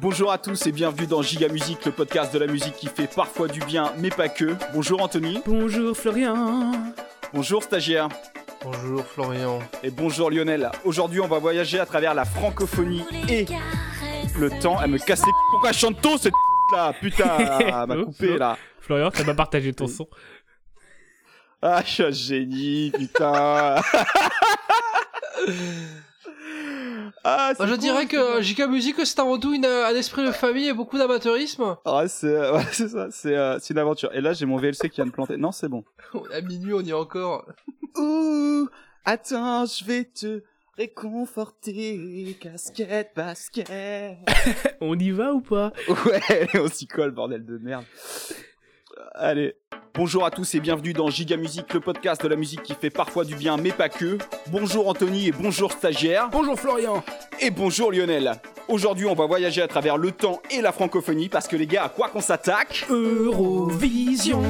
[0.00, 3.06] Bonjour à tous et bienvenue dans Giga Musique, le podcast de la musique qui fait
[3.06, 4.56] parfois du bien, mais pas que.
[4.72, 5.40] Bonjour Anthony.
[5.46, 6.72] Bonjour Florian.
[7.32, 8.08] Bonjour stagiaire.
[8.62, 9.60] Bonjour Florian.
[9.82, 10.70] Et bonjour Lionel.
[10.84, 13.46] Aujourd'hui, on va voyager à travers la francophonie et
[14.38, 14.78] le temps.
[14.82, 16.32] Elle me casse les Pourquoi elle chante tôt cette
[16.72, 18.56] là Putain, elle m'a coupé là.
[18.80, 20.08] Florian, t'as pas partagé ton son.
[21.62, 23.76] Ah, je suis un génie, putain.
[27.26, 30.68] Ah, Moi, je dirais que JK Music, c'est avant tout une, un esprit de famille
[30.68, 31.76] et beaucoup d'amateurisme.
[31.86, 34.14] Ah, c'est ouais, c'est ça, c'est euh, c'est une aventure.
[34.14, 35.38] Et là, j'ai mon VLC qui vient de planter.
[35.38, 35.84] Non, c'est bon.
[36.32, 37.46] à minuit, on y est encore.
[37.96, 38.68] Ouh,
[39.06, 40.42] attends, je vais te
[40.76, 43.68] réconforter, casquette, basket.
[44.82, 45.72] on y va ou pas?
[45.88, 47.84] Ouais, on s'y colle, bordel de merde.
[49.12, 49.54] Allez.
[49.94, 52.90] Bonjour à tous et bienvenue dans Giga Musique, le podcast de la musique qui fait
[52.90, 54.18] parfois du bien mais pas que.
[54.48, 56.30] Bonjour Anthony et bonjour stagiaire.
[56.30, 57.04] Bonjour Florian.
[57.40, 58.32] Et bonjour Lionel.
[58.66, 61.84] Aujourd'hui on va voyager à travers le temps et la francophonie parce que les gars,
[61.84, 62.86] à quoi qu'on s'attaque?
[62.90, 64.42] Eurovision.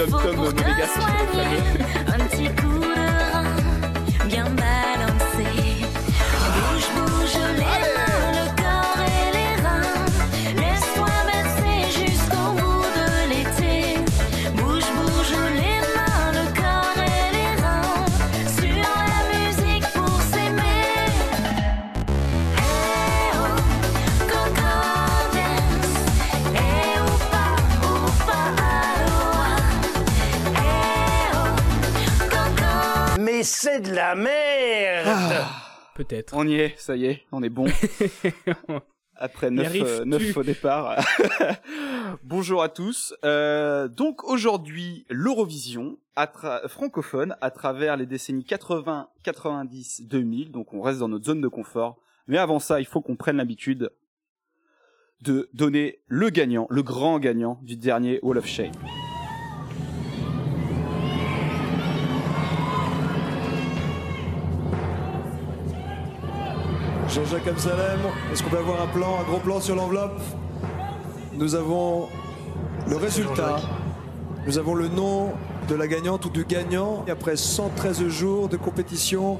[0.00, 1.79] Tom Tom te
[33.62, 35.44] c'est de la merde
[35.94, 36.32] Peut-être.
[36.34, 37.66] on y est, ça y est, on est bon.
[39.16, 40.96] Après Y 9, arrives-tu 9 au départ.
[42.24, 43.14] Bonjour à tous.
[43.22, 45.98] Euh, donc aujourd'hui, l'Eurovision
[46.68, 50.52] francophone à travers les décennies 80, 90, 2000.
[50.52, 52.00] Donc on reste dans notre zone de confort.
[52.28, 53.90] Mais avant ça, il faut qu'on prenne l'habitude
[55.20, 58.72] de donner le gagnant, le grand gagnant du dernier Wall of Shame.
[67.14, 68.00] Jean-Jacques Amsalem,
[68.32, 70.20] est-ce qu'on peut avoir un plan, un gros plan sur l'enveloppe
[71.32, 72.08] Nous avons
[72.88, 73.56] le résultat.
[74.46, 75.32] Nous avons le nom
[75.68, 77.04] de la gagnante ou du gagnant.
[77.08, 79.38] Et après 113 jours de compétition,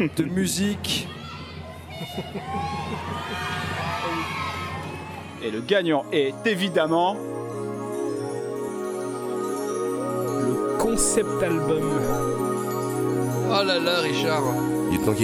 [0.00, 1.08] de musique,
[5.42, 7.16] Et le gagnant est évidemment
[10.40, 11.84] Le concept album.
[13.48, 14.42] Oh là là, Richard.
[14.90, 15.14] Lieutenant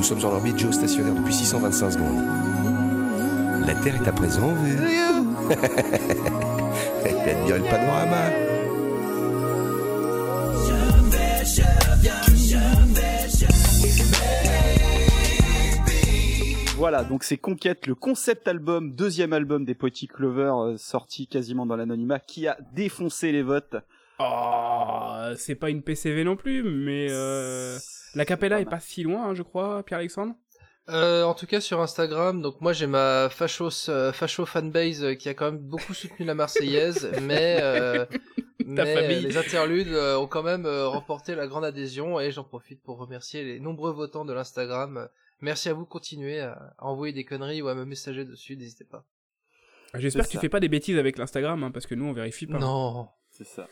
[0.00, 2.24] nous sommes en orbite géostationnaire depuis 625 secondes.
[3.66, 4.78] La Terre est à présent en vue.
[7.04, 8.30] Elle dirait le panorama.
[16.78, 21.66] Voilà, donc c'est Conquête, le concept album, deuxième album des Poetic Lovers, euh, sorti quasiment
[21.66, 23.76] dans l'anonymat, qui a défoncé les votes.
[24.18, 27.76] Oh, c'est pas une PCV non plus, mais euh,
[28.14, 30.34] la capella est pas si loin, hein, je crois, Pierre-Alexandre.
[30.88, 35.14] Euh, en tout cas sur Instagram, donc moi j'ai ma fachos, euh, facho fanbase euh,
[35.14, 38.04] qui a quand même beaucoup soutenu la Marseillaise, mais, euh,
[38.66, 42.82] euh, les interludes euh, ont quand même euh, remporté la grande adhésion et j'en profite
[42.82, 45.08] pour remercier les nombreux votants de l'Instagram.
[45.40, 48.84] Merci à vous, continuez à, à envoyer des conneries ou à me messager dessus, n'hésitez
[48.84, 49.04] pas.
[49.94, 50.40] J'espère C'est que tu ça.
[50.40, 52.58] fais pas des bêtises avec l'Instagram, hein, parce que nous on vérifie pas.
[52.58, 53.08] Non.
[53.30, 53.68] C'est ça.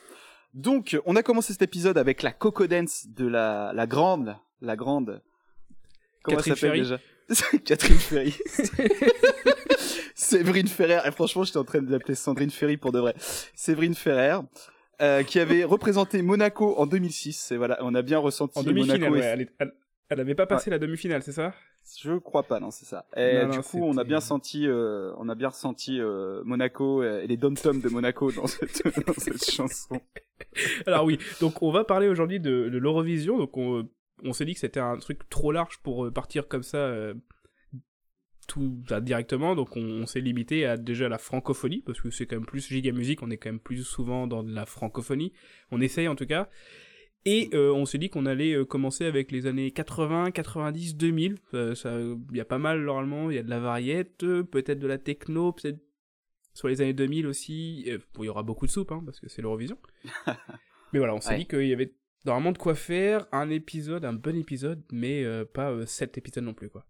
[0.54, 4.76] Donc, on a commencé cet épisode avec la Coco Dance de la, la grande, la
[4.76, 5.22] grande.
[6.22, 6.80] Comment Catherine Ferry.
[6.82, 6.98] déjà?
[7.64, 8.34] Catherine Ferry.
[10.14, 11.00] Séverine Ferrer.
[11.06, 13.14] Et franchement, j'étais en train de l'appeler Sandrine Ferry pour de vrai.
[13.54, 14.38] Séverine Ferrer.
[15.00, 17.52] euh, qui avait représenté Monaco en 2006.
[17.52, 19.14] Et voilà, on a bien ressenti En demi-finale, Monaco.
[19.14, 19.72] ouais, et- elle, est- elle-
[20.08, 21.54] elle avait pas passé la demi-finale, c'est ça?
[21.96, 23.06] Je crois pas, non, c'est ça.
[23.16, 26.42] Et Non, du non, coup, on a bien senti, euh, on a bien ressenti euh,
[26.44, 30.00] Monaco et les dom-toms de Monaco dans cette, dans cette chanson.
[30.86, 33.38] Alors oui, donc on va parler aujourd'hui de, de l'Eurovision.
[33.38, 33.88] Donc on,
[34.24, 37.14] on s'est dit que c'était un truc trop large pour euh, partir comme ça euh,
[38.46, 39.54] tout bah, directement.
[39.54, 42.66] Donc on, on s'est limité à déjà la francophonie parce que c'est quand même plus
[42.66, 43.22] giga musique.
[43.22, 45.32] On est quand même plus souvent dans de la francophonie.
[45.70, 46.48] On essaye en tout cas.
[47.30, 51.36] Et euh, on s'est dit qu'on allait euh, commencer avec les années 80, 90, 2000.
[51.52, 53.30] Euh, ça, il y a pas mal normalement.
[53.30, 55.78] Il y a de la variette, peut-être de la techno, peut-être
[56.54, 57.86] sur les années 2000 aussi.
[58.14, 59.78] Bon, il y aura beaucoup de soupe, hein, parce que c'est l'Eurovision.
[60.92, 61.38] mais voilà, on s'est Ouais.
[61.38, 61.92] dit qu'il y avait
[62.24, 66.54] normalement de quoi faire un épisode, un bon épisode, mais euh, pas sept épisodes non
[66.54, 66.86] plus, quoi.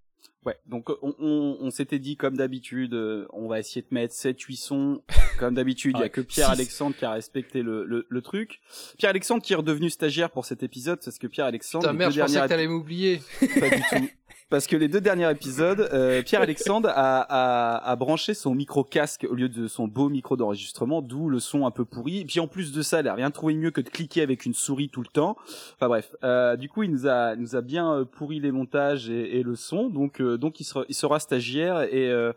[0.48, 3.88] Ouais, donc euh, on, on, on s'était dit comme d'habitude, euh, on va essayer de
[3.94, 5.02] mettre 7-8 sons.
[5.38, 6.52] Comme d'habitude, il y a que Pierre six.
[6.52, 8.58] Alexandre qui a respecté le, le, le truc.
[8.96, 12.12] Pierre Alexandre qui est redevenu stagiaire pour cet épisode, parce que Pierre Alexandre, Putain, merde,
[12.12, 13.20] je pensais que t'allais m'oublier.
[13.60, 14.08] pas du tout.
[14.50, 18.82] Parce que les deux derniers épisodes, euh, Pierre Alexandre a, a, a branché son micro
[18.82, 22.20] casque au lieu de son beau micro d'enregistrement, d'où le son un peu pourri.
[22.20, 24.46] Et puis en plus de ça, il a rien trouvé mieux que de cliquer avec
[24.46, 25.36] une souris tout le temps.
[25.74, 29.10] Enfin bref, euh, du coup, il nous a, nous a bien euh, pourri les montages
[29.10, 32.32] et, et le son, donc euh, donc il sera, il sera stagiaire et euh,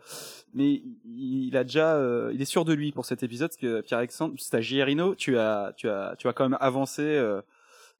[0.54, 0.82] mais
[1.16, 3.98] il a déjà, euh, il est sûr de lui pour cet épisode parce que Pierre
[3.98, 7.02] Alexandre, stagiaire Ino, tu as, tu as, tu as quand même avancé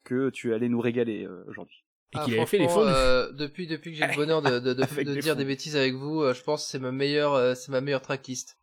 [0.05, 1.82] que tu allais nous régaler aujourd'hui.
[2.15, 2.83] Et Ah, qu'il avait fait les fonds.
[2.87, 4.85] euh, depuis depuis que j'ai le bonheur de, de, de,
[5.21, 5.39] dire fonds.
[5.39, 8.03] des bêtises avec vous, euh, je pense que c'est ma meilleure euh, c'est ma meilleure
[8.03, 8.59] tracklist.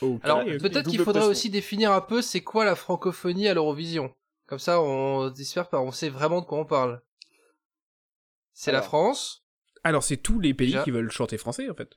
[0.00, 0.58] Ok, Alors ok.
[0.60, 4.14] peut-être qu'il faudrait aussi définir un peu c'est quoi la francophonie à l'Eurovision.
[4.46, 7.02] Comme ça on espère pas on sait vraiment de quoi on parle.
[8.54, 8.80] C'est la.
[8.82, 9.44] France.
[9.84, 10.82] Alors, c'est tous les pays Déjà.
[10.82, 11.90] qui veulent chanter français, en fait.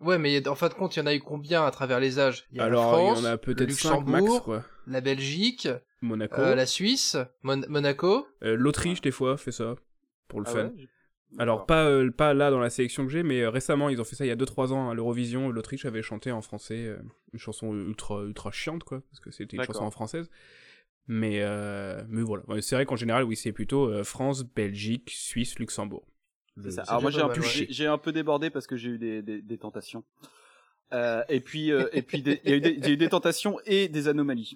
[0.00, 2.18] Ouais mais en fin de compte il y en a eu combien à travers les
[2.18, 2.46] âges?
[2.52, 4.64] Il y a Alors, la France, il y en a peut-être 5 max, Luxembourg, quoi.
[4.86, 5.68] la Belgique,
[6.02, 6.40] Monaco.
[6.40, 8.26] euh, la Suisse, Mon- Monaco.
[8.42, 9.74] Euh, L'Autriche, des fois, fait ça.
[10.28, 10.64] Pour le Ah fun.
[10.64, 10.86] ouais
[11.38, 14.04] Alors pas euh, pas là dans la sélection que j'ai, mais euh, récemment ils ont
[14.04, 15.50] fait ça il y a 2-3 ans à l'Eurovision.
[15.50, 16.98] L'Autriche avait chanté en français euh,
[17.32, 20.30] une chanson ultra ultra chiante quoi, parce que c'était une chanson en française.
[21.08, 25.10] Mais euh, mais voilà, Ouais, c'est vrai qu'en général oui c'est plutôt euh, France, Belgique,
[25.14, 26.06] Suisse, Luxembourg.
[26.62, 26.82] C'est ça.
[26.82, 29.58] Alors moi j'ai un, peu- j'ai un débordé parce que j'ai eu des, des, des
[29.58, 30.04] tentations.
[30.92, 34.54] Euh, et puis euh, et puis il y a eu des tentations et des anomalies.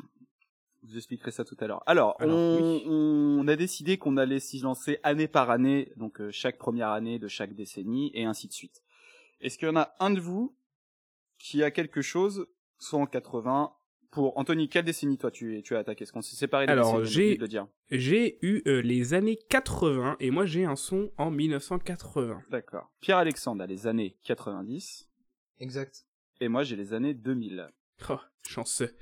[0.83, 1.83] Vous expliquerai ça tout à l'heure.
[1.87, 2.83] Alors, Alors, on, oui.
[2.87, 7.19] on a décidé qu'on allait s'y lancer année par année, donc euh, chaque première année
[7.19, 8.83] de chaque décennie et ainsi de suite.
[9.41, 10.55] Est-ce qu'il y en a un de vous
[11.39, 12.47] qui a quelque chose,
[12.79, 13.73] soit en 80
[14.11, 16.03] pour Anthony, quelle décennie toi tu, tu as attaqué?
[16.03, 17.39] Est-ce qu'on s'est séparé des Alors, décennies,
[17.91, 22.43] j'ai eu euh, les années 80 et moi j'ai un son en 1980.
[22.51, 22.91] D'accord.
[23.01, 25.09] Pierre Alexandre a les années 90
[25.61, 26.07] Exact.
[26.41, 27.69] et moi j'ai les années 2000.
[28.09, 28.17] Oh,
[28.49, 28.93] chanceux.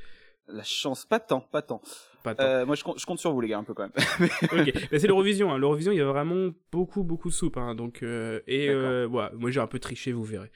[0.48, 1.80] La chance, pas tant, pas tant.
[2.24, 2.42] Pas tant.
[2.42, 3.92] Euh, moi, je compte, je compte sur vous, les gars, un peu quand même.
[4.42, 5.52] ok, mais c'est l'Eurovision.
[5.52, 5.58] Hein.
[5.58, 7.56] L'Eurovision, il y a vraiment beaucoup, beaucoup de soupe.
[7.58, 7.74] Hein.
[7.74, 10.50] Donc, euh, et euh, voilà, moi j'ai un peu triché, vous verrez.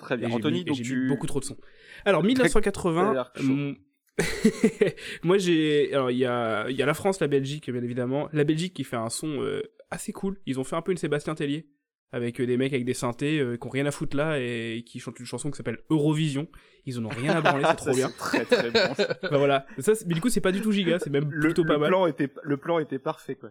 [0.00, 0.28] Très Et bien.
[0.28, 0.96] j'ai Anthony, et donc j'ai tu.
[1.02, 1.56] mis beaucoup trop de sons.
[2.04, 3.12] Alors, T'as 1980.
[3.14, 3.42] l'air chaud.
[3.44, 3.76] mon-
[5.22, 5.92] moi j'ai.
[5.94, 8.28] Alors, il y a, il y a la France, la Belgique, bien évidemment.
[8.32, 10.38] La Belgique qui fait un son euh, assez cool.
[10.46, 11.66] Ils ont fait un peu une Sébastien Tellier.
[12.10, 14.82] Avec euh, des mecs avec des synthés euh, qui ont rien à foutre là et
[14.86, 16.48] qui chantent une chanson qui s'appelle Eurovision.
[16.86, 18.10] Ils en ont rien à branler, c'est trop bien.
[18.16, 19.04] Très très bon.
[19.30, 19.66] Bah voilà.
[19.78, 21.80] Ça, mais du coup, c'est pas du tout giga, c'est même le, plutôt pas le
[21.80, 21.88] mal.
[21.90, 23.50] plan était, le plan était parfait, quoi.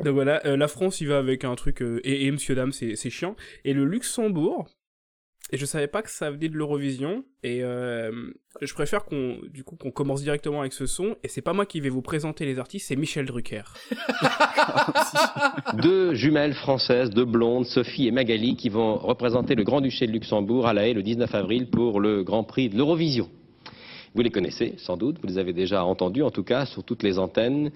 [0.00, 2.72] Donc voilà, euh, la France, il va avec un truc euh, et, et Monsieur Dame,
[2.72, 3.36] c'est chiant.
[3.64, 4.68] Et le Luxembourg,
[5.52, 7.24] et je savais pas que ça venait de l'Eurovision.
[7.44, 8.10] Et euh,
[8.60, 11.16] je préfère qu'on, du coup, qu'on commence directement avec ce son.
[11.22, 13.62] Et c'est pas moi qui vais vous présenter les artistes, c'est Michel Drucker.
[15.74, 20.66] Deux jumelles françaises, deux blondes, Sophie et Magali, qui vont représenter le Grand-Duché de Luxembourg
[20.66, 23.28] à La Haye le 19 avril pour le Grand Prix de l'Eurovision.
[24.14, 27.02] Vous les connaissez sans doute, vous les avez déjà entendus en tout cas sur toutes
[27.02, 27.70] les antennes.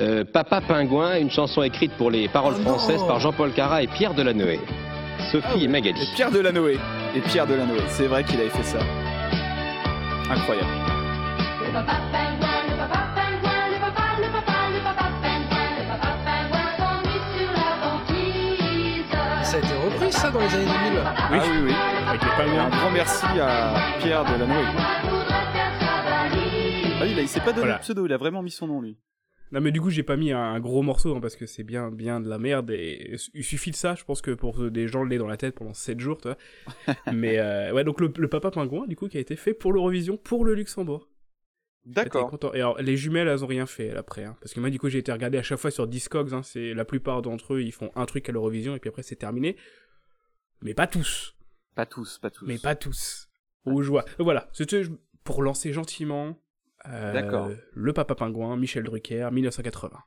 [0.00, 3.86] Euh, Papa Pingouin, une chanson écrite pour les paroles Oh françaises par Jean-Paul Cara et
[3.86, 4.58] Pierre Delanoë.
[5.30, 6.00] Sophie et Magali.
[6.00, 6.78] Et Pierre Delanoë.
[7.14, 7.82] Et Pierre Delanoë.
[7.88, 8.78] C'est vrai qu'il avait fait ça.
[10.30, 10.68] Incroyable.
[11.66, 16.10] Le papa pingouin, le papa pingouin, le papa, le papa, le papa pingouin, le papa
[16.24, 19.10] pingouin s'ennuie sur la banquise.
[19.44, 21.00] Ça a été repris ça dans les années 2000.
[21.04, 21.74] Ah oui, oui.
[22.08, 24.46] Avec les Et un grand merci à Pierre valise.
[26.98, 27.74] Ah oui, là, il s'est pas donné Voilà.
[27.76, 28.96] de pseudo, il a vraiment mis son nom, lui.
[29.52, 31.90] Non mais du coup j'ai pas mis un, gros morceau hein, parce que c'est bien
[31.90, 35.04] bien de la merde et il suffit de ça je pense que pour des gens
[35.04, 36.94] l'est dans la tête pendant 7 jours tu vois.
[37.12, 39.72] mais euh, ouais donc le, le papa pingouin du coup qui a été fait pour
[39.72, 41.08] l'Eurovision pour le Luxembourg.
[41.86, 42.36] D'accord.
[42.52, 44.24] Et alors, les jumelles, elles ont rien fait, elles, après.
[44.24, 44.36] hein.
[44.40, 46.34] Parce que moi, du coup, j'ai été regardé à chaque fois sur Discogs.
[46.34, 49.04] Hein, c'est la plupart d'entre eux, ils font un truc à l'Eurovision et puis après,
[49.04, 49.56] c'est terminé.
[50.62, 51.36] Mais pas tous.
[51.76, 52.44] Pas tous, pas tous.
[52.44, 53.28] Mais pas tous.
[53.66, 54.04] Aux joie.
[54.18, 54.48] Voilà.
[54.52, 54.82] C'était
[55.22, 56.36] pour lancer gentiment.
[56.90, 57.50] Euh, D'accord.
[57.74, 59.98] Le Papa Pingouin, Michel Drucker, 1980.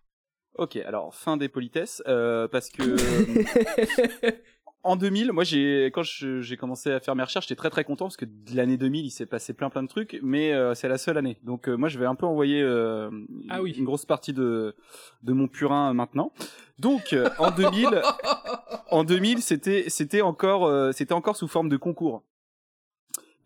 [0.55, 2.83] Ok, alors fin des politesses, euh, parce que
[4.83, 8.05] en 2000, moi j'ai quand j'ai commencé à faire mes recherches, j'étais très très content
[8.05, 10.89] parce que de l'année 2000, il s'est passé plein plein de trucs, mais euh, c'est
[10.89, 11.37] la seule année.
[11.43, 13.09] Donc euh, moi je vais un peu envoyer euh,
[13.49, 13.71] Ah oui.
[13.77, 14.75] une grosse partie de
[15.23, 16.33] de mon purin euh, maintenant.
[16.77, 18.01] Donc euh, en 2000,
[18.91, 22.23] en 2000, c'était c'était encore euh, c'était encore sous forme de concours.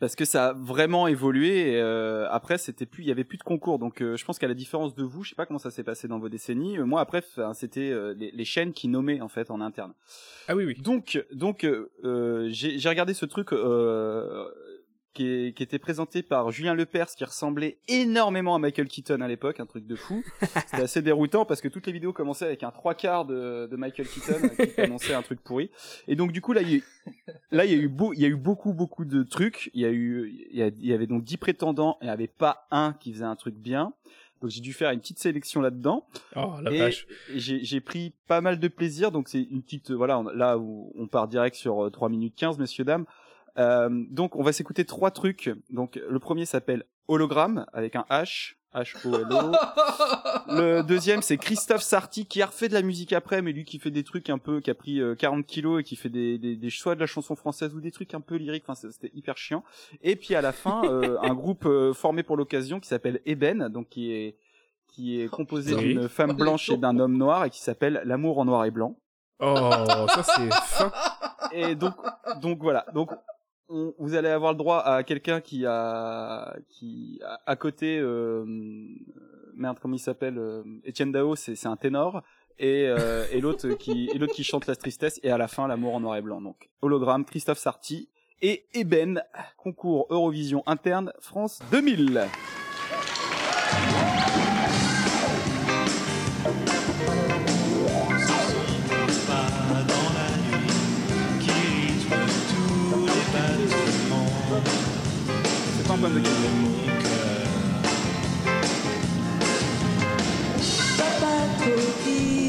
[0.04, 1.76] Parce que ça a vraiment évolué.
[1.76, 3.80] Et, euh, après, c'était plus, il y avait plus de concours.
[3.80, 5.86] Donc, euh, je pense qu'à la différence de vous, je sais pas comment ça s'est
[5.86, 6.78] passé dans vos décennies.
[6.78, 9.94] euh, moi, après, c'était euh, les, les chaînes qui nommaient en fait en interne.
[10.50, 10.76] Ah oui, oui.
[10.82, 14.46] Donc, donc, euh, euh, j'ai j'ai regardé ce truc euh,
[15.14, 19.28] qui, est- qui était présenté par Julien Lepers, qui ressemblait énormément à Michael Keaton à
[19.28, 20.24] l'époque, un truc de fou.
[20.68, 23.76] C'était assez déroutant parce que toutes les vidéos commençaient avec un trois quarts de, de
[23.76, 25.70] Michael Keaton euh, qui annonçait un truc pourri.
[26.08, 26.84] Et donc du coup là, il y a eu,
[27.52, 29.70] là il y a eu beau, il y a eu beaucoup beaucoup de trucs.
[29.74, 32.08] Il y a eu, il y, a- il y avait donc 10 prétendants et il
[32.08, 33.94] n'y avait pas un qui faisait un truc bien.
[34.42, 36.06] Donc j'ai dû faire une petite sélection là-dedans.
[36.36, 36.78] Oh la Et-
[37.62, 40.92] j'ai pris pas mal de plaisir, donc c'est une petite euh, voilà on- là où
[40.98, 43.06] on part direct sur euh, 3 minutes 15 messieurs dames.
[43.58, 45.52] Euh, donc on va s'écouter trois trucs.
[45.70, 49.52] Donc le premier s'appelle Hologramme avec un H H O L O.
[50.48, 53.80] Le deuxième c'est Christophe Sarti qui a refait de la musique après, mais lui qui
[53.80, 56.38] fait des trucs un peu qui a pris euh, 40 kilos et qui fait des,
[56.38, 58.64] des, des choix de la chanson française ou des trucs un peu lyriques.
[58.68, 59.64] Enfin c'était hyper chiant.
[60.02, 63.70] Et puis à la fin euh, un groupe euh, formé pour l'occasion qui s'appelle Eben,
[63.70, 64.36] donc qui est
[64.88, 68.46] qui est composé d'une femme blanche et d'un homme noir et qui s'appelle L'amour en
[68.46, 68.96] noir et blanc.
[69.40, 69.56] Oh,
[70.08, 70.92] ça c'est fin.
[71.52, 71.96] Et donc,
[72.42, 72.86] donc voilà.
[72.94, 73.10] Donc,
[73.70, 78.44] vous allez avoir le droit à quelqu'un qui a, qui à, côté, euh,
[79.56, 82.24] merde, comment il s'appelle, euh, Étienne Dao, c'est c'est un ténor.
[82.60, 85.20] Et, euh, et l'autre qui, et l'autre qui chante la tristesse.
[85.24, 86.42] Et à la fin, l'amour en noir et blanc.
[86.42, 88.10] Donc, hologramme, Christophe Sarti
[88.42, 89.24] et Eben,
[89.58, 92.28] concours Eurovision interne France 2000.
[106.04, 106.10] C'est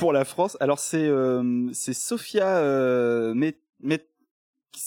[0.00, 0.56] pour la France.
[0.60, 3.34] Alors c'est euh, c'est Sofia euh,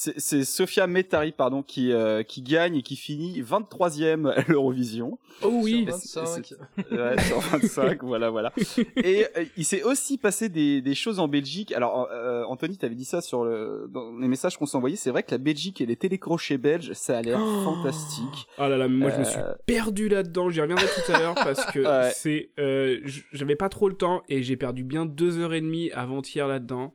[0.04, 5.18] c'est c'est Sofia Metari pardon qui euh, qui gagne et qui finit 23e à l'Eurovision.
[5.42, 5.88] Oh oui.
[6.04, 6.54] Sur 25.
[6.92, 8.52] Ouais, sur 25, voilà, voilà.
[8.98, 11.72] Et euh, il s'est aussi passé des, des choses en Belgique.
[11.72, 14.96] Alors, euh, Anthony, t'avais dit ça sur le, dans les messages qu'on s'envoyait.
[14.96, 17.64] C'est vrai que la Belgique et les télécrochets belges, ça a l'air Oh.
[17.64, 18.48] fantastique.
[18.58, 21.36] Ah là là, moi je me suis Euh, perdu là-dedans, j'y reviendrai tout à l'heure
[21.36, 22.12] parce que Ouais.
[22.16, 23.00] c'est euh,
[23.32, 26.94] j'avais pas trop le temps et j'ai perdu bien deux heures et demie avant-hier là-dedans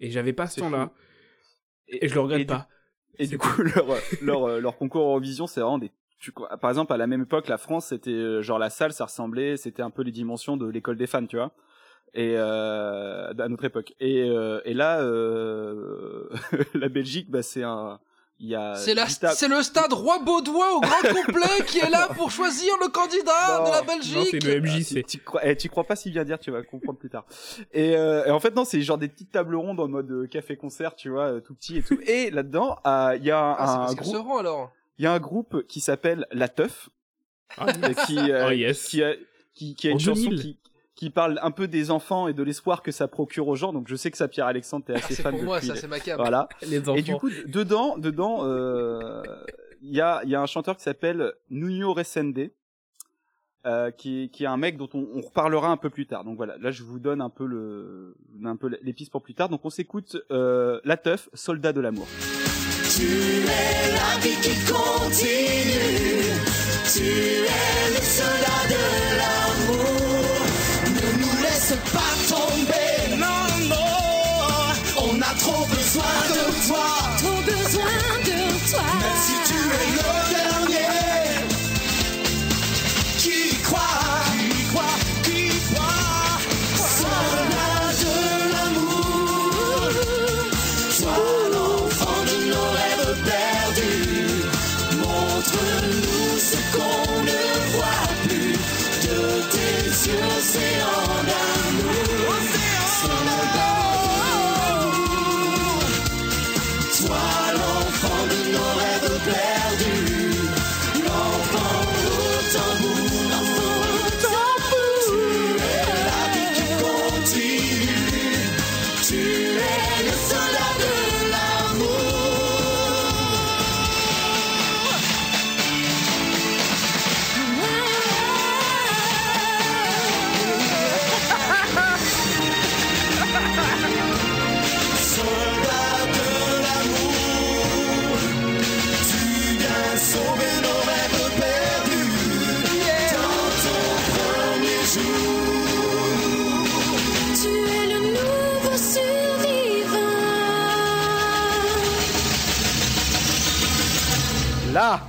[0.00, 0.92] et j'avais pas ce C'est temps-là fou.
[1.90, 2.68] Et je le regrette et du- pas.
[3.18, 3.86] Et du coup, leur,
[4.22, 5.90] leur, euh, leur concours Eurovision, c'est vraiment des.
[6.18, 9.04] tu- par exemple, à la même époque, la France, c'était euh, genre la salle, ça
[9.06, 11.52] ressemblait, c'était un peu les dimensions de l'école des fans, tu vois.
[12.14, 13.94] Et euh, à notre époque.
[14.00, 16.28] Et, euh, et là, euh,
[16.74, 18.00] la Belgique, bah, c'est un.
[18.42, 18.74] Il y a.
[18.74, 18.94] C'est
[19.48, 23.64] le stade Roi Baudouin au grand complet qui est là pour choisir le candidat Non,
[23.66, 24.28] de la non, Belgique.
[24.30, 25.06] c'est le MJC.
[25.06, 27.26] Tu crois, eh, tu crois pas si bien dire, tu vas comprendre plus tard.
[27.72, 30.26] Et, euh, et en fait non, c'est genre des petites tables rondes en mode euh,
[30.26, 31.98] café concert, tu vois, euh, tout petit et tout.
[32.06, 34.72] Et là-dedans, euh, il y a un, Ah, un groupe, rend alors.
[34.98, 36.88] il y a un groupe qui s'appelle La Teuf,
[37.58, 37.66] Ah,
[38.06, 38.84] qui, euh, Oh, yes.
[38.88, 39.12] qui a,
[39.52, 40.40] qui, qui a une chanson 2000.
[40.40, 40.58] qui,
[41.00, 43.72] qui parle un peu des enfants et de l'espoir que ça procure aux gens.
[43.72, 45.88] Donc je sais que ça, Pierre Alexandre, t'es assez fan pour moi, depuis- ça, c'est
[45.88, 46.18] ma cam.
[46.18, 46.46] Voilà.
[46.68, 46.94] les enfants.
[46.94, 49.22] Et du coup, dedans, dedans, euh,
[49.80, 52.50] il y a, il y a un chanteur qui s'appelle Nuno Resende,
[53.64, 56.22] euh, qui, est- qui est un mec dont on, on reparlera un peu plus tard.
[56.24, 58.14] Donc voilà, là je vous donne un peu le,
[58.44, 59.48] un peu les pistes pour plus tard.
[59.48, 62.08] Donc on s'écoute euh, La Teuf, Soldat de l'amour.
[62.94, 66.28] Tu es la vie qui continue.
[66.92, 68.80] Tu es le soldat de
[69.16, 69.99] l'amour.
[76.60, 76.99] Besoin de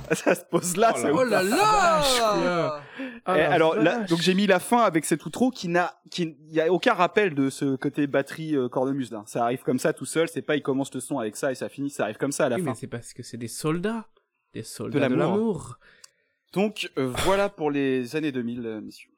[0.08, 0.92] Là, ça se pose là.
[0.96, 1.10] Oh ouf.
[1.14, 2.80] Oh là là
[3.24, 6.36] Ah, la alors là, donc j'ai mis la fin avec cet outro qui n'a, qui,
[6.50, 9.22] y a aucun rappel de ce côté batterie euh, cornemuse là.
[9.26, 10.28] Ça arrive comme ça tout seul.
[10.28, 11.90] C'est pas il commence le son avec ça et ça finit.
[11.90, 12.70] Ça arrive comme ça à la Oui, fin.
[12.70, 14.06] mais c'est parce que c'est des soldats,
[14.54, 15.18] des soldats De l'amour.
[15.18, 15.78] l'amour.
[16.52, 19.10] Donc euh, voilà pour les années 2000, euh, messieurs.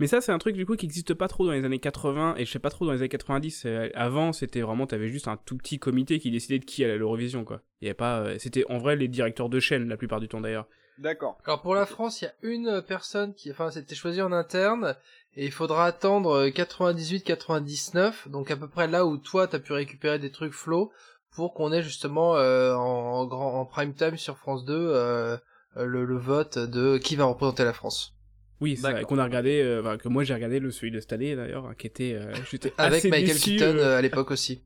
[0.00, 2.36] Mais ça, c'est un truc du coup qui existe pas trop dans les années 80
[2.38, 3.64] et je sais pas trop dans les années 90.
[3.66, 6.94] Euh, Avant, c'était vraiment, t'avais juste un tout petit comité qui décidait de qui allait
[6.94, 7.60] à l'Eurovision, quoi.
[7.82, 10.26] Il y avait pas, euh, c'était en vrai les directeurs de chaîne la plupart du
[10.26, 10.66] temps d'ailleurs.
[10.96, 11.36] D'accord.
[11.44, 14.96] Alors pour la France, il y a une personne qui, enfin, c'était choisi en interne
[15.36, 20.18] et il faudra attendre 98-99, donc à peu près là où toi t'as pu récupérer
[20.18, 20.92] des trucs flow
[21.34, 25.36] pour qu'on ait justement euh, en, en grand en prime time sur France 2 euh,
[25.76, 28.14] le, le vote de qui va représenter la France.
[28.60, 31.12] Oui, c'est qu'on a regardé, euh, enfin, que moi j'ai regardé le celui de cette
[31.14, 34.02] année d'ailleurs, hein, qui était, euh, j'étais Avec assez Michael déçu, Keaton euh, euh, à
[34.02, 34.62] l'époque aussi.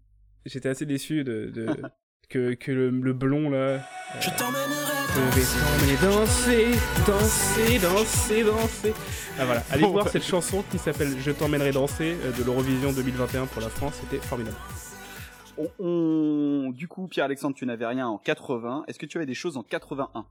[0.47, 1.69] j'étais assez déçu de, de
[2.29, 3.57] que, que le, le blond là.
[3.59, 3.79] euh,
[4.21, 6.67] Je t'emmènerai Je vais t'emmener danser,
[7.07, 8.95] danser, danser, danser.
[9.39, 10.11] Ah voilà, allez Bon, voir bah.
[10.11, 14.25] cette chanson qui s'appelle Je t'emmènerai danser euh, de l'Eurovision 2021 pour la France, c'était
[14.25, 14.57] formidable.
[15.57, 18.85] On, on- du coup, Pierre-Alexandre, tu n'avais rien en 80.
[18.89, 20.27] Est-ce que tu avais des choses en 81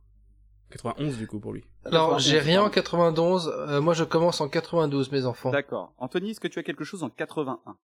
[0.73, 1.63] 91 du coup pour lui.
[1.85, 2.73] Alors 91, j'ai rien en pardon.
[2.75, 5.51] 91, euh, moi je commence en 92 mes enfants.
[5.51, 5.93] D'accord.
[5.97, 7.77] Anthony, est-ce que tu as quelque chose en 81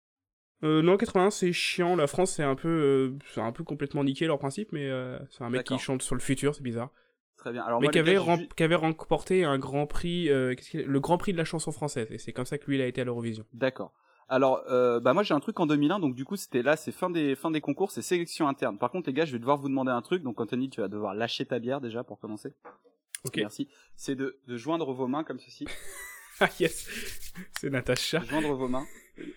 [0.64, 4.03] Euh, non, 81 c'est chiant, la France c'est un peu, euh, c'est un peu complètement
[4.05, 6.90] niqué leur principe, mais euh, c'est un mec qui chante sur le futur, c'est bizarre.
[7.37, 7.62] Très bien.
[7.62, 11.44] Alors mais qui avait, rem- remporté un grand prix, euh, le grand prix de la
[11.44, 13.44] chanson française, et c'est comme ça que lui il a été à l'Eurovision.
[13.53, 13.92] D'accord.
[14.30, 16.92] Alors, euh, bah moi j'ai un truc en 2001, donc du coup c'était là, c'est
[16.92, 18.76] fin des fin des concours, c'est sélection interne.
[18.76, 20.88] Par contre les gars, je vais devoir vous demander un truc, donc Anthony, tu vas
[20.88, 22.52] devoir lâcher ta bière déjà pour commencer.
[23.24, 23.38] Ok.
[23.38, 23.68] Merci.
[23.96, 25.66] C'est de, de joindre vos mains comme ceci,
[26.40, 26.86] Ah yes,
[27.58, 28.84] c'est Natacha, joindre vos mains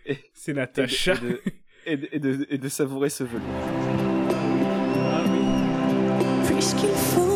[0.06, 1.14] et, c'est et de, Natacha.
[1.16, 1.42] et de,
[1.86, 3.48] et de, et de- et de savourer ce velours.
[6.46, 7.31] Puisqu'il faut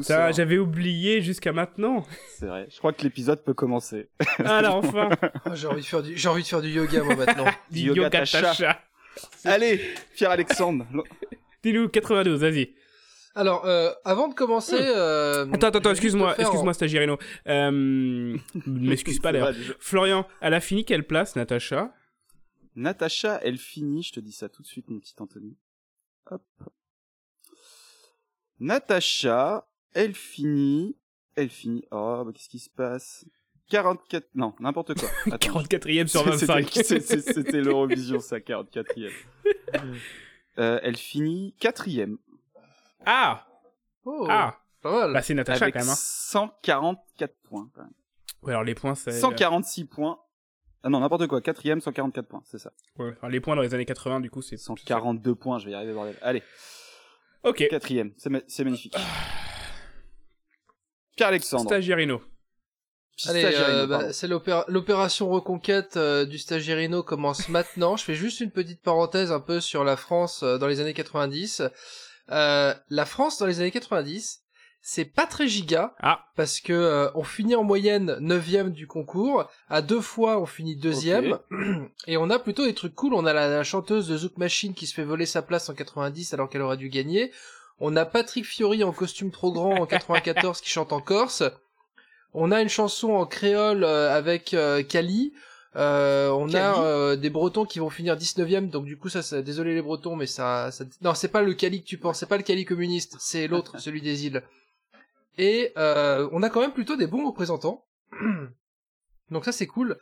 [0.00, 2.04] Putain, j'avais oublié jusqu'à maintenant.
[2.28, 2.66] C'est vrai.
[2.70, 4.08] Je crois que l'épisode peut commencer.
[4.44, 5.10] Ah là, enfin.
[5.44, 7.44] Ah, j'ai envie de faire du, j'ai envie de faire du yoga moi maintenant.
[7.44, 8.40] Du Du yoga yoga tacha.
[8.40, 8.80] tacha.
[9.44, 9.80] Allez,
[10.14, 10.86] Pierre-Alexandre.
[11.62, 12.74] Dis-nous 92, vas-y.
[13.34, 17.18] Alors, euh, avant de commencer, euh, Attends, attends, excuse-moi, excuse-moi, stagiairino.
[17.46, 19.54] Euh, m'excuse pas d'ailleurs.
[19.78, 21.94] Florian, elle a fini quelle place, Natacha?
[22.74, 25.56] Natacha, elle finit, je te dis ça tout de suite, mon petit Anthony.
[26.30, 26.42] Hop.
[28.60, 30.96] Natacha, elle finit,
[31.36, 33.24] elle finit, oh, bah, qu'est-ce qui se passe?
[33.70, 35.08] 44, non, n'importe quoi.
[35.32, 35.60] Attends.
[35.62, 36.70] 44ème sur C'était- 25.
[37.22, 39.10] c'était- l'Eurovision, ça, 44ème.
[40.58, 42.18] Euh, elle finit quatrième,
[43.06, 43.46] Ah
[44.04, 45.12] Oh, Ah pas mal.
[45.14, 45.88] Bah c'est Natacha avec quand même.
[45.88, 45.94] Hein.
[45.96, 47.70] 144 points.
[47.74, 47.92] quand même.
[48.42, 49.12] Ouais, alors les points, c'est...
[49.12, 50.18] 146 points.
[50.82, 52.70] Ah non, n'importe quoi, quatrième, 144 points, c'est ça.
[52.98, 54.58] Ouais, alors les points dans les années 80, du coup, c'est...
[54.58, 56.18] 142 points, je vais y arriver, bordel.
[56.20, 56.42] Allez,
[57.44, 57.66] Ok.
[57.70, 58.94] quatrième, c'est ma- c'est magnifique.
[61.22, 61.70] Pierre-Alexandre.
[61.70, 62.20] Stagiairino.
[63.28, 67.96] Allez, euh, bah, c'est l'opéra- l'opération reconquête euh, du Stagirino commence maintenant.
[67.96, 70.94] Je fais juste une petite parenthèse un peu sur la France euh, dans les années
[70.94, 71.62] 90.
[72.30, 74.40] Euh, la France dans les années 90,
[74.80, 79.48] c'est pas très giga Ah, parce que euh, on finit en moyenne 9 du concours,
[79.68, 81.38] à deux fois on finit deuxième
[82.08, 84.74] et on a plutôt des trucs cool, on a la, la chanteuse de Zouk Machine
[84.74, 87.30] qui se fait voler sa place en 90 alors qu'elle aurait dû gagner.
[87.80, 91.42] On a Patrick Fiori en costume trop grand en 94 qui chante en corse.
[92.34, 95.32] On a une chanson en créole euh, avec euh, Kali.
[95.74, 99.40] Euh, on a euh, des Bretons qui vont finir 19e, donc du coup ça, ça
[99.40, 100.84] désolé les Bretons, mais ça, ça...
[101.00, 103.78] non c'est pas le Kali que tu penses, c'est pas le Kali communiste, c'est l'autre,
[103.80, 104.42] celui des îles.
[105.38, 107.86] Et euh, on a quand même plutôt des bons représentants,
[109.30, 109.98] donc ça c'est cool.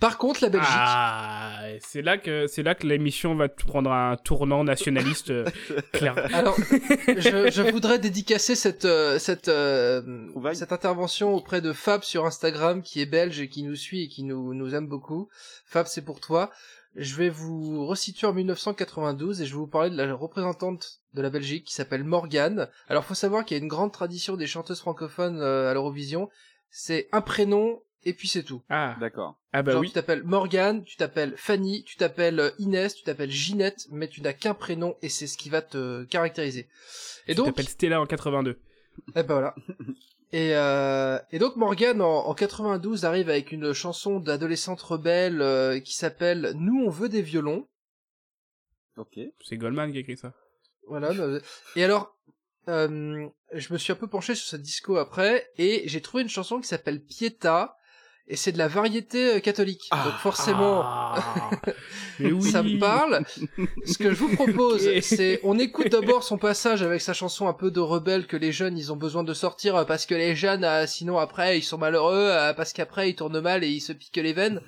[0.00, 4.16] Par contre la Belgique, Ah, c'est là que c'est là que l'émission va prendre un
[4.16, 5.44] tournant nationaliste euh,
[5.92, 6.14] clair.
[6.32, 6.56] Alors,
[7.08, 10.02] je, je voudrais dédicacer cette euh, cette euh,
[10.54, 14.08] cette intervention auprès de Fab sur Instagram, qui est belge et qui nous suit et
[14.08, 15.28] qui nous nous aime beaucoup.
[15.66, 16.52] Fab, c'est pour toi.
[16.94, 21.22] Je vais vous resituer en 1992 et je vais vous parler de la représentante de
[21.22, 22.68] la Belgique qui s'appelle Morgane.
[22.88, 26.28] Alors, faut savoir qu'il y a une grande tradition des chanteuses francophones à l'Eurovision.
[26.70, 28.62] C'est un prénom et puis c'est tout.
[28.68, 29.38] Ah, D'accord.
[29.52, 29.88] ah bah Genre, oui.
[29.88, 34.22] tu t'appelles Morgane, tu t'appelles Fanny, tu t'appelles euh, Inès, tu t'appelles Ginette, mais tu
[34.22, 36.68] n'as qu'un prénom et c'est ce qui va te caractériser.
[37.26, 38.58] Et Tu donc, t'appelles Stella en 82.
[39.08, 39.54] eh ben voilà.
[40.30, 45.80] Et, euh, et donc Morgane en, en 92 arrive avec une chanson d'adolescente rebelle euh,
[45.80, 47.66] qui s'appelle Nous on veut des violons.
[48.98, 49.18] Ok.
[49.42, 50.34] C'est Goldman qui a écrit ça.
[50.86, 51.12] Voilà.
[51.12, 51.40] euh,
[51.76, 52.14] Et alors,
[52.68, 56.28] euh, je me suis un peu penché sur cette disco après et j'ai trouvé une
[56.28, 57.77] chanson qui s'appelle Pieta
[58.28, 59.88] et c'est de la variété euh, catholique.
[60.04, 61.50] donc forcément, Ah,
[62.20, 62.42] mais oui.
[62.50, 63.24] ça me parle.
[63.86, 67.52] Ce que je vous propose, c'est on écoute d'abord son passage avec sa chanson un
[67.54, 70.36] peu de rebelle que les jeunes ils ont besoin de sortir euh, parce que les
[70.36, 73.92] jeunes euh, sinon après ils sont malheureux parce qu'après ils tournent mal et ils se
[73.92, 74.60] piquent les veines.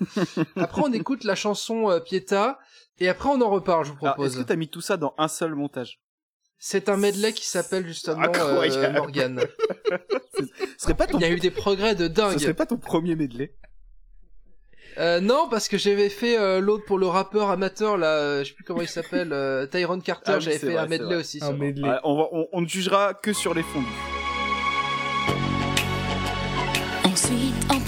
[0.57, 2.59] Après on écoute la chanson euh, Pieta
[2.99, 3.85] et après on en reparle.
[3.85, 4.33] Je vous Alors, propose.
[4.33, 6.01] est-ce que t'as mis tout ça dans un seul montage?
[6.63, 9.41] C'est un medley qui s'appelle justement euh, Morgane.
[10.39, 10.45] Ce
[10.77, 12.39] serait pas ton, Il y a eu des progrès de ce dingue.
[12.39, 13.55] serait pas ton premier medley
[14.99, 18.49] Euh, non, parce que j'avais fait euh, l'autre pour le rappeur amateur là, euh, je
[18.51, 20.33] sais plus comment il s'appelle, euh, Tyrone Carter.
[20.33, 21.39] Ah oui, j'avais fait vrai, un medley aussi.
[21.43, 21.89] Un medley.
[21.89, 23.87] Ouais, on, va, on, on ne jugera que sur les fondus.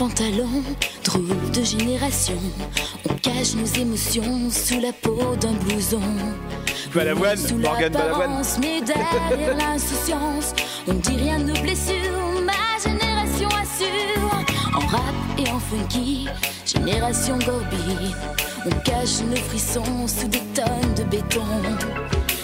[0.03, 0.65] Pantalon,
[1.05, 2.39] troupe de génération.
[3.09, 6.01] On cache nos émotions sous la peau d'un blouson.
[6.93, 8.43] Balavoine, Sous Morgane Balavoine.
[8.61, 10.55] mais derrière l'insouciance,
[10.89, 12.43] on dit rien de nos blessures.
[12.45, 14.31] Ma génération assure.
[14.75, 16.27] En rap et en funky,
[16.67, 18.13] génération Gorby.
[18.67, 21.47] On cache nos frissons sous des tonnes de béton.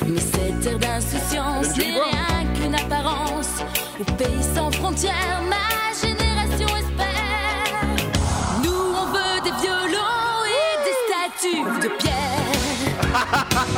[0.06, 3.64] Mais cette air d'insouciance n'est rien qu'une apparence.
[3.98, 5.87] Au pays sans frontières, ma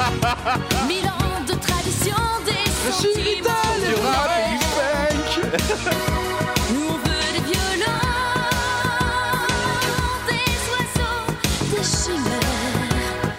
[0.88, 2.52] Mille ans de tradition, des
[2.86, 5.30] Je suis sentiments vital Du rap et du funk
[6.72, 8.00] Nous, on veut des violons,
[10.26, 11.24] des oiseaux,
[11.70, 13.34] des chimères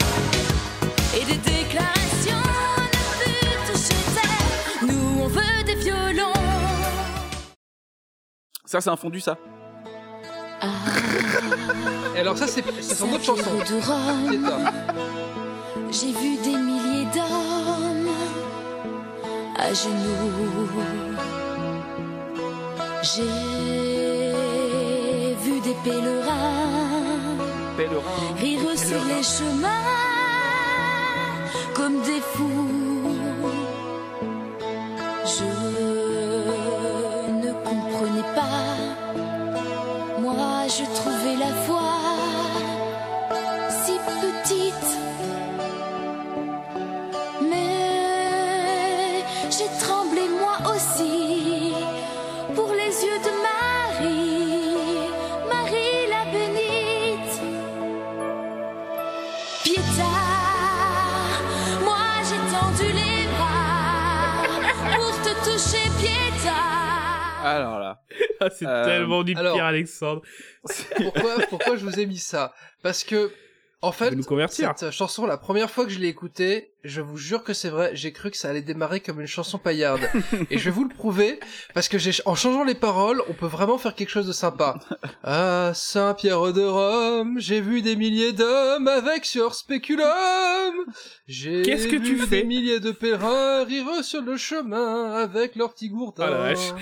[1.15, 2.45] et des déclarations
[2.77, 4.83] à ne plus toucher terre.
[4.87, 6.39] Nous, on veut des violons.
[8.65, 9.37] Ça, c'est un fondu, ça.
[12.15, 13.33] Et alors ça, c'est c'est son autre
[15.91, 18.15] j'ai vu des milliers d'hommes
[19.57, 20.69] à genoux.
[23.03, 23.23] J'ai
[25.43, 27.37] vu des pèlerins
[27.75, 28.19] Pèlerin.
[28.39, 29.87] rire sur les chemins
[31.75, 33.17] comme des fous.
[35.35, 35.51] Je
[37.43, 38.65] ne comprenais pas.
[40.21, 41.70] Moi, je trouvais la foi
[67.55, 68.01] Alors là.
[68.39, 70.21] Ah, c'est Euh, tellement du alors- pire, Alexandre.
[70.97, 72.53] Pourquoi, pourquoi je vous ai mis ça?
[72.83, 73.31] Parce que,
[73.83, 74.71] en fait, De nous convertir.
[74.75, 77.91] cette chanson, la première fois que je l'ai écoutée, je vous jure que c'est vrai,
[77.95, 80.01] j'ai cru que ça allait démarrer comme une chanson paillarde.
[80.51, 81.39] Et je vais vous le prouver,
[81.73, 84.79] parce que j'ai, en changeant les paroles, on peut vraiment faire quelque chose de sympa.
[85.23, 90.05] Ah, Saint-Pierre de Rome, j'ai vu des milliers d'hommes avec sur spéculum.
[91.27, 95.55] J'ai Qu'est-ce que tu vu fais des milliers de pèlerins rire sur le chemin avec
[95.55, 96.25] leur petit gourdin.
[96.27, 96.73] Ah, la vache.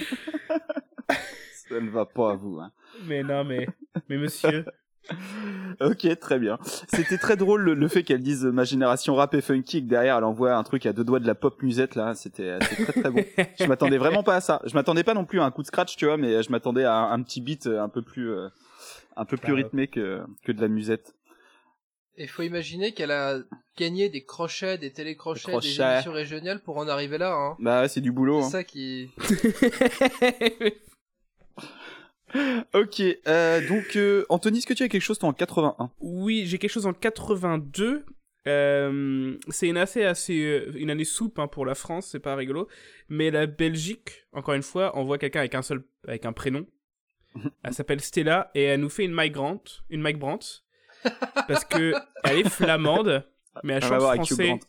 [1.69, 2.59] Ça ne va pas à vous.
[2.59, 2.71] Hein.
[3.05, 3.67] Mais non, mais,
[4.09, 4.65] mais monsieur.
[5.81, 6.57] Ok, très bien.
[6.89, 9.81] C'était très drôle le, le fait qu'elle dise euh, ma génération rap et funky et
[9.83, 12.15] que derrière elle envoie un truc à deux doigts de la pop musette là.
[12.15, 13.23] C'était euh, très très bon.
[13.59, 14.61] Je m'attendais vraiment pas à ça.
[14.65, 16.83] Je m'attendais pas non plus à un coup de scratch, tu vois, mais je m'attendais
[16.83, 18.49] à un, un petit beat euh, un peu plus euh,
[19.15, 21.13] un peu plus rythmé que que de la musette.
[22.17, 23.37] Et faut imaginer qu'elle a
[23.77, 27.33] gagné des crochets, des télécrochets, Des émissions régionales pour en arriver là.
[27.33, 27.55] Hein.
[27.59, 28.41] Bah ouais, c'est du boulot.
[28.41, 28.49] C'est Hein.
[28.49, 29.09] ça qui.
[32.73, 36.43] Ok, euh, donc euh, Anthony, est-ce que tu as quelque chose toi en 81 Oui,
[36.45, 38.05] j'ai quelque chose en 82.
[38.47, 42.35] Euh, c'est une assez assez euh, une année soupe hein, pour la France, c'est pas
[42.35, 42.67] rigolo.
[43.09, 46.65] Mais la Belgique, encore une fois, envoie quelqu'un avec un seul avec un prénom.
[47.63, 49.35] Elle s'appelle Stella et elle nous fait une Mike
[49.89, 50.63] une Mike Brandt,
[51.47, 53.23] parce que elle est flamande,
[53.63, 54.59] mais elle chante français.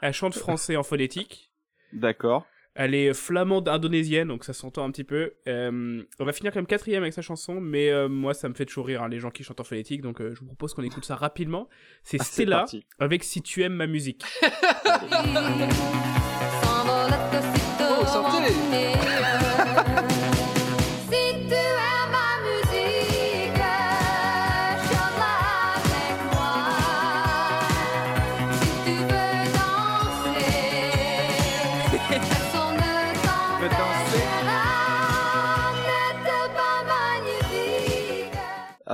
[0.00, 1.52] Elle chante français en phonétique.
[1.92, 2.46] D'accord.
[2.74, 5.34] Elle est flamande indonésienne, donc ça s'entend un petit peu.
[5.46, 8.64] Euh, on va finir comme quatrième avec sa chanson, mais euh, moi ça me fait
[8.64, 10.82] toujours rire hein, les gens qui chantent en phonétique, donc euh, je vous propose qu'on
[10.82, 11.68] écoute ça rapidement.
[12.02, 12.64] C'est Ah, Stella
[12.98, 14.24] avec Si tu aimes ma musique.
[17.84, 19.11] Oh,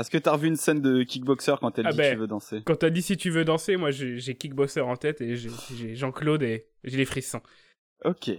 [0.00, 2.12] Est-ce que t'as revu une scène de kickboxer quand elle Ah dit ben.
[2.14, 5.20] tu veux danser Quand t'as dit Si tu veux danser, moi j'ai Kickboxer en tête
[5.20, 7.40] et j'ai Jean-Claude et j'ai les frissons.
[8.04, 8.30] Ok,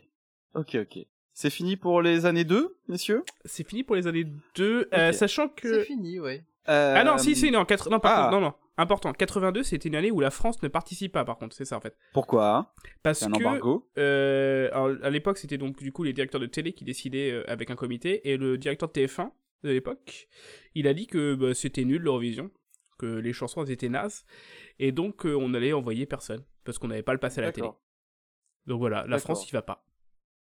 [0.55, 0.99] ok, ok.
[1.33, 3.23] C'est fini pour les années 2, messieurs?
[3.45, 5.73] C'est fini pour les années 2, euh, sachant que...
[5.73, 6.43] C'est fini, ouais.
[6.65, 8.21] Ah non, si, si, non, quatre- non, par ah.
[8.23, 9.13] contre, non, non, important.
[9.13, 11.81] 82, c'était une année où la France ne participe pas, par contre, c'est ça en
[11.81, 11.95] fait.
[12.13, 12.73] Pourquoi?
[13.03, 16.45] Parce un que embargo Euh, alors, à l'époque, c'était donc du coup les directeurs de
[16.45, 19.31] télé qui décidaient euh, avec un comité, et le directeur de TF1
[19.63, 20.27] de l'époque,
[20.75, 22.51] il a dit que bah, c'était nul l'Eurovision,
[22.97, 24.25] que les chansons étaient nazes,
[24.77, 27.51] et donc euh, on allait envoyer personne, parce qu'on n'avait pas le passer à la
[27.51, 27.69] télé.
[28.65, 29.17] Donc voilà, la.
[29.19, 29.85] France y va pas.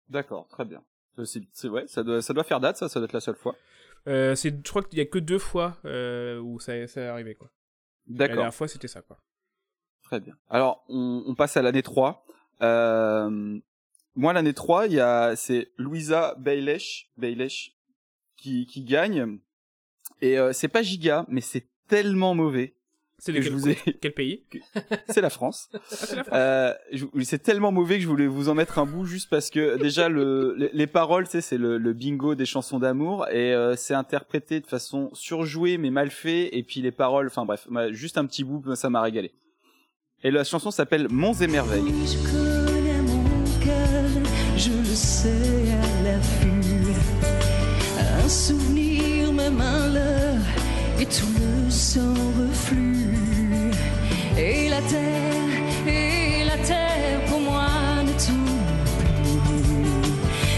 [0.09, 0.83] D'accord, très bien.
[1.19, 3.35] Euh, C'est, ouais, ça doit, ça doit faire date, ça, ça doit être la seule
[3.35, 3.55] fois.
[4.07, 7.07] Euh, c'est, je crois qu'il y a que deux fois euh, où ça, ça est
[7.07, 7.49] arrivé quoi.
[8.07, 9.19] La D'accord, dernière fois c'était ça quoi.
[10.03, 10.37] très bien.
[10.49, 12.23] Alors, on, on passe à l'année 3.
[12.61, 13.59] Euh,
[14.15, 16.77] moi, l'année 3, il y a, c'est Louisa Bailey,
[17.17, 17.47] Bailey
[18.37, 19.37] qui, qui gagne.
[20.21, 22.73] Et euh, c'est pas giga, mais c'est tellement mauvais
[23.19, 23.75] C'est que je vous ai...
[24.01, 24.43] quel pays
[25.09, 25.69] c'est la France.
[25.73, 26.33] Ah, c'est la France.
[26.33, 29.77] Euh, je- tellement mauvais que je voulais vous en mettre un bout juste parce que
[29.77, 33.53] déjà le, les, les paroles, tu sais, c'est le, le bingo des chansons d'amour et
[33.53, 37.67] euh, c'est interprété de façon surjouée mais mal fait et puis les paroles, enfin bref,
[37.91, 39.31] juste un petit bout, ça m'a régalé.
[40.23, 41.83] Et la chanson s'appelle Monts et merveilles.
[42.05, 44.09] Je connais mon cœur,
[44.57, 46.34] je le sais à l'affût.
[48.25, 50.47] Un souvenir, même un leurre,
[50.99, 53.69] et tout le sang reflue.
[54.35, 57.67] Et la terre, et la terre pour moi
[58.03, 58.63] ne tourne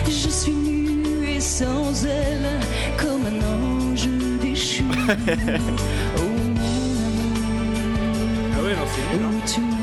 [0.06, 0.12] plus.
[0.14, 2.48] Je suis nue et sans elle,
[2.96, 4.08] comme un ange
[4.42, 4.86] déchu.
[4.88, 6.22] oh
[6.56, 6.72] mon
[7.06, 7.38] amour.
[8.56, 8.88] Ah ouais, non,
[9.46, 9.77] c'est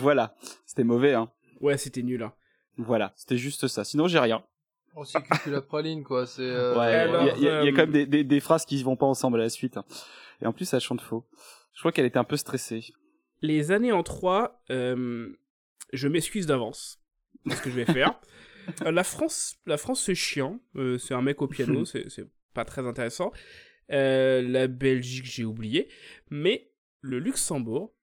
[0.00, 0.34] Voilà.
[0.66, 1.30] C'était mauvais, hein.
[1.60, 2.22] Ouais, c'était nul.
[2.22, 2.32] Hein.
[2.76, 3.12] Voilà.
[3.16, 3.84] C'était juste ça.
[3.84, 4.42] Sinon, j'ai rien.
[4.94, 6.26] On que la praline, quoi.
[6.26, 6.42] C'est.
[6.42, 8.82] euh, Ouais, il y, a- y y euh, quand même des, des, des phrases qui
[8.82, 9.76] vont pas ensemble à la suite.
[9.76, 9.84] hein.
[10.42, 11.24] Et en plus, elle chante faux.
[11.74, 12.84] Je crois qu'elle était un peu stressée.
[13.42, 15.28] Les années en 3, euh,
[15.92, 17.00] je m'excuse d'avance.
[17.46, 18.18] C'est ce que je vais faire.
[18.84, 20.58] Euh, la France, la France c'est chiant.
[20.76, 23.30] Euh, c'est un mec au piano, c'est c'est pas très intéressant.
[23.92, 25.88] Euh, la Belgique, j'ai oublié.
[26.30, 27.94] Mais le Luxembourg,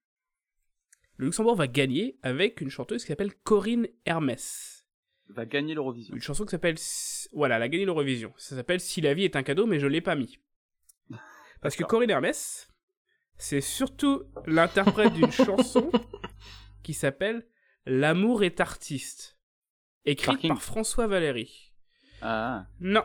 [1.16, 4.86] le Luxembourg va gagner avec une chanteuse qui s'appelle Corinne Hermès.
[5.28, 6.14] Va gagner l'Eurovision.
[6.14, 6.76] Une chanson qui s'appelle...
[7.32, 8.32] Voilà, elle a gagné l'Eurovision.
[8.36, 10.38] Ça s'appelle Si la vie est un cadeau, mais je l'ai pas mis.
[11.60, 11.84] Parce que.
[11.84, 12.70] Corinne Hermès,
[13.36, 15.90] c'est surtout l'interprète d'une chanson
[16.82, 17.46] qui s'appelle
[17.86, 19.38] L'amour est artiste.
[20.04, 20.50] Écrite Parking.
[20.50, 21.72] par François Valéry.
[22.22, 22.66] Ah.
[22.80, 23.04] Non.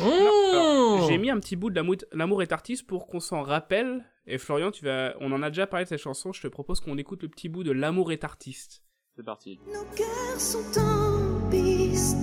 [0.00, 0.04] Mmh.
[0.04, 1.80] Alors, J'ai mis un petit bout de
[2.12, 4.04] L'amour est artiste pour qu'on s'en rappelle.
[4.26, 6.32] Et Florian, tu vas, on en a déjà parlé de cette chanson.
[6.32, 8.82] Je te propose qu'on écoute le petit bout de L'amour est artiste.
[9.16, 9.60] C'est parti.
[9.66, 12.16] Nos cœurs sont en piste.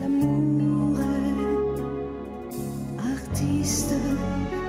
[0.00, 3.94] L'amour est artiste.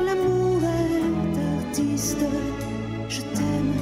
[0.06, 2.24] L'amour est artiste.
[3.10, 3.74] Je t'aime,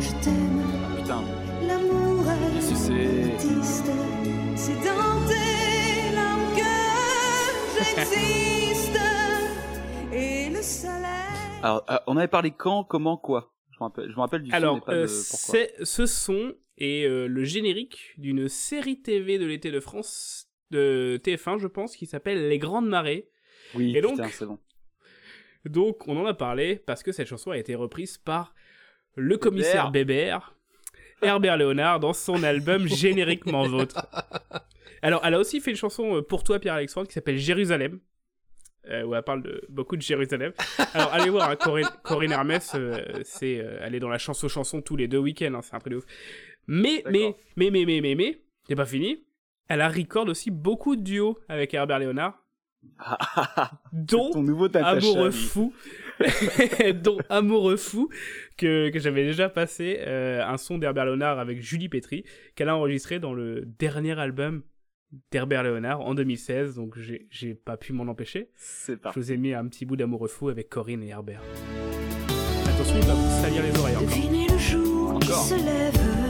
[0.00, 0.62] je t'aime.
[0.98, 1.22] Putain.
[1.66, 3.32] L'amour est Si c'est...
[3.32, 3.90] artiste.
[4.56, 6.74] C'est dans tes larmes que
[7.94, 8.53] j'existe.
[11.64, 13.54] Alors, euh, on avait parlé quand, comment, quoi?
[13.70, 15.58] Je me rappelle, je me rappelle du Alors, pas euh, de pourquoi.
[15.58, 21.18] c'est ce son est euh, le générique d'une série TV de l'été de France de
[21.24, 23.30] TF1, je pense, qui s'appelle Les Grandes Marées.
[23.74, 24.58] Oui, et putain, c'est bon.
[25.64, 28.54] Donc, on en a parlé parce que cette chanson a été reprise par
[29.14, 30.54] le commissaire Bébert,
[31.22, 34.06] Herbert Léonard, dans son album Génériquement Vôtre.
[35.00, 38.00] Alors, elle a aussi fait une chanson pour toi, Pierre-Alexandre, qui s'appelle Jérusalem.
[38.90, 40.52] Euh, où elle parle de beaucoup de Jérusalem.
[40.92, 44.48] Alors allez voir, hein, Corinne, Corinne Hermès, euh, c'est, euh, elle est dans la chanson
[44.48, 46.04] chanson tous les deux week-ends, hein, c'est un truc de ouf.
[46.66, 49.24] Mais, mais, mais, mais, mais, mais, mais, c'est pas fini.
[49.68, 52.38] Elle a record aussi beaucoup de duos avec Herbert Léonard,
[53.92, 54.68] dont Ton nouveau.
[54.76, 55.72] Amoureux fou,
[57.02, 58.08] dont Amoureux fou,
[58.56, 62.76] que, que j'avais déjà passé euh, un son d'Herbert Léonard avec Julie Petri, qu'elle a
[62.76, 64.62] enregistré dans le dernier album
[65.30, 66.96] d'Herbert Léonard en 2016, donc
[67.30, 68.50] j'ai pas pu m'en empêcher.
[68.56, 71.42] C'est Je vous ai mis un petit bout d'Amoureux fou avec Corinne et Herbert.
[72.66, 74.08] Attention, il va vous salir les oreilles encore.
[74.08, 75.44] Devinez le jour qui Encore.
[75.44, 76.23] se lève.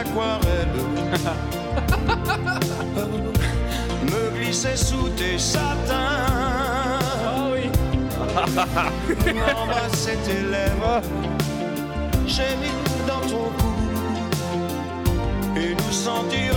[0.00, 0.68] Yeux d'aquarelle.
[4.10, 5.68] Me glisser sous tes satins.
[5.90, 7.70] Ah oui.
[9.62, 11.02] Embrasser tes lèvres.
[12.26, 12.72] Gémir
[13.06, 13.74] dans ton cou.
[15.56, 16.54] Et nous sentir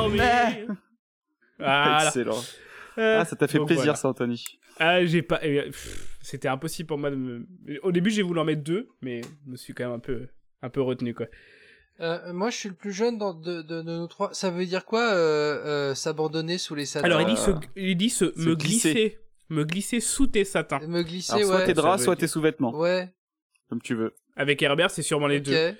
[0.00, 0.22] Dormir.
[1.58, 2.02] Voilà.
[2.06, 2.42] Excellent.
[2.98, 3.94] Euh, Ah, ça t'a fait plaisir voilà.
[3.94, 4.44] ça, Anthony.
[4.78, 5.38] Ah, j'ai pas.
[5.38, 7.46] pff, C'était impossible pour moi de me.
[7.82, 10.28] Au début, j'ai voulu en mettre deux, mais je me suis quand même un peu,
[10.62, 11.26] un peu retenu quoi.
[12.00, 14.34] Euh, moi, je suis le plus jeune dans, de, de, de nous trois.
[14.34, 17.60] Ça veut dire quoi, euh, euh, s'abandonner sous les satins Alors il dit se, Euh,
[17.76, 18.92] il dit se, se me glisser.
[18.92, 20.80] glisser, me glisser sous tes satins.
[20.86, 21.64] Me glisser, Alors, soit ouais.
[21.64, 22.76] tes draps, soit tes sous-vêtements.
[22.78, 23.10] Ouais,
[23.70, 24.14] Comme tu veux.
[24.36, 25.74] Avec Herbert, c'est sûrement les deux.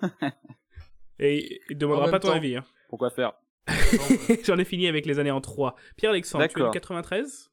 [1.18, 2.34] Et il demandera pas ton temps.
[2.34, 2.56] avis.
[2.56, 2.64] Hein.
[2.94, 3.32] Pourquoi faire
[4.44, 5.74] J'en ai fini avec les années en 3.
[5.96, 6.72] Pierre-Alexandre, tu es de D'accord.
[6.74, 7.50] 93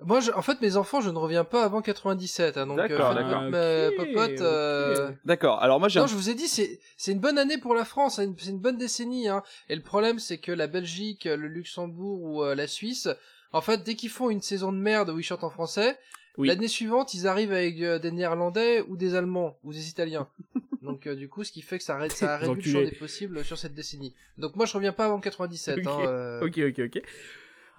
[0.00, 3.12] Moi, je, en fait, mes enfants, je ne reviens pas avant 97, hein, donc D'accord,
[3.12, 3.42] euh, d'accord.
[3.54, 5.62] euh, popote, D'accord.
[5.62, 6.08] Alors moi j'ai Non, un...
[6.08, 8.50] je vous ai dit, c'est c'est une bonne année pour la France, c'est une, c'est
[8.50, 9.28] une bonne décennie.
[9.28, 9.44] Hein.
[9.68, 13.08] Et le problème, c'est que la Belgique, le Luxembourg ou euh, la Suisse,
[13.52, 15.96] en fait, dès qu'ils font une saison de merde où ils chantent en français,
[16.36, 16.48] Oui.
[16.48, 20.26] L'année suivante, ils arrivent avec euh, des Néerlandais ou des Allemands ou des Italiens.
[20.82, 23.44] Donc euh, du coup, ce qui fait que ça, ça réduit le champ des possibles
[23.44, 24.12] sur cette décennie.
[24.36, 25.78] Donc moi, je reviens pas avant 97.
[25.78, 25.84] Ok.
[25.86, 27.02] Hein, euh, Ok, ok, ok.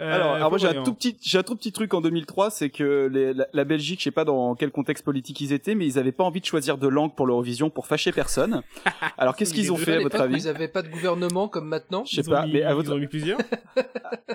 [0.01, 2.49] Euh, Alors, alors moi j'ai un tout petit, j'ai un tout petit truc en 2003,
[2.49, 5.73] c'est que les- la, la Belgique, je sais pas dans quel contexte politique ils étaient,
[5.73, 8.61] mais ils avaient pas envie de choisir de langue pour l'Eurovision pour fâcher personne.
[9.17, 12.03] Alors qu'est-ce qu'ils ont fait à votre avis Ils avaient pas de gouvernement comme maintenant.
[12.03, 13.37] Je sais Ils pas, mis- mais à Ils votre ont mis plusieurs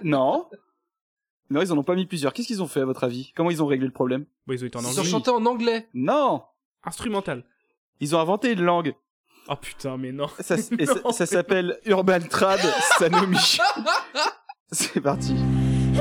[0.02, 0.46] non,
[1.50, 2.32] non ils en ont pas mis plusieurs.
[2.32, 3.32] Qu'est-ce qu'ils ont fait à votre avis?
[3.36, 4.24] Comment ils ont réglé le problème?
[4.46, 5.10] Bon, ils ont été en Ils ont anglais.
[5.10, 5.88] chanté en anglais.
[5.94, 6.42] Non,
[6.84, 7.44] Instrumental.
[8.00, 8.94] ils ont inventé une langue.
[9.48, 10.28] Oh putain, mais non.
[10.40, 11.12] Ça, s- et ça, Non.
[11.12, 12.60] ça s'appelle Urban Trad
[12.98, 13.38] Sanomi.
[14.72, 15.34] C'est parti.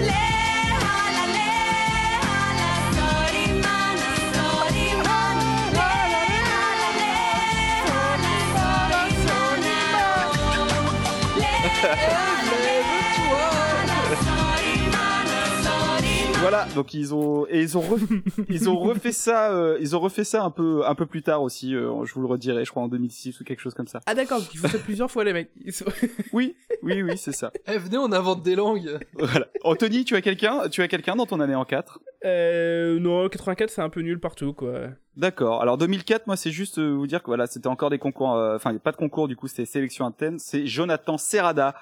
[16.41, 19.99] Voilà, donc ils ont et ils ont re- ils ont refait ça, euh, ils ont
[19.99, 21.75] refait ça un peu un peu plus tard aussi.
[21.75, 23.99] euh, je vous le redirai, je crois en 2006 ou quelque chose comme ça.
[24.05, 25.51] Ah d'accord, ils font ça plusieurs fois les mecs.
[25.63, 25.85] Ils sont-
[26.33, 27.51] Oui, oui, oui, c'est ça.
[27.67, 28.97] Eh, venez, on invente des langues.
[29.19, 29.47] Voilà.
[29.63, 33.69] Anthony, tu as quelqu'un, tu as quelqu'un dans ton année en 4 Euh, non, 84
[33.69, 34.73] c'est un peu nul partout quoi.
[35.17, 35.61] D'accord.
[35.61, 38.55] Alors 2004, moi c'est juste euh, vous dire que voilà, c'était encore des concours, euh,
[38.55, 40.39] enfin il y a pas de concours du coup, c'était sélection interne.
[40.39, 41.75] C'est Jonathan Serrada,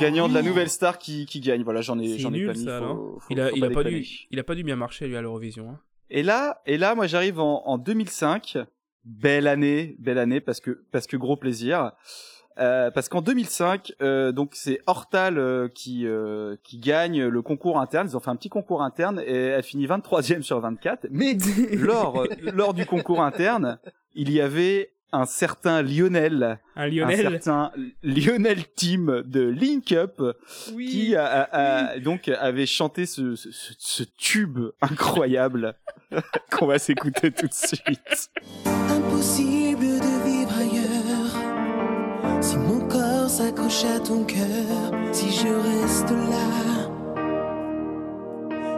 [0.00, 1.62] gagnant de la nouvelle star qui, qui gagne.
[1.62, 2.64] Voilà, j'en ai Oh, j'en ai nul pas mis.
[2.64, 4.76] ça, faut- non faut- Il a, il a pas dû, il a pas dû bien
[4.76, 5.70] marcher lui à l'Eurovision.
[5.70, 5.78] Hein.
[6.10, 8.58] Et là, et là, moi j'arrive en, en 2005.
[9.04, 11.92] Belle année, belle année parce que parce que gros plaisir.
[12.58, 17.80] Euh, parce qu'en 2005, euh, donc c'est Hortal euh, qui euh, qui gagne le concours
[17.80, 18.08] interne.
[18.10, 21.06] Ils ont fait un petit concours interne et elle finit 23e sur 24.
[21.10, 21.38] Mais
[21.72, 23.78] lors lors du concours interne,
[24.14, 27.26] il y avait un certain Lionel, Un Lionel.
[27.26, 30.20] un certain Lionel Team de Link Up
[30.74, 30.86] Oui.
[30.86, 35.74] qui a, a- a- donc avait chanté ce, ce, ce- tube incroyable
[36.52, 38.30] qu'on va s'écouter tout de suite.
[38.66, 42.42] Impossible de vivre ailleurs.
[42.42, 46.88] Si mon corps s'accroche à ton cœur, si je reste là,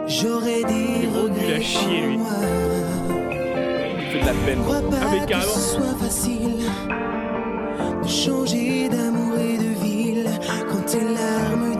[0.07, 2.17] j'aurais des regrets lui.
[4.13, 4.61] Fait de la peine.
[4.63, 6.57] Crois pas Ah, mais que ce soit facile
[8.03, 10.29] de changer d'amour et de ville
[10.69, 11.72] quand tes larmes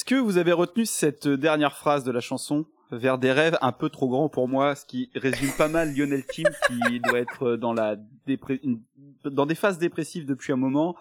[0.00, 3.70] Est-ce que vous avez retenu cette dernière phrase de la chanson vers des rêves un
[3.70, 7.56] peu trop grands pour moi, ce qui résume pas mal Lionel Kim qui doit être
[7.56, 7.96] dans la
[8.26, 8.80] dépré- une-
[9.26, 10.96] dans des phases dépressives depuis un moment.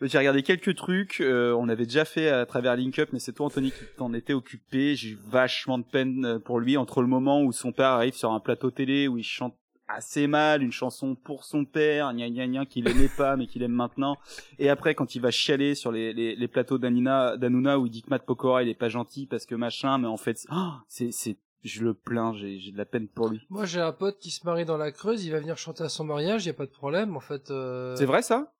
[0.00, 3.30] J'ai regardé quelques trucs, euh, on avait déjà fait à travers Link Up, mais c'est
[3.32, 4.96] toi Anthony qui t'en étais occupé.
[4.96, 8.14] J'ai eu vachement de peine euh, pour lui entre le moment où son père arrive
[8.14, 9.54] sur un plateau télé où il chante
[9.88, 13.62] assez mal une chanson pour son père, gna gna gna, qu'il aimait pas mais qu'il
[13.62, 14.16] aime maintenant.
[14.58, 17.90] Et après, quand il va chialer sur les, les, les plateaux d'Anina, d'Anouna où il
[17.90, 20.48] dit que Matt Pokora il est pas gentil parce que machin, mais en fait, c'est-
[20.52, 23.40] oh, c'est, c'est, je le plains, j'ai, j'ai de la peine pour lui.
[23.50, 25.24] Moi, j'ai un pote qui se marie dans la Creuse.
[25.24, 26.44] Il va venir chanter à son mariage.
[26.46, 27.50] Y a pas de problème, en fait.
[27.50, 28.52] euh, C'est vrai ça?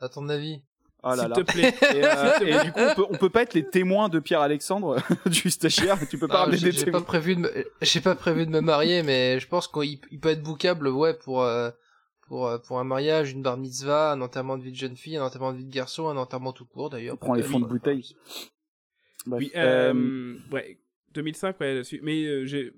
[0.00, 0.62] À ton avis?
[1.06, 1.74] Oh là S'il te plaît.
[1.94, 4.40] Et, euh, et du coup, on peut, on peut pas être les témoins de Pierre
[4.40, 4.96] Alexandre
[5.26, 5.98] du stagiaire.
[6.08, 7.00] Tu peux pas Ah, ramener des j'ai témoins.
[7.00, 7.50] pas prévu de me...
[7.82, 11.14] j'ai pas prévu de me marier, mais je pense qu'il il peut être bookable, ouais,
[11.14, 11.70] pour euh,
[12.26, 15.16] pour euh, pour un mariage, une bar mitzvah, un enterrement de vie de jeune fille,
[15.18, 17.14] un enterrement de vie de garçon, un enterrement tout court d'ailleurs.
[17.14, 18.16] On prend les fonds de bouteille.
[19.26, 20.78] Bref, Oui, euh, euh, ouais,
[21.14, 22.00] 2005, ouais, là-dessus.
[22.02, 22.72] Mais euh, j'ai.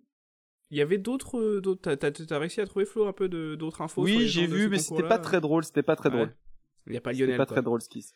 [0.71, 1.61] Il y avait d'autres.
[1.61, 4.23] d'autres- T'as, t'as, t'as réussi à trouver Flo un peu de, d'autres infos sur oui,
[4.23, 5.65] les j'ai vu, ce mais c'était pas très drôle.
[5.65, 6.29] C'était pas très Ouais.
[6.87, 7.37] Il y a pas Lionel.
[7.37, 7.57] pas quoi.
[7.57, 8.03] très drôle ce qui.
[8.03, 8.13] se-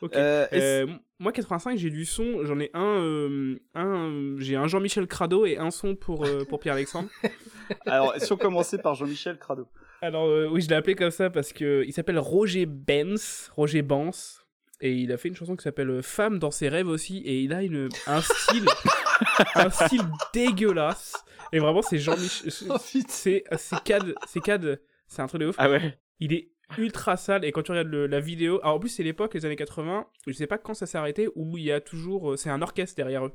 [0.00, 0.16] Ok.
[0.16, 0.86] Euh, Euh,
[1.20, 5.58] moi 85 j'ai du son, j'en ai un, euh, un j'ai un Jean-Michel Crado et
[5.58, 7.08] un son pour euh, pour Pierre Alexandre.
[7.86, 9.68] Alors, si on commençait par Jean-Michel Crado.
[10.00, 14.44] Alors oui je l'ai appelé comme ça parce que il s'appelle Roger Benz, Roger Benz
[14.80, 17.52] et il a fait une chanson qui s'appelle Femme dans ses rêves aussi et il
[17.52, 18.66] a une un style
[19.54, 20.02] un style
[20.34, 21.14] dégueulasse
[21.52, 25.54] et vraiment c'est Jean-Michel Oh, c'est c'est cad c'est cad c'est un truc de ouf.
[25.58, 25.96] Ah ouais.
[26.18, 29.02] Il est ultra sale et quand tu regardes le- la vidéo, alors en plus c'est
[29.02, 31.80] l'époque les années 80, je sais pas quand ça s'est arrêté où il y a
[31.80, 33.32] toujours euh, c'est un orchestre derrière eux.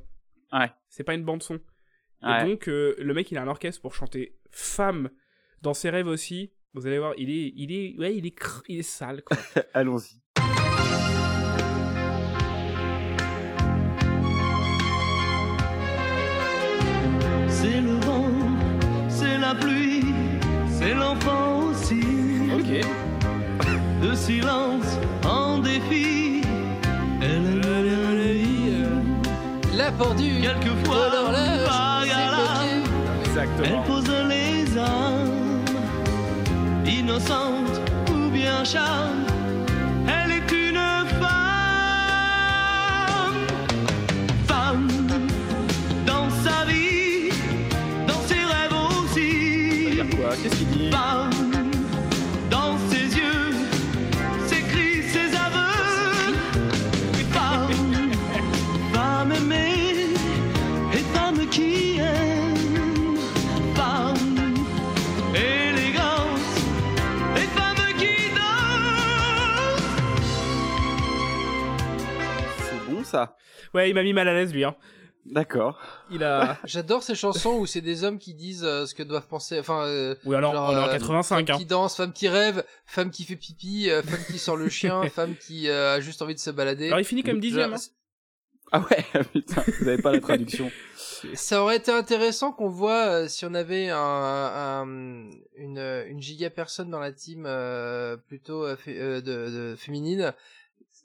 [0.52, 0.70] Ouais.
[0.88, 1.58] C'est pas une bande son.
[2.22, 2.42] Ouais.
[2.42, 5.10] Et donc euh, le mec il a un orchestre pour chanter femme
[5.62, 6.52] dans ses rêves aussi.
[6.74, 9.36] Vous allez voir, il est, il est, ouais, il est, cr- il est sale, quoi.
[9.74, 10.20] Allons-y.
[17.48, 18.30] C'est le vent,
[19.08, 20.04] c'est la pluie,
[20.70, 22.00] c'est l'enfant aussi.
[22.54, 22.86] Ok.
[24.26, 26.42] Silence en défi.
[27.22, 29.18] Elle aime
[29.76, 31.68] la pendule Quelquefois, l'horloge
[33.64, 35.64] elle pose les âmes.
[36.86, 39.27] Innocente ou bien charme.
[73.74, 74.64] Ouais, il m'a mis mal à l'aise, lui.
[74.64, 74.74] Hein.
[75.26, 75.78] D'accord.
[76.10, 76.56] Il a.
[76.64, 79.58] J'adore ces chansons où c'est des hommes qui disent euh, ce que doivent penser.
[79.60, 81.58] Enfin, euh, Oui, alors, genre, on est en euh, 85, femme hein.
[81.58, 85.02] qui danse, femme qui rêve, femme qui fait pipi, euh, femme qui sort le chien,
[85.10, 86.86] femme qui euh, a juste envie de se balader.
[86.86, 87.70] Alors, il finit comme dixième.
[87.70, 87.92] Genre, Hein.
[88.70, 90.70] Ah ouais, putain, vous avez pas la traduction.
[91.32, 96.50] Ça aurait été intéressant qu'on voit euh, si on avait un, un- une, une giga
[96.50, 100.34] personne dans la team euh, plutôt euh, euh, de, de féminine.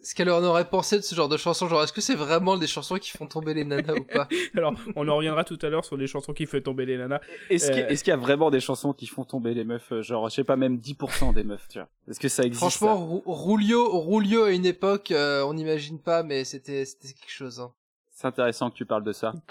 [0.04, 2.58] Ce qu'elle en aurait pensé de ce genre de chansons, genre est-ce que c'est vraiment
[2.58, 4.28] des chansons qui font tomber les nanas ou pas?
[4.58, 7.22] Alors, on en reviendra tout à l'heure sur les chansons qui fait tomber les nanas.
[7.50, 7.88] Est-ce qu'il Euh.
[7.96, 10.44] qu'il y a vraiment des chansons qui font tomber les meufs, euh, genre, je sais
[10.44, 12.60] pas, même 10% des meufs, tu vois Est-ce que ça existe?
[12.60, 17.62] Franchement, Roulio, Roulio à une époque, euh, on n'imagine pas, mais c'était c'était quelque chose.
[17.62, 17.72] Hein.
[18.14, 19.34] C'est intéressant que tu parles de ça.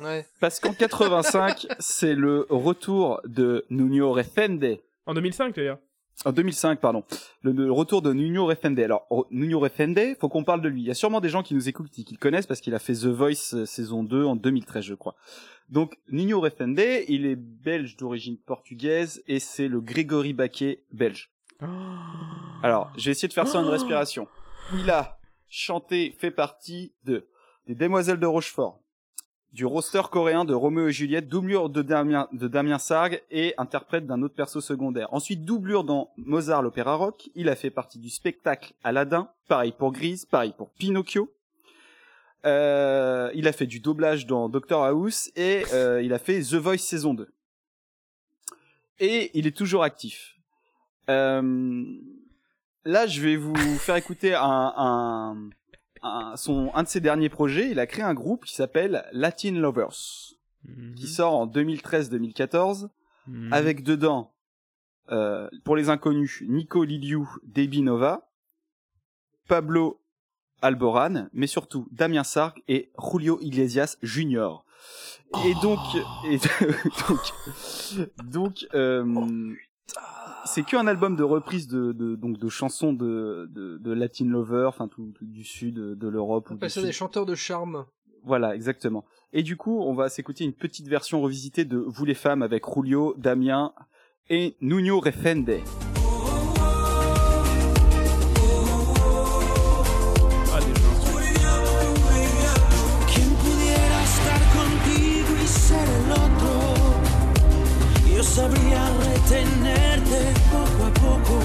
[0.00, 0.26] Ouais.
[0.40, 4.78] Parce qu'en 85, c'est le retour de Nuno Refende.
[5.06, 5.78] En 2005, d'ailleurs.
[6.24, 7.04] En 2005, pardon.
[7.42, 8.78] Le, le retour de Nuno Refende.
[8.80, 10.80] Alors, Ro- Nuno Refende, faut qu'on parle de lui.
[10.82, 12.74] Il y a sûrement des gens qui nous écoutent, qui, qui le connaissent parce qu'il
[12.74, 15.16] a fait The Voice euh, saison 2 en 2013, je crois.
[15.68, 21.30] Donc, Nuno Refende, il est belge d'origine portugaise et c'est le Grégory Baquet belge.
[22.62, 24.26] Alors, je vais essayer de faire ça en une respiration.
[24.78, 27.26] Il a chanté, fait partie de
[27.66, 28.78] des Demoiselles de Rochefort,
[29.54, 34.20] du roster coréen de Roméo et Juliette, doublure de Damien, de Sargue et interprète d'un
[34.22, 35.14] autre perso secondaire.
[35.14, 37.30] Ensuite, doublure dans Mozart l'opéra rock.
[37.36, 41.32] Il a fait partie du spectacle Aladdin, pareil pour Grise, pareil pour Pinocchio.
[42.44, 46.54] Euh, il a fait du doublage dans Doctor House et euh, il a fait The
[46.54, 47.32] Voice saison 2.
[48.98, 50.34] Et il est toujours actif.
[51.08, 51.84] Euh,
[52.84, 55.48] là, je vais vous faire écouter un,
[56.04, 57.70] un- son, un de ses derniers projets.
[57.70, 60.34] Il a créé un groupe qui s'appelle Latin Lovers,
[60.96, 62.88] qui sort en 2013-2014,
[63.26, 63.52] Mhm.
[63.52, 64.32] avec dedans,
[65.10, 68.28] euh, pour les inconnus, Nico Liliou, Debbie Nova,
[69.48, 70.00] Pablo
[70.62, 74.64] Alboran, mais surtout Damien Sark et Julio Iglesias Jr.
[75.46, 75.78] Et donc,
[76.28, 76.38] et
[77.08, 77.20] donc,
[78.24, 79.54] donc, euh,
[80.44, 84.66] c'est qu'un album de reprise de, de donc de chansons de, de, de Latin Lover,
[84.68, 86.48] enfin tout, tout du sud de l'Europe.
[86.50, 87.86] On ça des chanteurs de charme.
[88.24, 89.04] Voilà, exactement.
[89.32, 92.64] Et du coup, on va s'écouter une petite version revisitée de Vous les femmes avec
[92.72, 93.72] Julio, Damien
[94.30, 95.60] et Nuno Refende.
[108.34, 110.20] Sabría retenerte
[110.50, 111.36] poco a poco.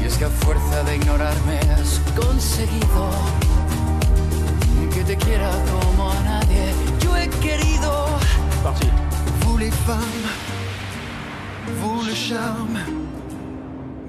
[0.00, 3.02] Y es que a fuerza de ignorarme has conseguido
[4.94, 6.64] que te quiera como a nadie.
[7.02, 7.90] Yo he querido,
[8.62, 8.88] Parti.
[9.42, 10.26] Vous les femmes,
[11.80, 12.78] vous le charme,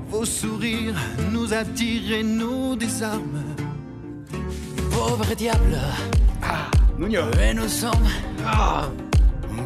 [0.10, 1.00] vos sourires
[1.32, 3.56] nous attirent et nous désarment.
[4.92, 5.78] Pauvre diable,
[6.98, 7.32] Nuno.
[7.40, 8.10] et nous sommes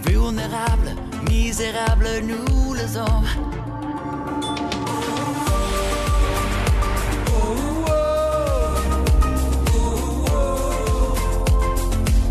[0.05, 0.95] vulnérables,
[1.29, 3.27] misérables, nous les hommes.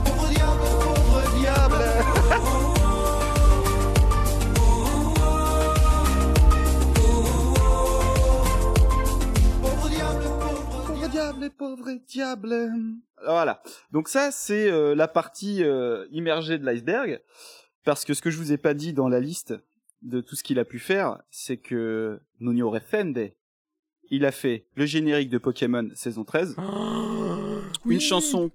[0.04, 1.84] Pauvre diable, pauvre diable.
[9.62, 12.70] Pauvre diable, pauvre Pauvre diable, pauvre diable.
[13.24, 13.62] Voilà.
[13.90, 17.20] Donc ça, c'est euh, la partie euh, immergée de l'iceberg.
[17.84, 19.54] Parce que ce que je vous ai pas dit dans la liste
[20.02, 23.30] de tout ce qu'il a pu faire, c'est que Nuno Refende,
[24.10, 26.56] il a fait le générique de Pokémon saison 13,
[27.86, 28.50] une chanson,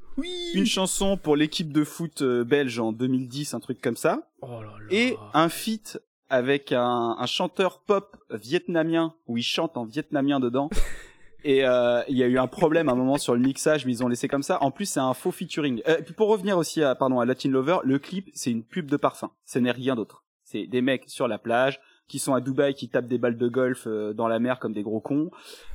[0.54, 4.62] une chanson pour l'équipe de foot euh, belge en 2010, un truc comme ça, Oh
[4.62, 4.86] là là.
[4.90, 6.00] et un feat
[6.30, 10.70] avec un, un chanteur pop vietnamien où il chante en vietnamien dedans.
[11.44, 13.94] Et euh, il y a eu un problème à un moment sur le mixage, mais
[13.94, 14.62] ils ont laissé comme ça.
[14.62, 15.82] En plus, c'est un faux featuring.
[15.88, 18.90] Euh, puis pour revenir aussi à pardon à Latin Lover, le clip c'est une pub
[18.90, 19.32] de parfum.
[19.46, 20.24] Ce n'est rien d'autre.
[20.44, 21.80] C'est des mecs sur la plage
[22.10, 24.74] qui sont à Dubaï, qui tapent des balles de golf euh, dans la mer comme
[24.74, 25.30] des gros cons,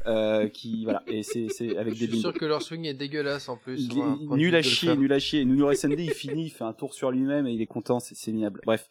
[0.06, 1.02] euh, qui voilà.
[1.06, 3.88] Et c'est c'est avec Je des suis sûr que leur swing est dégueulasse en plus.
[3.88, 5.44] Il nul à chier, nul à chier.
[5.44, 8.30] Nuno SND, il finit, il fait un tour sur lui-même et il est content, c'est
[8.30, 8.60] ignoble.
[8.66, 8.88] Bref.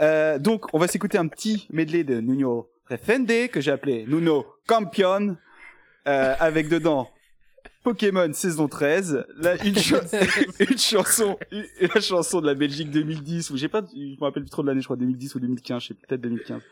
[0.00, 4.44] Euh, donc, on va s'écouter un petit medley de Nuno Refende, que j'ai appelé Nuno
[4.66, 5.36] Campion,
[6.08, 7.08] euh, avec dedans
[7.82, 10.00] Pokémon saison 13, là, une, cha-
[10.60, 14.42] une chanson, une- la chanson de la Belgique 2010, ou j'ai pas, je me rappelle
[14.42, 16.62] plus trop de l'année, je crois 2010 ou 2015, je sais peut-être 2015.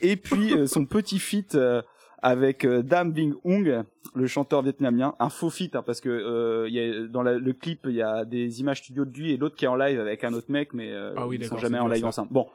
[0.00, 1.82] Et puis, euh, son petit feat, euh,
[2.22, 3.82] avec euh, Dam Bing Hung,
[4.14, 7.38] le chanteur vietnamien, un faux feat hein, parce que euh, il y a, dans la-
[7.38, 9.76] le clip il y a des images studio de lui et l'autre qui est en
[9.76, 12.28] live avec un autre mec, mais euh, Ah oui, ils sont jamais en live ensemble.
[12.32, 12.46] Bon,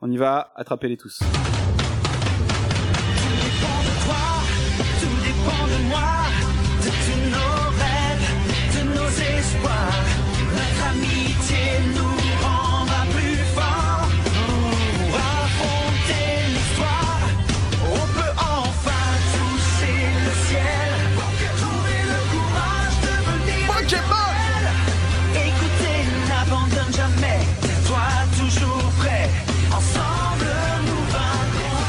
[0.00, 1.18] on y va, attrapez-les tous.
[5.44, 6.12] Dépend de moi,
[6.84, 8.28] de tous nos rêves,
[8.74, 10.06] de nos espoirs.
[10.54, 11.64] Notre amitié
[11.96, 12.14] nous
[12.46, 14.06] rendra plus forts.
[14.98, 17.22] Pour affronter l'histoire,
[17.90, 20.90] on peut enfin toucher le ciel.
[21.56, 24.68] Trouver le courage de venir rebelle.
[25.48, 27.40] Écoutez, n'abandonne jamais.
[27.88, 28.06] Toi
[28.38, 29.28] toujours prêt.
[29.72, 30.50] Ensemble
[30.86, 31.82] nous vaincrons.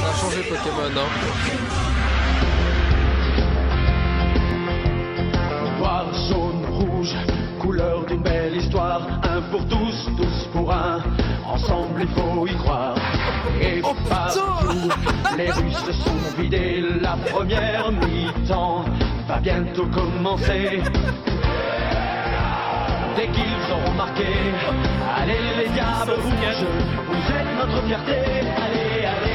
[0.00, 1.35] Ça a changé Pokémon, hein.
[7.66, 9.02] Couleur d'une belle histoire.
[9.24, 11.02] Un pour tous, tous pour un.
[11.44, 12.94] Ensemble, il faut y croire.
[13.60, 14.88] Et partout,
[15.36, 16.84] les rues se sont vidées.
[17.00, 18.84] La première mi-temps
[19.26, 20.80] va bientôt commencer.
[23.16, 24.26] Dès qu'ils auront marqué,
[25.16, 26.66] allez les diables rouges,
[27.08, 28.12] vous êtes notre fierté.
[28.12, 29.25] Allez, allez.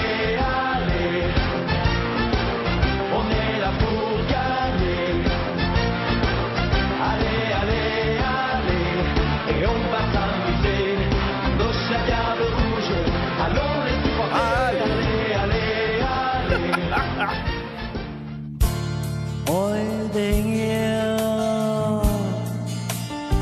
[19.53, 19.79] Ôi
[20.13, 22.01] tình yêu.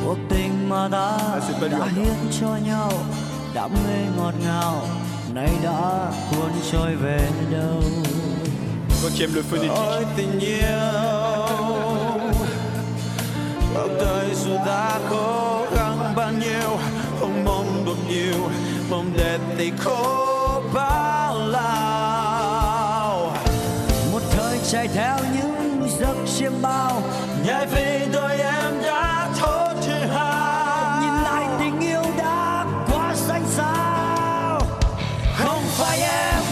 [0.03, 1.18] Cuộc tình mà ta
[1.72, 2.91] đã hiến cho nhau
[3.53, 4.82] Đam mê ngọt ngào
[5.34, 7.82] Nay đã cuốn trôi về đâu?
[9.01, 9.76] Toi qui aimes le phonétique.
[9.76, 10.60] Ôi tình yêu
[13.76, 16.78] Bao đời dù ta cố gắng bao nhiêu
[17.20, 18.49] Không mong được nhiều
[18.89, 20.18] Mong đẹp thì khổ
[26.62, 27.01] bao.
[27.45, 33.43] Nhảy vì đôi em đã thốt thứ hào Nhìn lại tình yêu đã quá xanh
[33.47, 34.62] sao
[35.38, 36.43] Không phải em,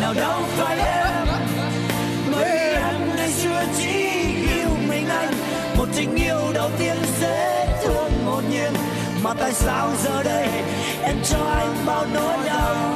[0.00, 1.26] nào đâu phải em.
[2.32, 3.98] Bởi em ngày xưa chỉ
[4.54, 5.32] yêu mình anh.
[5.78, 8.72] Một tình yêu đầu tiên dễ thương hồn nhiên.
[9.22, 10.48] Mà tại sao giờ đây
[11.02, 12.89] em cho anh bao nỗi đau?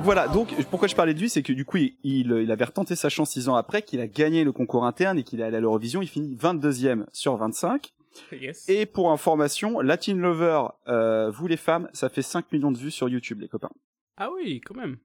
[0.00, 2.96] Giữa Voilà, donc pourquoi je parlais de lui, c'est que du coup, il, avait retenté
[2.96, 5.58] sa chance six ans après, qu'il a gagné le concours interne et qu'il est allé
[5.58, 6.02] à l'Eurovision.
[6.02, 7.92] Il finit 22e sur 25.
[8.32, 8.68] Yes.
[8.68, 12.90] Et pour information, Latin Lover, euh, vous les femmes, ça fait 5 millions de vues
[12.90, 13.70] sur YouTube, les copains.
[14.16, 14.96] Ah oui, quand même.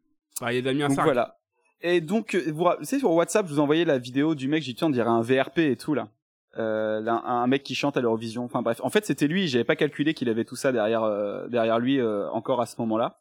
[0.42, 1.06] Bah, il y a Damien Donc Sark.
[1.08, 1.38] voilà.
[1.82, 4.64] Et donc, euh, vous vous savez, sur WhatsApp, je vous envoyais la vidéo du mec,
[4.64, 6.10] j'ai dit, on dirait un VRP et tout, là.
[6.58, 8.46] Euh, là, un, mec qui chante à l'Eurovision.
[8.46, 9.50] Enfin bref, en fait, c'était lui.
[9.50, 13.20] J'avais pas calculé qu'il avait tout ça derrière, euh, derrière lui encore à ce moment-là.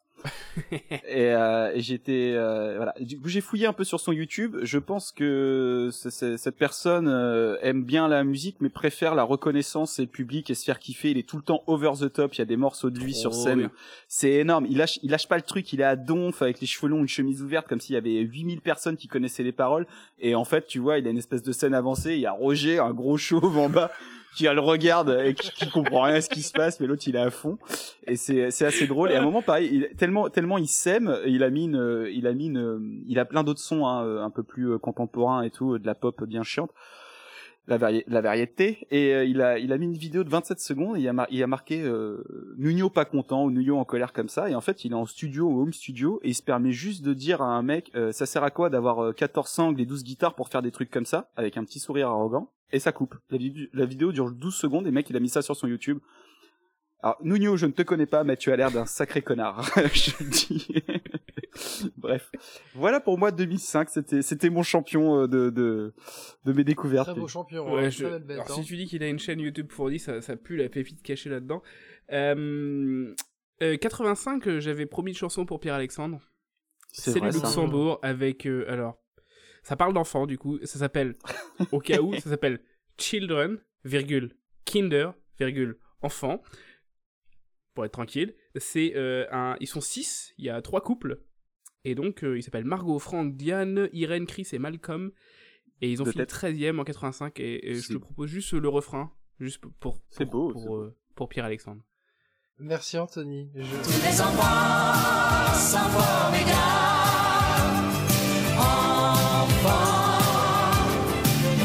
[1.07, 2.93] Et euh, et j'étais, euh, voilà.
[2.99, 4.57] Du coup, j'ai fouillé un peu sur son YouTube.
[4.63, 9.23] Je pense que ce- ce- cette personne euh, aime bien la musique, mais préfère la
[9.23, 11.11] reconnaissance et le public et se faire kiffer.
[11.11, 12.35] Il est tout le temps over the top.
[12.35, 13.69] Il y a des morceaux de lui sur Trop scène.
[14.07, 14.65] C'est énorme.
[14.69, 15.71] Il lâche, il lâche pas le truc.
[15.73, 18.19] Il est à donf avec les cheveux longs, une chemise ouverte, comme s'il y avait
[18.21, 19.85] 8000 personnes qui connaissaient les paroles.
[20.19, 22.13] Et en fait, tu vois, il a une espèce de scène avancée.
[22.13, 23.91] Il y a Roger, un gros chauve en bas,
[24.35, 27.15] qui le regarde et qui, comprend rien à ce qui se passe, mais l'autre il
[27.15, 27.57] est à fond.
[28.05, 29.11] Et c'est, c'est assez drôle.
[29.11, 32.27] Et à un moment, pareil, il, tellement, tellement il s'aime, il a mis une, il
[32.27, 35.49] a mis une, il a plein d'autres sons, hein, un peu plus euh, contemporains et
[35.49, 36.71] tout, de la pop bien chiante.
[37.67, 38.85] La, la variété.
[38.91, 40.97] Et euh, il a il a mis une vidéo de 27 secondes.
[40.99, 42.23] Il a, marqué euh,
[42.57, 44.49] Nuno pas content ou Nuno en colère comme ça.
[44.49, 46.19] Et en fait il est en studio au home studio.
[46.23, 48.69] Et il se permet juste de dire à un mec euh, ça sert à quoi
[48.69, 51.63] d'avoir euh, 14 sangles et 12 guitares pour faire des trucs comme ça avec un
[51.63, 52.51] petit sourire arrogant?
[52.71, 53.15] Et ça coupe.
[53.31, 55.67] La, vid- la vidéo dure 12 secondes et mec il a mis ça sur son
[55.67, 55.97] YouTube
[57.05, 60.11] alors Nuno je ne te connais pas mais tu as l'air d'un sacré connard je
[60.23, 60.67] le dis
[61.95, 62.31] Bref,
[62.73, 63.89] voilà pour moi 2005.
[63.89, 65.93] C'était c'était mon champion euh, de de
[66.43, 67.07] de mes découvertes.
[67.11, 67.73] Très beau champion.
[67.73, 68.55] Ouais, hein, je- bête, Alors, hein.
[68.61, 71.29] si tu dis qu'il a une chaîne YouTube fournie, ça, ça pue la pépite cachée
[71.29, 71.61] là-dedans.
[72.11, 73.15] Euh,
[73.63, 76.19] euh, 85, euh, j'avais promis une chanson pour Pierre-Alexandre.
[76.91, 77.39] C'est C'est vrai, le ça.
[77.47, 78.45] Luxembourg avec...
[78.45, 78.97] euh, alors,
[79.63, 80.59] ça parle d'enfants, du coup.
[80.63, 81.15] Ça s'appelle,
[81.71, 82.59] au cas où, ça s'appelle
[82.97, 84.35] Children, virgule,
[84.65, 86.41] Kinder, virgule, enfant.
[87.75, 88.33] Pour être tranquille.
[88.55, 89.55] C'est euh, un...
[89.59, 91.21] Ils sont six, il y a trois couples.
[91.83, 95.11] Et donc, euh, ils s'appellent Margot, Franck, Diane, Irène, Chris et Malcolm.
[95.81, 96.33] Et ils ont fini tête.
[96.33, 97.39] 13ème en 85.
[97.39, 99.11] Et, et je te propose juste le refrain.
[99.39, 101.81] Juste pour, pour, pour- beau, Pour, euh, pour Pierre-Alexandre.
[102.57, 103.51] Merci Anthony.
[103.53, 103.59] Je...
[103.61, 106.55] Les enfants sont formidables.
[109.65, 110.15] Enfants,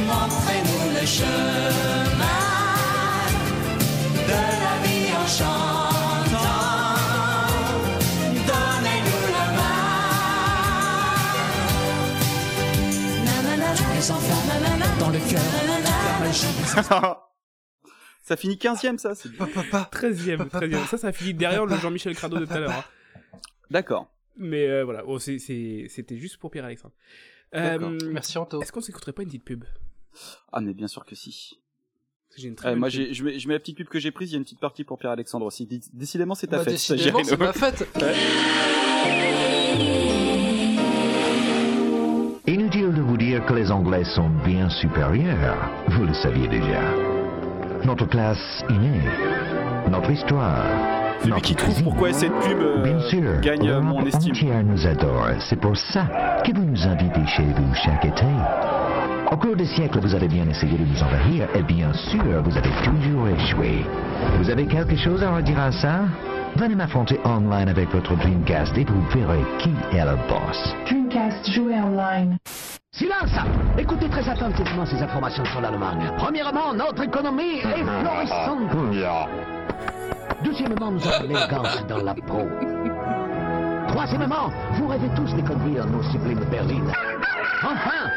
[0.08, 1.59] montrez-nous le chemin
[15.00, 15.40] dans le cœur,
[18.22, 19.14] ça finit 15e ça.
[19.14, 19.46] c'est bien.
[19.46, 20.86] 13ème, 13ème.
[20.86, 22.70] Ça, ça finit derrière le Jean-Michel Crado de tout à l'heure.
[22.70, 22.84] hein.
[23.70, 24.12] D'accord.
[24.36, 26.94] Mais euh, voilà, oh, c'est- c'est- c'était juste pour Pierre-Alexandre.
[27.54, 28.62] Euh, Merci Anto.
[28.62, 29.64] Est-ce qu'on s'écouterait pas une petite pub?
[30.52, 31.58] Ah mais bien sûr que si.
[32.28, 33.76] Parce que J'ai une très Ouais, belle moi, j'ai, je, mets, je mets la petite
[33.76, 34.30] pub que j'ai prise.
[34.30, 35.66] Il y a une petite partie pour Pierre-Alexandre aussi.
[35.66, 36.74] Dé- Décidément, c'est ta Bah, fête.
[36.74, 37.86] décidément, c'est ma fête.
[43.40, 45.56] Dire que les Anglais sont bien supérieurs,
[45.88, 46.80] vous le saviez déjà.
[47.84, 49.00] Notre classe innée,
[49.90, 50.56] notre histoire,
[51.20, 51.84] Celui notre qui trouve cuisine.
[51.84, 54.32] pourquoi cette pub euh, Bien sûr, gagne euh, mon estime.
[54.32, 55.28] entière nous adore.
[55.38, 56.06] C'est pour ça
[56.44, 58.26] que vous nous invitez chez vous chaque été.
[59.30, 62.56] Au cours des siècles, vous avez bien essayé de nous envahir, et bien sûr, vous
[62.56, 63.86] avez toujours échoué.
[64.38, 66.00] Vous avez quelque chose à redire à ça?
[66.56, 70.74] Venez m'affronter online avec votre Dreamcast et vous verrez qui est le boss.
[70.86, 72.36] Dreamcast jouer online.
[72.92, 73.30] Silence
[73.78, 76.10] Écoutez très attentivement ces informations sur l'Allemagne.
[76.18, 78.62] Premièrement, notre économie est florissante.
[80.44, 82.46] Deuxièmement, nous avons l'élégance dans la peau.
[83.88, 86.92] Troisièmement, vous rêvez tous de conduire nos sublimes berlines.
[87.62, 88.10] Enfin,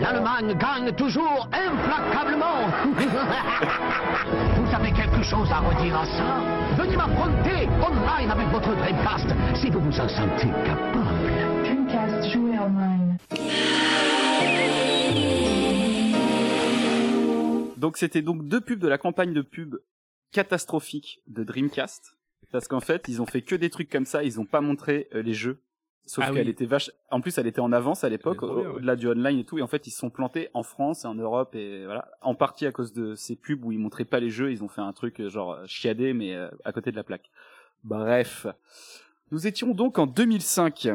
[0.00, 2.68] l'Allemagne gagne toujours implacablement.
[4.56, 6.42] vous avez quelque chose à redire à ça?
[6.76, 11.62] Venez m'affronter online avec votre Dreamcast si vous vous en sentez capable.
[11.62, 13.16] Dreamcast jouer online.
[17.78, 19.76] Donc c'était donc deux pubs de la campagne de pub
[20.32, 22.16] catastrophique de Dreamcast.
[22.50, 25.08] Parce qu'en fait, ils ont fait que des trucs comme ça, ils ont pas montré
[25.14, 25.60] euh, les jeux.
[26.06, 26.50] Sauf Ah qu'elle oui.
[26.50, 26.90] était vache.
[27.10, 28.48] En plus, elle était en avance à l'époque, ouais.
[28.66, 29.58] au-delà du online et tout.
[29.58, 32.10] Et en fait, ils se sont plantés en France et en Europe et voilà.
[32.20, 34.68] En partie à cause de ces pubs où ils montraient pas les jeux, ils ont
[34.68, 37.30] fait un truc euh, genre euh, chiadé mais euh, à côté de la plaque.
[37.84, 38.46] Bref.
[39.30, 40.88] Nous étions donc en 2005.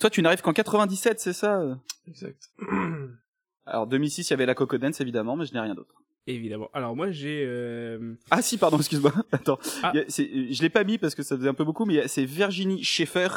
[0.00, 1.62] Toi, tu n'arrives qu'en 97, c'est ça
[2.08, 2.50] Exact.
[3.66, 5.94] Alors 2006, il y avait la Coco Dance évidemment, mais je n'ai rien d'autre.
[6.26, 6.68] Évidemment.
[6.72, 7.44] Alors moi j'ai...
[7.46, 9.12] euh, Ah si, pardon, excuse-moi.
[9.32, 9.90] Attends, Ah.
[9.94, 12.82] A- je l'ai pas mis parce que ça faisait un peu beaucoup, mais c'est Virginie
[12.82, 13.28] Schaeffer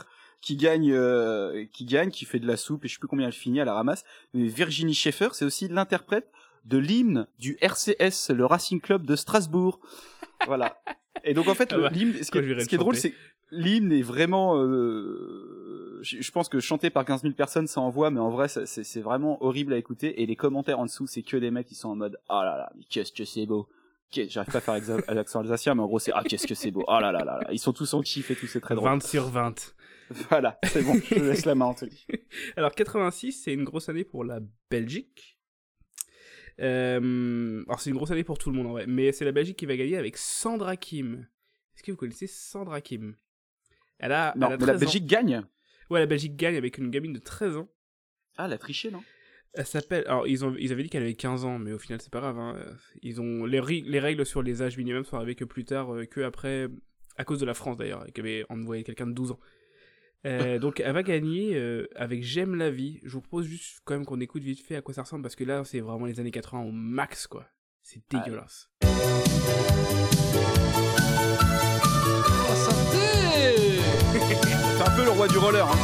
[0.42, 3.28] qui gagne, euh, qui gagne, qui fait de la soupe et je sais plus combien
[3.28, 4.04] elle finit à la ramasse.
[4.34, 6.32] Mais Virginie Schaeffer, c'est aussi l'interprète
[6.66, 9.80] de l'hymne du RCS, le Racing Club de Strasbourg.
[10.46, 10.82] voilà.
[11.24, 13.14] Et donc en fait, Ah bah, l'hymne, ce qui est, ce qui drôle, c'est
[13.52, 18.10] l'hymne est vraiment, euh, je, je pense que chanté par 15 000 personnes, ça envoie,
[18.12, 20.22] mais en vrai, c'est vraiment horrible à écouter.
[20.22, 22.58] Et les commentaires en dessous, c'est que des mecs qui sont en mode, ah là
[22.58, 23.68] là, mais qu'est-ce que c'est beau.
[24.12, 26.86] J'arrive pas à faire l'accent alsacien, mais en gros, c'est, ah, qu'est-ce que c'est beau.
[26.88, 27.48] Ah là là là là.
[27.52, 28.90] Ils sont tous en kiff et tout, c'est très drôle.
[28.90, 29.76] 20 sur 20.
[30.30, 32.06] Voilà, c'est bon, je laisse la main, Anthony.
[32.56, 34.40] Alors 86, c'est une grosse année pour la
[34.70, 35.38] Belgique.
[36.60, 39.32] Euh, alors c'est une grosse année pour tout le monde en vrai, mais c'est la
[39.32, 41.28] Belgique qui va gagner avec Sandra Kim.
[41.76, 43.16] Est-ce que vous connaissez Sandra Kim?
[44.00, 44.80] Elle a, Non, elle a mais la 13 ans.
[44.86, 45.44] Belgique gagne.
[45.90, 47.70] Ouais, la Belgique gagne avec une gamine de 13 ans.
[48.38, 49.04] Ah, elle a triché, non?
[49.54, 50.04] Elle s'appelle.
[50.08, 52.20] Alors, ils, ont, ils avaient dit qu'elle avait 15 ans, mais au final, c'est pas
[52.20, 52.38] grave.
[52.40, 52.60] hein.
[53.02, 55.94] Ils ont les, ri- les règles sur les âges minimums sont arrivées que plus tard,
[55.94, 56.68] euh, que après,
[57.18, 59.40] à cause de la France d'ailleurs, qui avait envoyé quelqu'un de 12 ans.
[60.28, 63.00] Euh, donc, elle va gagner euh, avec J'aime la vie.
[63.04, 65.36] Je vous propose juste quand même qu'on écoute vite fait à quoi ça ressemble, parce
[65.36, 67.46] que là, c'est vraiment les années 80 au max, quoi.
[67.82, 68.70] C'est dégueulasse.
[68.84, 68.88] Oh,
[72.56, 73.80] santé
[74.78, 75.78] C'est un peu le roi du roller, hein.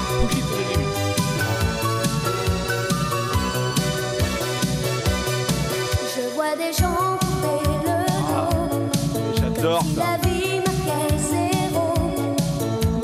[6.15, 9.37] Je vois des gens couper le dos.
[9.37, 10.17] J'adore ça.
[10.17, 10.43] la vie.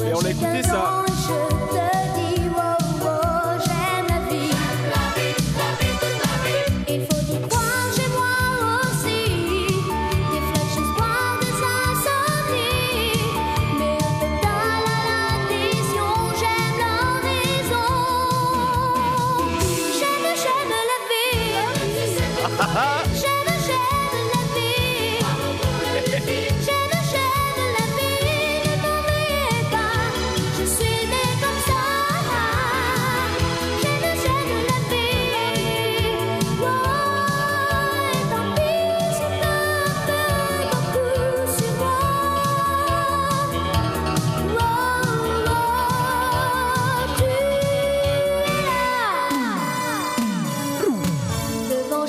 [0.05, 0.99] Et on l'a écouté, ça.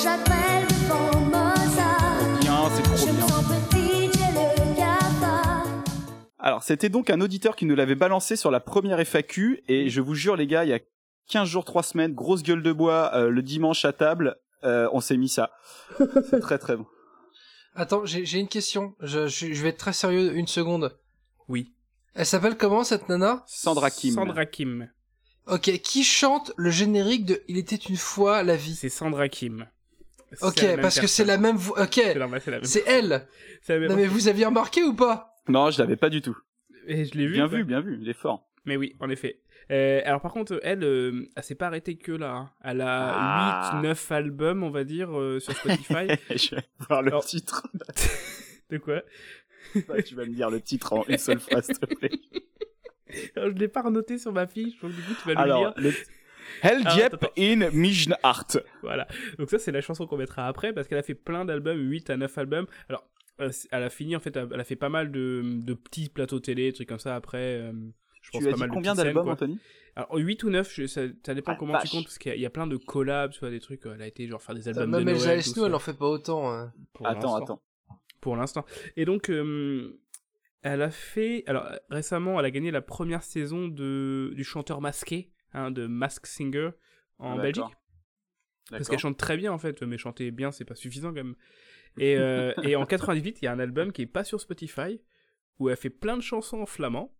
[0.02, 0.66] j'appelle.
[2.40, 3.26] Bien, c'est trop bien.
[6.42, 10.00] Alors, c'était donc un auditeur qui nous l'avait balancé sur la première FAQ, et je
[10.00, 10.80] vous jure, les gars, il y a
[11.28, 15.00] 15 jours, 3 semaines, grosse gueule de bois, euh, le dimanche à table, euh, on
[15.00, 15.50] s'est mis ça.
[16.40, 16.86] très très bon.
[17.74, 18.94] Attends, j'ai une question.
[19.00, 20.98] Je, je, vais être très sérieux une seconde.
[21.48, 21.72] Oui.
[22.14, 23.44] Elle s'appelle comment cette nana?
[23.46, 24.14] Sandra Kim.
[24.14, 24.90] Sandra Kim.
[25.46, 29.66] Ok, qui chante le générique de Il était une fois la vie C'est Sandra Kim.
[30.42, 31.82] Ok, la même parce que c'est la même voix.
[31.82, 33.10] Ok, C'est la- c'est la même c'est personne.
[33.12, 33.28] elle.
[33.62, 35.34] C'est la même Non mais vous aviez remarqué ou pas?
[35.48, 36.36] Non, je l'avais pas du tout.
[36.86, 37.32] Et je l'ai vu.
[37.34, 37.58] Bien quoi.
[37.58, 38.48] vu, bien vu, il est fort.
[38.64, 39.40] Mais oui, en effet.
[39.70, 42.32] Euh, alors par contre, elle, euh, elle s'est pas arrêtée que là.
[42.32, 42.50] hein.
[42.64, 43.80] Elle a Ah.
[43.82, 46.06] 8-9 albums, on va dire, euh, sur Spotify.
[46.36, 47.66] je vais voir le Alors- titre.
[48.70, 49.02] De quoi?
[49.88, 52.10] Ouais, tu vas me dire le titre en une seule phrase, s'il te plaît.
[53.36, 55.60] Alors, Je l'ai pas renoté sur ma fiche, donc du coup tu vas le Alors,
[55.60, 55.72] lire.
[55.76, 55.92] le...
[56.62, 57.28] Hell Ah, Diep attends.
[57.38, 58.46] in Mijnart.
[58.82, 59.06] Voilà.
[59.38, 62.10] Donc ça, c'est la chanson qu'on mettra après, parce qu'elle a fait plein d'albums, 8
[62.10, 62.66] à 9 albums.
[62.88, 63.06] Alors,
[63.40, 66.40] euh, elle a fini, en fait, elle a fait pas mal de, de petits plateaux
[66.40, 67.38] télé, trucs comme ça, après...
[67.60, 67.72] euh,
[68.22, 69.28] je pense Tu as pas dit mal de combien d'albums.
[69.28, 69.58] Anthony?
[69.96, 71.84] Alors, 8 ou 9, je- ça, ça dépend Ah, comment vache.
[71.84, 73.60] tu comptes, parce qu'il y, a- il y a plein de collabs, tu vois, des
[73.60, 75.66] trucs, euh, elle a été genre faire des albums Même de Noël, tout ça.
[75.66, 76.52] elle en fait pas autant.
[76.52, 76.72] hein.
[76.92, 77.54] Pour Attends, l'instant.
[77.54, 77.62] attends.
[78.20, 78.64] Pour l'instant.
[78.96, 79.98] Et donc, euh,
[80.62, 81.42] elle a fait.
[81.46, 86.26] Alors, récemment, elle a gagné la première saison de, du chanteur masqué, hein, de Mask
[86.26, 86.70] Singer,
[87.18, 87.64] en Ah, Belgique.
[88.70, 91.34] Parce qu'elle chante très bien, en fait, mais chanter bien, c'est pas suffisant quand même.
[91.98, 95.00] Et, euh, et en 98, il y a un album qui est pas sur Spotify,
[95.58, 97.14] où elle fait plein de chansons en flamand.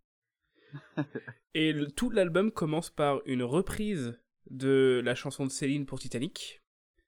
[1.53, 4.17] Et le- tout l'album commence par une reprise
[4.49, 6.61] de la chanson de Céline pour Titanic.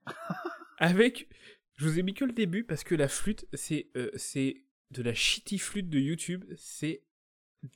[0.78, 1.30] avec.
[1.78, 5.02] Je vous ai mis que le début parce que la flûte, c'est euh, c'est de
[5.02, 6.46] la shitty flûte de YouTube.
[6.56, 7.04] C'est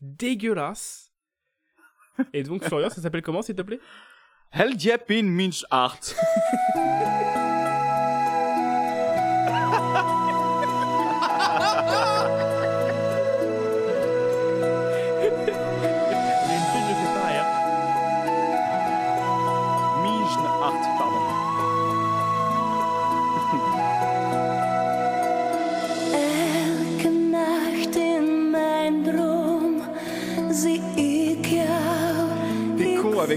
[0.02, 1.14] dégueulasse.
[2.34, 3.80] Et donc, Florian, ça s'appelle comment, s'il te plaît?
[4.52, 4.76] Hell
[5.12, 6.00] in Mijnart.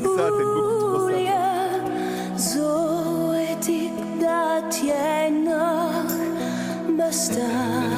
[0.07, 1.11] avec ça, beaucoup trop
[4.19, 6.05] dat jij nog
[6.97, 7.90] bestaat.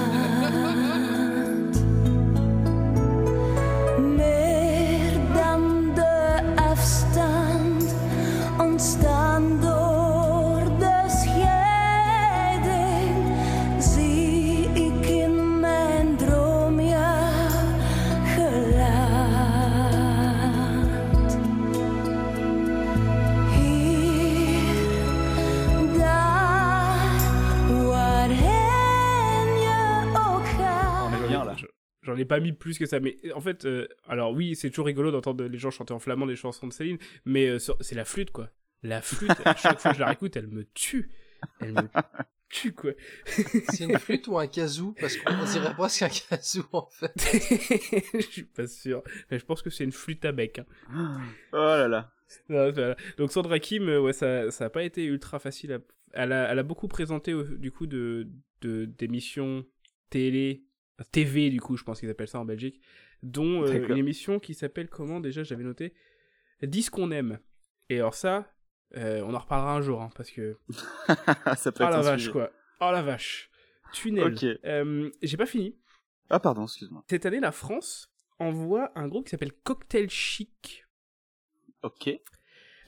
[32.13, 34.87] J'en ai pas mis plus que ça, mais en fait, euh, alors oui, c'est toujours
[34.87, 38.05] rigolo d'entendre les gens chanter en flamand des chansons de Céline, mais euh, c'est la
[38.05, 38.51] flûte, quoi.
[38.83, 41.11] La flûte, à chaque fois que je la réécoute, elle me tue.
[41.61, 41.89] Elle me
[42.49, 42.93] tue, quoi.
[43.71, 47.13] C'est une flûte ou un kazoo Parce qu'on dirait presque un kazoo en fait.
[48.15, 49.03] je suis pas sûr.
[49.31, 50.59] Mais je pense que c'est une flûte à bec.
[50.59, 51.21] hein.
[51.53, 52.13] Oh là là.
[52.49, 52.97] Non, voilà.
[53.19, 55.73] Donc Sandra Kim, euh, ouais, ça, ça a pas été ultra facile.
[55.73, 55.79] À...
[56.13, 58.29] Elle, a, elle a beaucoup présenté du coup de
[58.61, 59.65] de- d'émissions
[60.11, 60.63] télé,
[61.05, 62.81] TV du coup, je pense qu'ils appellent ça en Belgique,
[63.23, 65.95] dont euh, une émission qui s'appelle comment déjà J'avais noté,
[66.63, 67.39] Dis qu'on aime.
[67.89, 68.53] Et alors ça,
[68.97, 70.59] euh, on en reparlera un jour, hein, parce que
[71.57, 72.33] ça peut oh être la vache sujet.
[72.33, 72.51] quoi,
[72.81, 73.51] oh la vache,
[73.93, 74.37] tunnel.
[74.65, 75.77] Euh, J'ai pas fini.
[76.31, 77.05] Ah pardon, excuse-moi.
[77.09, 80.87] Cette année, la France envoie un groupe qui s'appelle Cocktail Chic.
[81.83, 82.11] Ok.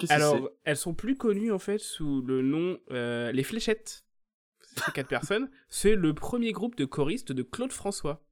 [0.09, 4.04] Alors, elles sont plus connues en fait sous le nom Les Fléchettes.
[4.75, 5.51] C'est quatre personnes.
[5.69, 8.25] C'est le premier groupe de choristes de Claude François.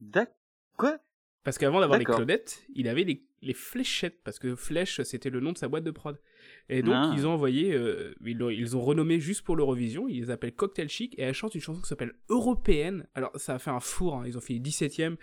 [0.00, 0.34] D'ac-
[0.76, 0.98] Quoi?
[1.44, 2.16] Parce qu'avant d'avoir les D'accord.
[2.16, 5.84] Claudettes, il avait les, les Fléchettes, parce que Flèche, c'était le nom de sa boîte
[5.84, 6.20] de prod.
[6.68, 7.14] Et donc, Ah.
[7.16, 10.54] ils ont envoyé, euh, ils, l'ont- ils ont renommé juste pour l'Eurovision, ils les appellent
[10.54, 13.06] Cocktail Chic, et elle chante une chanson qui s'appelle Européenne.
[13.14, 15.16] Alors, ça a fait un four, hein, ils ont fait 17ème,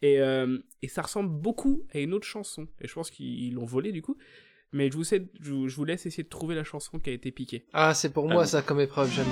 [0.00, 2.68] et, euh, et ça ressemble beaucoup à une autre chanson.
[2.80, 4.16] Et je pense qu'ils l'ont volé du coup.
[4.72, 7.10] Mais je vous, sais- je, vous- je vous laisse essayer de trouver la chanson qui
[7.10, 7.64] a été piquée.
[7.72, 8.48] Ah, c'est pour Ah moi bon.
[8.48, 9.26] ça comme épreuve, j'aime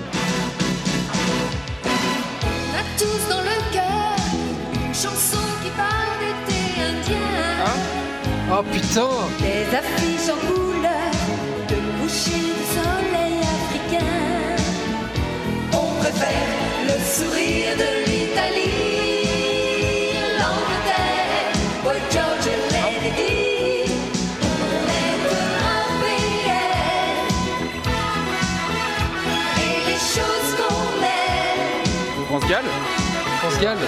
[8.55, 11.13] Oh putain Des affiches en couleur,
[11.69, 14.57] de coucher de soleil africain.
[15.73, 16.51] On préfère
[16.85, 18.77] le sourire de l'Italie,
[20.39, 21.49] l'Angleterre,
[21.83, 23.37] Boy George et Lady.
[24.61, 26.69] On est européens.
[29.63, 32.67] Et les choses qu'on aime, France Gall
[33.41, 33.79] France Gall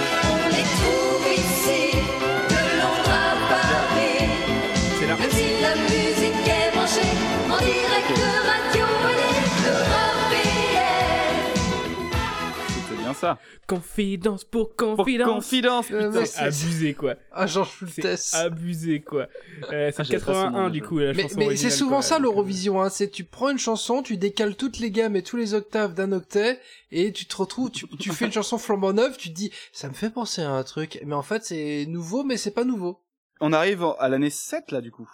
[13.15, 13.39] ça.
[13.67, 15.27] Confidence pour confidence.
[15.27, 17.15] confidence, Euh, C'est abusé, quoi.
[17.31, 18.21] Ah, Georges Fultès.
[18.21, 19.27] C'est abusé, quoi.
[19.71, 22.01] Euh, c'est Ah, son 81, nom, du coup, la Mais, chanson mais c'est souvent quoi.
[22.03, 22.89] ça euh, l'Eurovision, hein.
[22.89, 26.11] C'est tu prends une chanson, tu décales toutes les gammes et tous les octaves d'un
[26.11, 26.59] octet,
[26.91, 29.87] et tu te retrouves, tu, tu fais une chanson flambant neuve, tu te dis, ça
[29.89, 32.99] me fait penser à un truc, mais en fait c'est nouveau, mais c'est pas nouveau.
[33.41, 35.09] On arrive à l'année 7 là du coup.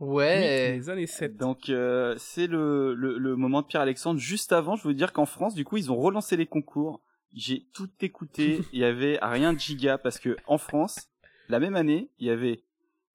[0.00, 0.72] Ouais.
[0.72, 1.36] Oui, les années 7.
[1.36, 4.18] Donc euh, c'est le, le, le moment de Pierre-Alexandre.
[4.18, 7.00] Juste avant, je veux dire qu'en France, du coup, ils ont relancé les concours.
[7.34, 8.60] J'ai tout écouté.
[8.72, 11.08] Il y avait rien de giga parce que en France,
[11.48, 12.64] la même année, il y avait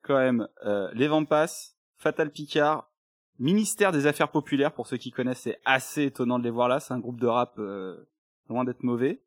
[0.03, 2.91] quand même euh, les Vampas, Fatal Picard,
[3.39, 4.74] Ministère des Affaires Populaires.
[4.74, 6.80] Pour ceux qui connaissent, c'est assez étonnant de les voir là.
[6.80, 8.07] C'est un groupe de rap euh,
[8.49, 9.22] loin d'être mauvais.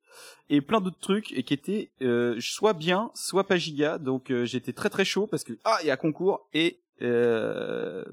[0.51, 3.99] Et plein d'autres trucs et qui étaient euh, soit bien, soit pas giga.
[3.99, 8.05] Donc euh, j'étais très très chaud parce que ah il y a concours et euh,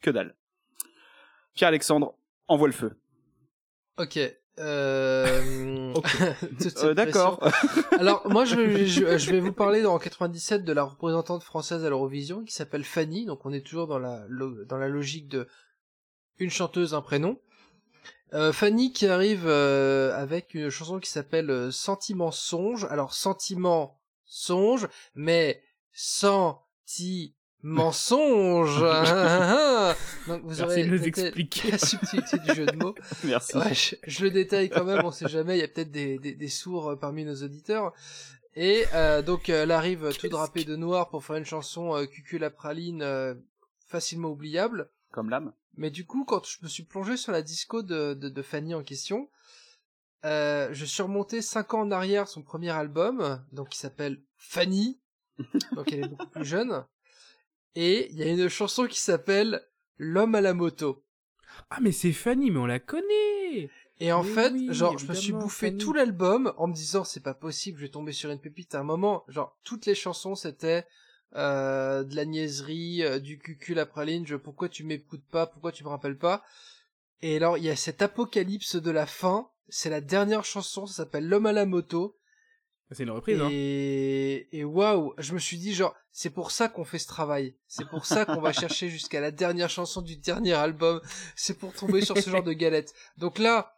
[0.00, 0.34] que dalle.
[1.54, 2.14] Pierre-Alexandre
[2.48, 2.96] envoie le feu.
[3.98, 4.18] Ok.
[4.58, 5.94] Euh...
[6.82, 7.40] Euh, D'accord.
[7.98, 11.84] Alors moi je, vais- je, je vais vous parler en 97 de la représentante française
[11.84, 13.26] à l'Eurovision qui s'appelle Fanny.
[13.26, 14.24] Donc on est toujours dans la
[14.66, 15.48] dans la logique de
[16.38, 17.40] une chanteuse un prénom.
[18.34, 22.84] Euh, Fanny qui arrive euh, avec une chanson qui s'appelle Sentiment songe.
[22.90, 28.80] Alors sentiment songe, mais senti mensonge.
[30.28, 31.70] Donc vous Merci aurez de nous peut-être expliquer.
[31.72, 32.94] la subtilité du jeu de mots.
[33.24, 33.56] Merci.
[33.56, 36.18] Ouais, je, je le détaille quand même, on sait jamais, il y a peut-être des,
[36.18, 37.92] des, des sourds euh, parmi nos auditeurs.
[38.54, 42.06] Et euh, donc euh, elle arrive tout drapée de noir pour faire une chanson euh,
[42.06, 43.34] Cucu la praline euh,
[43.86, 44.90] facilement oubliable.
[45.12, 45.52] Comme l'âme.
[45.76, 48.74] Mais du coup, quand je me suis plongé sur la disco de, de, de Fanny
[48.74, 49.28] en question,
[50.24, 54.98] euh, je suis remonté cinq ans en arrière son premier album, donc qui s'appelle Fanny,
[55.76, 56.84] donc elle est beaucoup plus jeune.
[57.80, 59.64] Et il y a une chanson qui s'appelle
[59.98, 61.04] L'homme à la moto.
[61.70, 63.70] Ah, mais c'est Fanny, mais on la connaît
[64.00, 65.78] Et en Mais fait, oui, genre, je me suis bouffé Fanny.
[65.78, 68.80] tout l'album en me disant c'est pas possible, je vais tomber sur une pépite à
[68.80, 69.22] un moment.
[69.28, 70.86] Genre, toutes les chansons c'était
[71.36, 75.70] euh, de la niaiserie, euh, du cucul la praline, je, pourquoi tu m'écoutes pas, pourquoi
[75.70, 76.42] tu me rappelles pas?
[77.22, 80.94] Et alors, il y a cet apocalypse de la fin, c'est la dernière chanson, ça
[80.94, 82.16] s'appelle L'homme à la moto.
[82.90, 83.48] C'est une reprise, hein.
[83.52, 87.54] Et, et waouh, je me suis dit genre, c'est pour ça qu'on fait ce travail.
[87.66, 91.00] C'est pour ça qu'on va chercher jusqu'à la dernière chanson du dernier album.
[91.36, 92.94] C'est pour tomber sur ce genre de galette.
[93.18, 93.74] Donc là,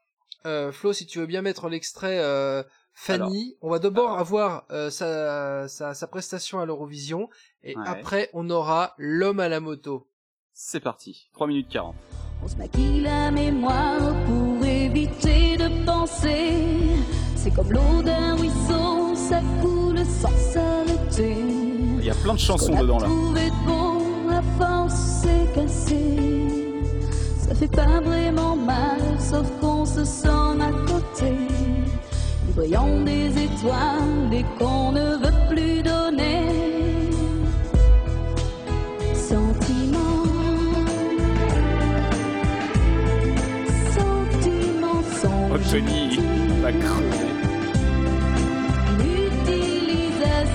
[0.47, 2.63] euh, Flo, si tu veux bien mettre l'extrait euh,
[2.95, 7.29] Fanny, on va d'abord avoir euh, sa, sa, sa prestation à l'Eurovision
[7.63, 7.85] et Ouais.
[7.87, 10.09] après on aura l'homme à la moto.
[10.53, 11.29] C'est parti.
[11.35, 11.95] 3 minutes 40.
[12.43, 16.55] On se maquille la mémoire pour éviter de penser.
[17.43, 21.36] C'est comme l'eau d'un ruisseau, ça coule sans s'arrêter.
[21.99, 23.07] Il y a plein de chansons dedans là.
[23.66, 26.18] bon, à force c'est cassé.
[27.38, 31.32] Ça fait pas vraiment mal, sauf qu'on se sent à côté.
[32.47, 36.47] Du brillant des étoiles et qu'on ne veut plus donner.
[39.14, 40.24] Sentiment.
[43.95, 45.01] Sentiment
[45.53, 45.70] Oh, songe.
[45.70, 46.18] Johnny
[46.61, 47.30] va crever.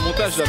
[0.00, 0.44] un montage là,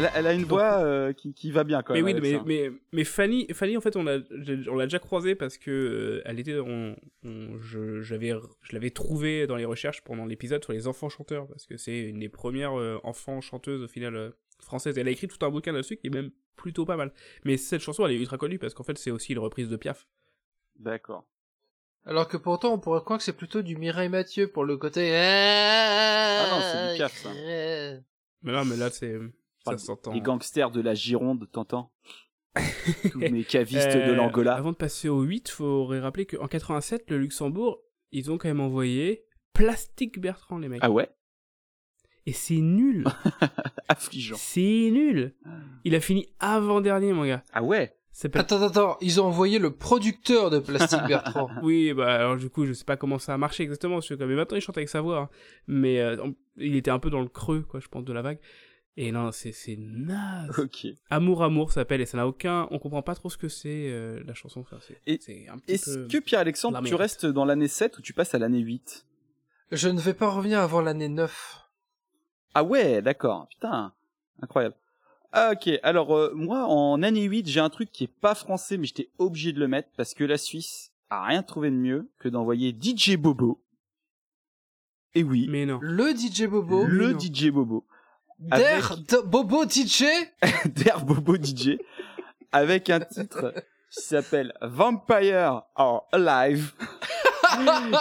[0.00, 2.16] elle, a- elle a une voix euh, qui, qui va bien quand Mais même.
[2.16, 4.18] oui, mais, mais, mais Fanny, Fanny, en fait, on l'a,
[4.68, 8.32] on l'a déjà croisée parce que euh, elle était, on, on- je, j'avais,
[8.62, 11.98] je l'avais trouvée dans les recherches pendant l'épisode sur les enfants chanteurs parce que c'est
[12.00, 14.30] une des premières euh, enfants chanteuses au final euh,
[14.60, 14.98] françaises.
[14.98, 17.12] Elle a écrit tout un bouquin là-dessus qui est même plutôt pas mal.
[17.44, 19.76] Mais cette chanson, elle est ultra connue parce qu'en fait, c'est aussi une reprise de
[19.76, 20.06] Piaf.
[20.78, 21.26] D'accord.
[22.06, 25.10] Alors que pourtant, on pourrait croire que c'est plutôt du Mireille Mathieu pour le côté.
[25.14, 27.30] Ah non, c'est du Piaf, ça.
[28.42, 29.18] Mais là, mais là, c'est,
[29.64, 30.12] ça Enfin, s'entend.
[30.12, 31.92] Les gangsters de la Gironde, t'entends
[33.12, 34.54] Tous mes cavistes de Euh, l'Angola.
[34.54, 37.80] Avant de passer au 8, faudrait rappeler qu'en 87, le Luxembourg,
[38.12, 40.80] ils ont quand même envoyé Plastique Bertrand, les mecs.
[40.82, 41.08] Ah ouais?
[42.26, 43.04] Et c'est nul.
[43.88, 44.36] Affligeant.
[44.38, 45.34] C'est nul.
[45.84, 47.44] Il a fini avant-dernier, mon gars.
[47.52, 47.96] Ah ouais?
[48.34, 51.48] Attends, attends, ils ont envoyé le producteur de Plastique Bertrand.
[51.62, 54.34] Oui, bah alors du coup, je sais pas comment ça a marché exactement, que mais
[54.34, 55.28] maintenant il chante avec sa voix, hein.
[55.68, 56.16] mais euh,
[56.56, 58.38] il était un peu dans le creux, quoi, je pense, de la vague.
[58.96, 60.58] Et non, c'est c'est naze.
[60.58, 60.86] Ok.
[61.10, 64.22] Amour, amour s'appelle, et ça n'a aucun, on comprend pas trop ce que c'est euh,
[64.26, 64.60] la chanson.
[64.60, 68.02] Enfin, c'est Et c'est un petit Est-ce que Pierre-Alexandre, tu restes dans l'année 7 ou
[68.02, 69.06] tu passes à l'année 8
[69.72, 71.60] Je ne vais pas revenir avant l'année 9.
[72.54, 73.46] Ah ouais, d'accord.
[73.48, 73.92] Putain,
[74.42, 74.74] incroyable.
[75.32, 78.76] Ah, ok, alors euh, moi en année 8, j'ai un truc qui est pas français
[78.76, 82.10] mais j'étais obligé de le mettre parce que la Suisse a rien trouvé de mieux
[82.18, 83.62] que d'envoyer DJ Bobo.
[85.14, 85.78] Et oui, Mais non.
[85.80, 86.84] Le DJ Bobo.
[86.84, 87.84] le DJ Bobo.
[89.08, 90.04] Der Bobo DJ
[90.66, 91.76] Der Bobo DJ
[92.52, 93.52] avec un titre
[93.90, 96.72] qui s'appelle Vampire are Alive.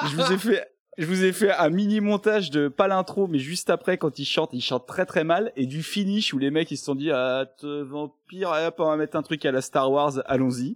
[0.09, 0.67] je vous ai fait
[0.97, 4.25] je vous ai fait un mini montage de pas l'intro mais juste après quand il
[4.25, 6.95] chante, il chante très très mal et du finish où les mecs ils se sont
[6.95, 10.75] dit ah te vampire hop, on va mettre un truc à la Star Wars, allons-y.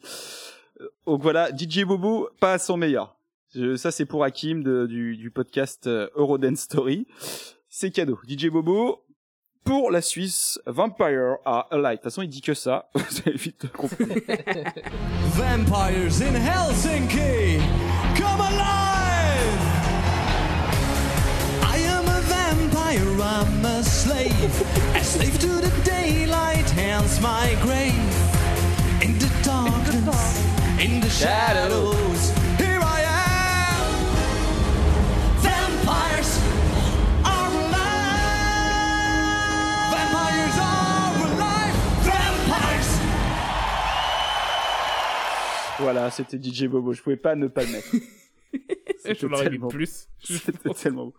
[0.82, 3.18] Euh, Donc voilà, DJ Bobo pas à son meilleur.
[3.54, 7.06] Je- ça c'est pour Hakim de- du, du podcast euh, Eurodance Story.
[7.70, 8.20] C'est cadeau.
[8.28, 9.03] DJ Bobo
[9.64, 11.92] pour la Suisse, Vampire are Alive.
[11.92, 12.90] De toute façon, il dit que ça.
[12.96, 14.06] Vous avez vite compris.
[15.36, 17.60] Vampires in Helsinki,
[18.16, 18.94] come alive!
[21.64, 24.64] I am a vampire, I'm a slave,
[24.96, 27.94] a slave to the daylight, hence my grave.
[29.02, 30.46] In the darkness,
[30.80, 32.23] in the shadows,
[45.84, 46.94] voilà, c'était DJ Bobo.
[46.94, 47.88] Je pouvais pas ne pas le mettre.
[49.20, 50.08] Je l'aurais mis tellement- plus.
[50.24, 51.14] C'était tellement beau.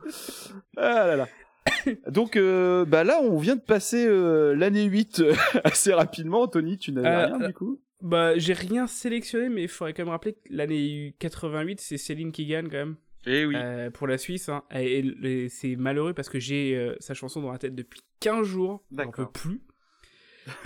[0.76, 1.28] Ah là là.
[2.10, 5.34] Donc euh, bah là on vient de passer euh, l'année 8 euh,
[5.64, 7.80] assez rapidement Tony tu n'avais Euh, rien euh, du coup?
[8.02, 12.32] Bah, j'ai rien sélectionné, mais il faudrait quand même rappeler que l'année 88, c'est Céline
[12.32, 12.96] qui gagne quand même.
[13.26, 13.54] Eh oui.
[13.56, 14.50] Euh, pour la Suisse.
[14.50, 14.62] Hein.
[14.74, 18.02] Et, et- et c'est malheureux parce que j'ai euh, sa chanson dans la tête depuis
[18.20, 18.84] 15 jours.
[18.90, 19.32] J'en peux D'accord.
[19.32, 19.62] plus.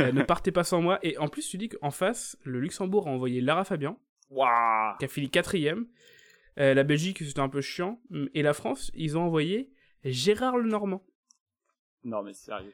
[0.01, 0.99] Euh, ne partez pas sans moi.
[1.03, 3.99] Et en plus, tu dis qu'en face, le Luxembourg a envoyé Lara Fabian,
[4.99, 5.87] qui a fini quatrième.
[6.59, 8.01] Euh, la Belgique, c'était un peu chiant.
[8.35, 9.71] Et la France, ils ont envoyé
[10.05, 11.05] Gérard Lenormand.
[12.05, 12.73] Non mais sérieux.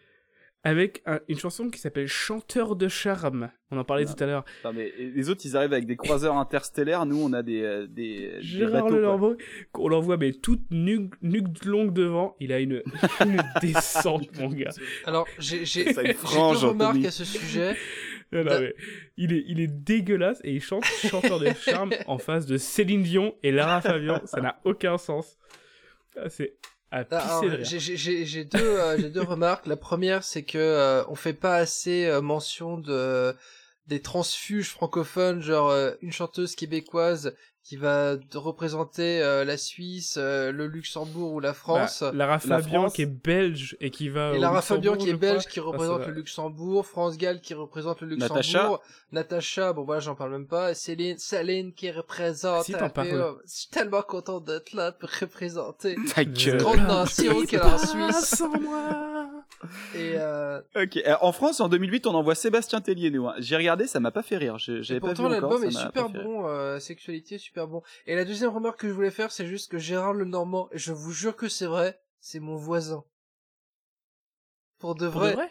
[0.67, 3.51] Avec un- une chanson qui s'appelle Chanteur de charme.
[3.71, 4.15] On en parlait Non.
[4.15, 4.45] tout à l'heure.
[4.65, 7.87] Non mais les autres ils arrivent avec des croiseurs interstellaires, nous on a des euh,
[7.87, 8.97] des, des Gérard bateaux.
[8.97, 9.35] Lenormand,
[9.75, 12.83] on l'envoie mais toute nuque, nuque longue devant, il a une,
[13.21, 14.71] une descente mon gars.
[15.05, 17.07] Alors, j'ai j'ai- deux remarques Anthony.
[17.07, 17.77] à ce sujet.
[18.33, 18.75] Non, non, mais
[19.19, 23.03] il, est, il est dégueulasse et il chante chanteur de charme en face de Céline
[23.03, 25.37] Dion et Lara Fabian, ça n'a aucun sens.
[26.17, 26.55] Ah, C'est
[28.45, 29.67] deux, euh, j'ai deux remarques.
[29.67, 33.35] La première, c'est que euh, on fait pas assez euh, mention de
[33.87, 37.35] des transfuges francophones, genre euh, une chanteuse québécoise
[37.65, 42.01] qui va représenter euh, la Suisse, euh, le Luxembourg ou la France.
[42.03, 42.93] Bah, Lara La Fabian France.
[42.93, 45.33] qui est belge et qui va Et Lara Fabian Luxembourg, qui est crois.
[45.33, 48.81] belge, qui Ah, représente le Luxembourg, France Gall qui représente le Luxembourg, Natacha.
[49.13, 53.69] Natacha, bon voilà j'en parle même pas, Céline, Céline qui représente Si, euh, je suis
[53.71, 56.59] tellement content d'être là pour représenter Ta gueule.
[56.59, 58.35] grande nation qu'est la Suisse.
[58.37, 59.31] Sans moi.
[59.95, 60.99] Et, euh, Ok.
[60.99, 63.27] Euh, En France, en 2008, on envoie Sébastien Tellier, nous.
[63.27, 63.35] hein.
[63.39, 64.59] J'ai regardé, ça m'a pas fait rire.
[64.59, 67.83] J'avais pas vu l'album est super bon, euh, sexualité super bon.
[68.07, 70.93] Et la deuxième remarque que je voulais faire, c'est juste que Gérard Lenormand, et je
[70.93, 73.05] vous jure que c'est vrai, c'est mon voisin.
[74.81, 75.49] Pour de Pour de vrai.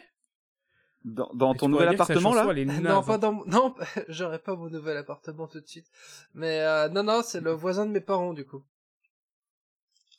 [1.04, 3.02] Dans, ton nouvel appartement chanson, là Non, hein.
[3.02, 3.44] pas dans mon...
[3.46, 3.74] non,
[4.08, 5.86] j'aurais pas mon nouvel appartement tout de suite.
[6.34, 8.62] Mais euh, non, non, c'est le voisin de mes parents du coup.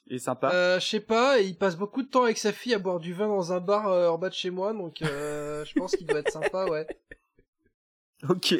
[0.07, 0.51] Il est sympa.
[0.53, 3.13] Euh, je sais pas, il passe beaucoup de temps avec sa fille à boire du
[3.13, 6.05] vin dans un bar euh, en bas de chez moi, donc euh, je pense qu'il
[6.05, 6.87] doit être sympa, ouais.
[8.29, 8.55] Ok.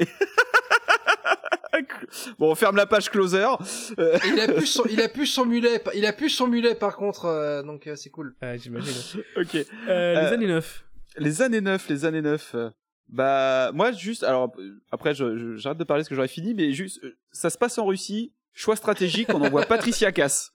[2.39, 3.47] bon, on ferme la page closer.
[3.97, 6.95] Il a plus son, il a plus son mulet, il a plus son mulet par
[6.95, 8.35] contre, euh, donc euh, c'est cool.
[8.41, 8.93] Ah, j'imagine.
[9.38, 9.56] ok.
[9.56, 10.85] Euh, Euh, les années 9.
[11.18, 12.52] Les années 9, les années 9.
[12.56, 12.69] euh,
[13.07, 14.52] Bah, moi, juste, alors,
[14.91, 17.57] après, je- je- j'arrête de parler parce que j'aurais fini, mais juste, euh, ça se
[17.57, 20.52] passe en Russie, choix stratégique, on envoie Patricia Cass.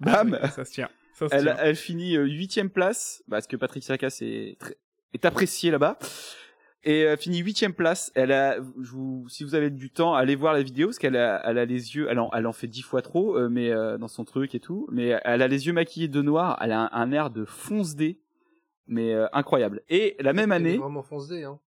[0.00, 0.38] Bam!
[0.42, 0.90] Ah, Ça se tient.
[1.14, 1.56] Ça se elle, tient.
[1.58, 4.76] elle finit huitième place, parce que Patricia Cass est, très-
[5.14, 5.98] est appréciée là-bas.
[6.88, 8.12] Et finit huitième place.
[8.14, 11.16] Elle a, je vous, si vous avez du temps, allez voir la vidéo parce qu'elle
[11.16, 13.72] a, elle a les yeux, elle en, elle en fait dix fois trop, euh, mais
[13.72, 14.86] euh, dans son truc et tout.
[14.92, 16.56] Mais elle a les yeux maquillés de noir.
[16.60, 18.20] Elle a un, un air de fonce dé,
[18.86, 19.82] mais euh, incroyable.
[19.88, 21.58] Et la même année, vraiment fonce dé, hein.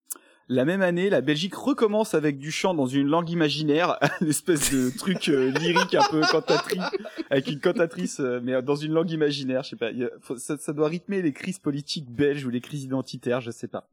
[0.52, 4.74] La même année, la Belgique recommence avec du chant dans une langue imaginaire, une espèce
[4.74, 6.82] de truc euh, lyrique un peu cantatrice,
[7.30, 9.90] avec une cantatrice, euh, mais dans une langue imaginaire, je sais pas.
[9.90, 13.68] a- ça, ça doit rythmer les crises politiques belges ou les crises identitaires, je sais
[13.68, 13.88] pas.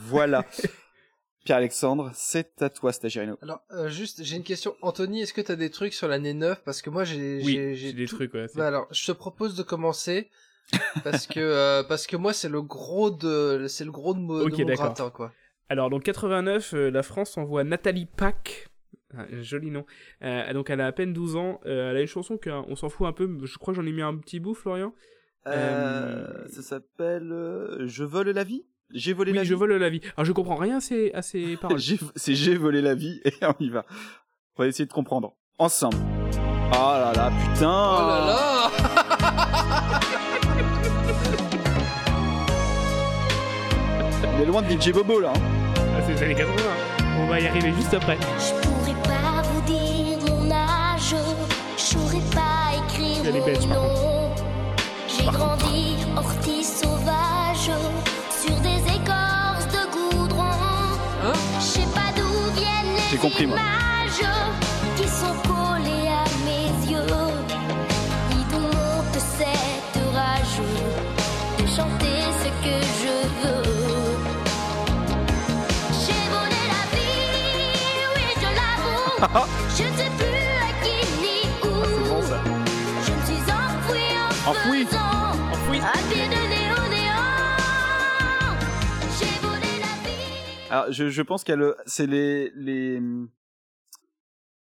[0.00, 0.44] Voilà.
[1.44, 3.36] Pierre-Alexandre, c'est à toi, Stagirino.
[3.40, 4.74] Alors, euh, juste, j'ai une question.
[4.82, 7.74] Anthony, est-ce que t'as des trucs sur l'année 9 Parce que moi, j'ai, Oui, j'ai,
[7.76, 10.28] j'ai des tout- trucs, ouais, Bah alors, je te propose de commencer.
[11.04, 14.48] parce que, euh, parce que moi, c'est le gros de, c'est le gros de, mo-
[14.50, 15.32] de mon gratin, quoi.
[15.68, 18.68] Alors, donc 89, euh, la France envoie Nathalie Pack.
[19.16, 19.84] Ah, joli nom.
[20.22, 21.60] Euh, donc, elle a à peine 12 ans.
[21.66, 23.28] Euh, elle a une chanson qu'on s'en fout un peu.
[23.44, 24.92] Je crois que j'en ai mis un petit bout, Florian.
[25.46, 29.72] Euh, ça s'appelle euh, Je vole la vie J'ai volé oui, la je vie vole
[29.74, 30.00] la vie.
[30.16, 31.78] Alors, je comprends rien à ces, à ces paroles.
[31.78, 33.84] J'ai- C'est J'ai volé la vie et on y va.
[34.56, 35.34] On va essayer de comprendre.
[35.58, 35.96] Ensemble.
[36.72, 39.02] Oh là là, putain Oh là là
[44.36, 45.32] On est loin de DJ Bobo là.
[45.34, 45.40] hein.
[45.96, 46.52] Ah, c'est les années 80.
[47.20, 48.18] On va y arriver juste après.
[48.38, 51.14] Je pourrais pas vous dire mon âge,
[51.76, 54.30] je saurais pas écrire mon nom.
[55.08, 57.70] J'ai grandi ortie sauvage
[58.30, 59.90] sur des écorces de
[60.20, 60.44] goudron.
[61.58, 63.56] Je sais pas d'où viennent les J'ai compris, moi.
[79.28, 82.22] Je ne sais plus à qui ni où.
[83.02, 84.84] Je me suis enfouie en Enfoui.
[84.86, 85.78] faisant Enfoui.
[85.78, 88.56] à pied de néo néant.
[89.18, 90.70] J'ai volé la vie.
[90.70, 93.00] Alors je, je pense qu'elle c'est les les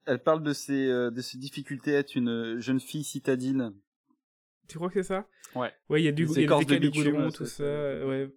[0.06, 3.74] elle parle de ses euh, de ses difficultés à être une jeune fille citadine.
[4.68, 5.26] Tu crois que c'est ça?
[5.54, 5.72] Ouais.
[5.88, 7.56] Ouais, il y a du il y a des de de goudron, ça, tout ça-
[8.00, 8.06] ça.
[8.06, 8.30] Ouais.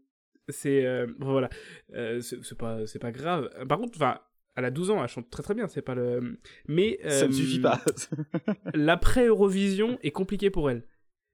[0.49, 1.49] C'est euh, bon, voilà.
[1.95, 3.49] Euh, c'est c'est pas c'est pas grave.
[3.68, 4.19] Par contre, enfin,
[4.56, 5.68] elle a 12 ans, elle chante très très bien.
[5.68, 6.40] C'est pas le.
[6.68, 7.82] Mais Ça ne euh, suffit pas.
[8.73, 10.84] L'après Eurovision est compliqué pour elle.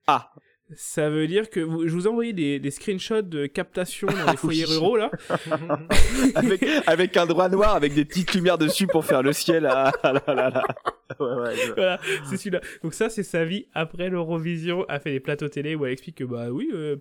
[0.07, 0.31] Ah.
[0.73, 4.31] Ça veut dire que vous- je vous ai envoyé des, des screenshots de captation dans
[4.31, 5.11] les foyers ruraux là.
[6.35, 9.63] avec avec un droit noir avec des petites lumières dessus pour faire le ciel.
[9.63, 10.63] Là là là.
[11.19, 11.55] Ouais ouais.
[11.57, 11.99] je- voilà,
[12.29, 12.61] c'est celui-là.
[12.83, 14.85] Donc ça, c'est sa vie après l'Eurovision.
[14.89, 16.95] Elle fait des plateaux télé où elle explique que bah oui, euh,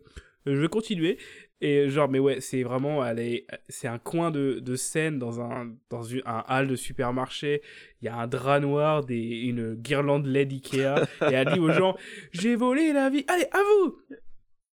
[0.47, 1.19] je vais continuer.
[1.63, 5.43] Et genre, mais ouais, c'est vraiment, elle est, c'est un coin de, de scène dans
[5.43, 7.61] un dans une- un hall de supermarché.
[8.01, 11.71] Il y a un drap noir, des, une guirlande LED Ikea, et elle dit aux
[11.73, 11.97] gens,
[12.33, 13.25] j'ai volé la vie.
[13.29, 13.99] Allez, à vous.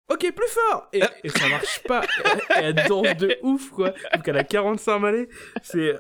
[0.09, 2.05] Ok, plus fort et, et ça marche pas.
[2.05, 3.91] Et elle, elle danse de ouf, quoi.
[4.15, 5.29] Donc elle a 45 balais.
[5.63, 5.97] C'est...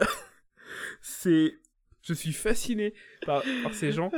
[1.00, 1.54] C'est...
[2.02, 2.94] Je suis fasciné
[3.24, 4.12] par, par ces gens.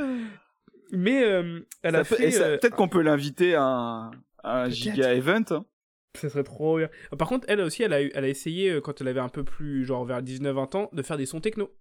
[0.91, 2.39] Mais euh, elle a Ça fait...
[2.39, 4.11] euh, Peut-être qu'on peut l'inviter à un,
[4.43, 5.43] à un giga event.
[5.49, 5.65] hein.
[6.19, 6.89] Ça serait trop bien.
[7.17, 9.43] Par contre, elle aussi, elle a, elle a essayé, euh, quand elle avait un peu
[9.43, 11.71] plus, genre vers 19-20 ans, de faire des sons techno.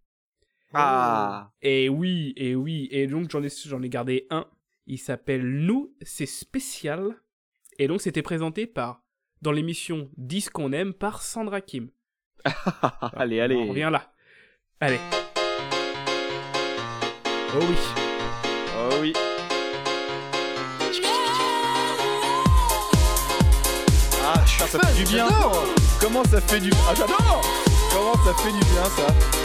[0.74, 1.50] Ah.
[1.62, 2.88] Et oui, et oui.
[2.90, 4.46] Et donc, j'en ai, j'en ai gardé un.
[4.86, 7.16] Il s'appelle Nous, c'est spécial.
[7.78, 9.02] Et donc, c'était présenté par,
[9.42, 11.90] dans l'émission 10 qu'on aime, par Sandra Kim.
[13.14, 13.56] allez allez.
[13.56, 14.12] On revient là.
[14.80, 14.98] Allez.
[17.54, 17.76] Oh oui.
[18.76, 19.12] Oh oui.
[24.70, 25.26] Ça fait du bien.
[26.00, 27.40] Comment ça fait du Ah, j'adore.
[27.92, 29.37] Comment ça fait du bien ça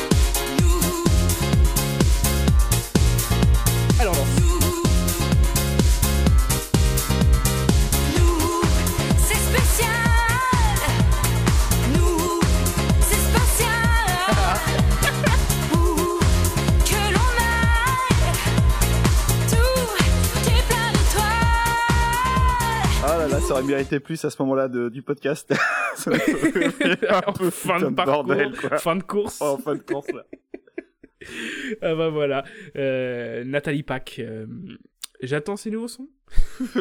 [23.64, 25.54] aurait mérité plus à ce moment-là du podcast.
[26.08, 28.78] Un peu fin de parcours, bordel quoi.
[28.78, 29.40] fin de course.
[29.42, 30.24] Oh, fin de course là.
[31.82, 32.44] Ah bah voilà.
[32.76, 34.18] Euh, Nathalie Pack.
[34.20, 34.46] euh,
[35.22, 36.10] J'attends ses nouveaux sons.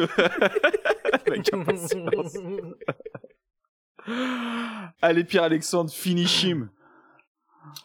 [5.01, 6.69] Allez Pierre-Alexandre, finish him.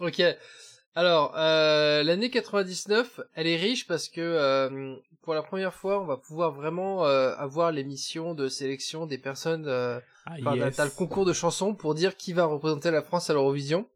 [0.01, 0.21] Ok.
[0.97, 4.97] Alors, euh, l'année 99, elle est riche parce que euh,
[5.29, 9.67] pour la première fois, on va pouvoir vraiment euh, avoir l'émission de sélection des personnes.
[9.67, 10.77] Euh, Ah, enfin, yes.
[10.77, 13.87] t'as le concours de chansons pour dire qui va représenter la France à l'Eurovision.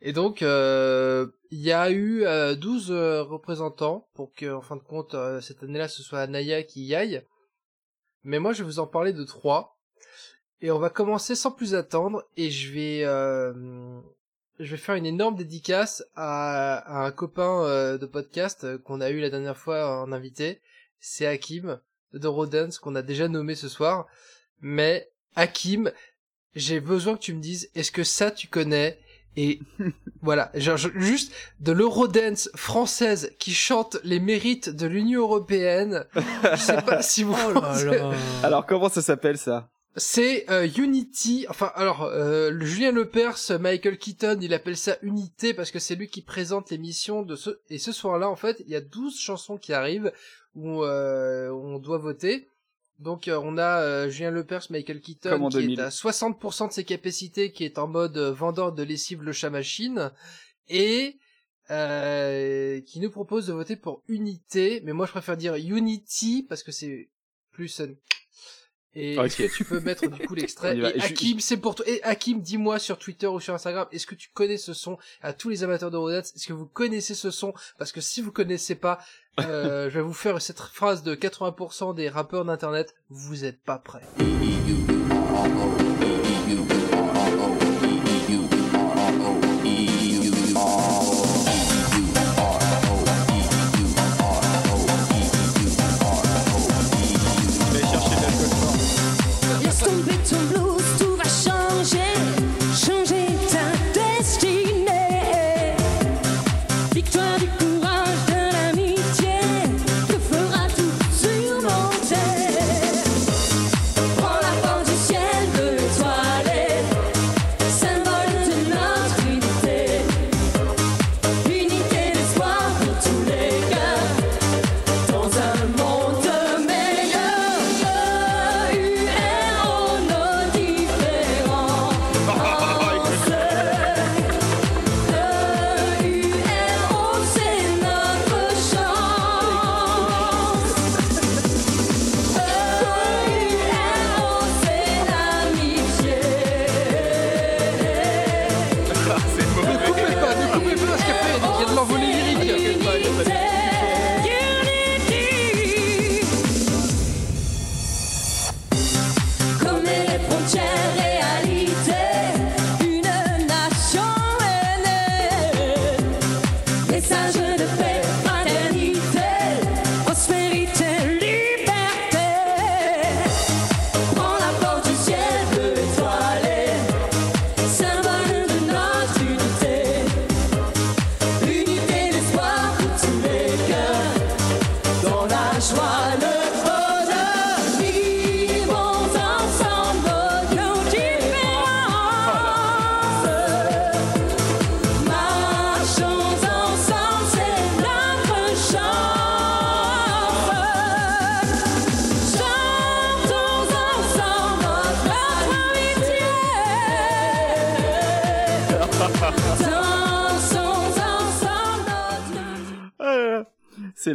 [0.00, 4.76] Et donc, euh, il y a eu euh, 12 euh, représentants pour que, en fin
[4.76, 7.22] de compte, cette année-là, ce soit Naya qui y aille.
[8.24, 9.76] Mais moi, je vais vous en parler de trois.
[10.62, 12.24] Et on va commencer sans plus attendre.
[12.38, 13.04] Et je vais,
[14.62, 19.00] je vais faire une énorme dédicace à, à un copain euh, de podcast euh, qu'on
[19.00, 20.60] a eu la dernière fois en invité.
[21.00, 21.80] C'est Hakim
[22.12, 24.06] de Rodens qu'on a déjà nommé ce soir.
[24.60, 25.90] Mais Hakim,
[26.54, 28.98] j'ai besoin que tu me dises, est-ce que ça tu connais?
[29.36, 29.60] Et
[30.22, 36.04] voilà, genre, juste de l'Eurodance française qui chante les mérites de l'Union Européenne.
[36.14, 37.34] Je sais pas si vous.
[38.42, 39.71] Alors comment ça s'appelle ça?
[39.96, 41.44] C'est euh, Unity.
[41.50, 46.08] Enfin, alors, euh, Julien Lepers, Michael Keaton, il appelle ça Unité parce que c'est lui
[46.08, 47.50] qui présente l'émission de ce.
[47.68, 50.10] Et ce soir-là, en fait, il y a 12 chansons qui arrivent
[50.54, 52.48] où euh, on doit voter.
[52.98, 55.80] Donc, euh, on a euh, Julien Lepers, Michael Keaton qui 2000.
[55.80, 59.32] est à 60% de ses capacités, qui est en mode euh, vendeur de lessive le
[59.32, 60.10] chat machine,
[60.68, 61.16] et
[61.70, 64.80] euh, qui nous propose de voter pour Unité.
[64.84, 67.10] Mais moi, je préfère dire Unity parce que c'est
[67.50, 67.82] plus
[68.94, 69.24] et Ok.
[69.26, 70.76] est-ce que tu peux mettre du coup l'extrait.
[70.76, 71.86] Et Et je- Hakim, c'est pour toi.
[71.88, 75.32] Et Hakim, dis-moi sur Twitter ou sur Instagram, est-ce que tu connais ce son À
[75.32, 77.54] tous les amateurs de Rodats, est-ce que vous connaissez ce son?
[77.78, 78.98] Parce que si vous connaissez pas,
[79.40, 82.94] euh, je vais vous faire cette phrase de 80% des rappeurs d'internet.
[83.08, 84.02] Vous êtes pas prêts.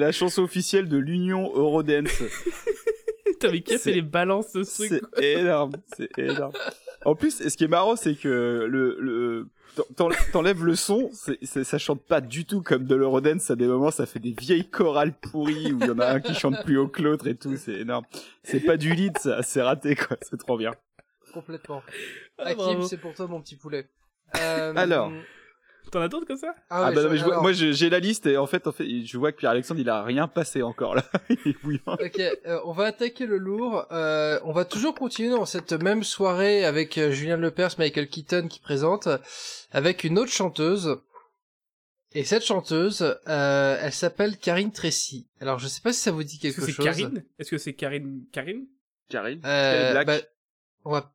[0.07, 2.09] La chanson officielle de l'Union Eurodance.
[3.25, 6.53] Putain, mais qui a fait les balances de ce truc C'est énorme, c'est énorme.
[7.05, 9.47] En plus, ce qui est marrant, c'est que le, le,
[9.95, 13.51] t'en- t'enlèves le son, c'est, c'est- ça chante pas du tout comme de l'Eurodance.
[13.51, 16.19] À des moments, ça fait des vieilles chorales pourries où il y en a un
[16.19, 17.55] qui chante plus haut que l'autre et tout.
[17.57, 18.05] C'est énorme.
[18.43, 20.17] C'est pas du lead, ça, c'est raté quoi.
[20.21, 20.73] C'est trop bien.
[21.33, 21.83] Complètement.
[22.39, 23.87] Ah, Hakim, c'est pour toi mon petit poulet.
[24.41, 25.11] Euh, Alors.
[25.91, 26.53] T'en as d'autres comme ça?
[26.69, 28.47] Ah, Ah, ouais, bah, non, mais je vois- alors- moi, j'ai la liste et en
[28.47, 31.03] fait, en fait, je vois que Pierre-Alexandre, il a rien passé encore là.
[31.29, 31.81] il est bouillant.
[31.87, 33.85] Ok, euh, on va attaquer le lourd.
[33.91, 38.47] Euh, on va toujours continuer dans cette même soirée avec euh, Julien Lepers, Michael Keaton
[38.49, 39.07] qui présente,
[39.71, 40.97] avec une autre chanteuse.
[42.13, 45.27] Et cette chanteuse, euh, elle s'appelle Karine Tracy.
[45.41, 46.85] Alors je sais pas si ça vous dit Est-ce quelque que c'est chose.
[46.85, 47.23] Karine?
[47.37, 48.23] Est-ce que c'est Karine?
[48.31, 48.65] Karine?
[49.09, 49.41] Karine?
[49.45, 50.07] Euh, Black?
[50.07, 50.17] bah,
[50.85, 51.11] on va,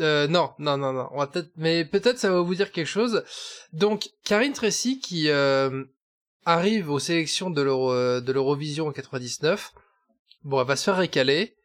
[0.00, 2.86] euh, non, non, non, non, on va peut-être, mais peut-être ça va vous dire quelque
[2.86, 3.24] chose.
[3.72, 5.84] Donc, Karine Tracy qui euh,
[6.44, 9.72] arrive aux sélections de euh, l'Eurovision en 99.
[10.44, 11.56] Bon, elle va se faire récaler,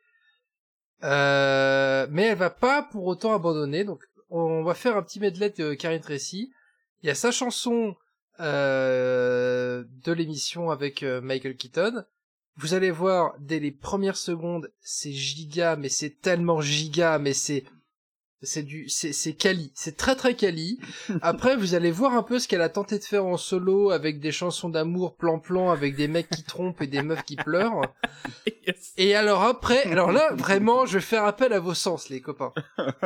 [1.04, 3.84] euh, mais elle va pas pour autant abandonner.
[3.84, 6.52] Donc, on va faire un petit medley de Karine Tracy.
[7.04, 7.96] Il y a sa chanson
[8.40, 12.04] euh, de l'émission avec euh, Michael Keaton.
[12.56, 17.66] Vous allez voir dès les premières secondes, c'est giga, mais c'est tellement giga, mais c'est
[18.44, 20.80] c'est du c'est c'est quali, c'est très très quali.
[21.22, 24.20] Après, vous allez voir un peu ce qu'elle a tenté de faire en solo avec
[24.20, 27.94] des chansons d'amour plan-plan avec des mecs qui trompent et des meufs qui pleurent.
[28.98, 32.54] Et alors après, alors là vraiment, je vais faire appel à vos sens les copains.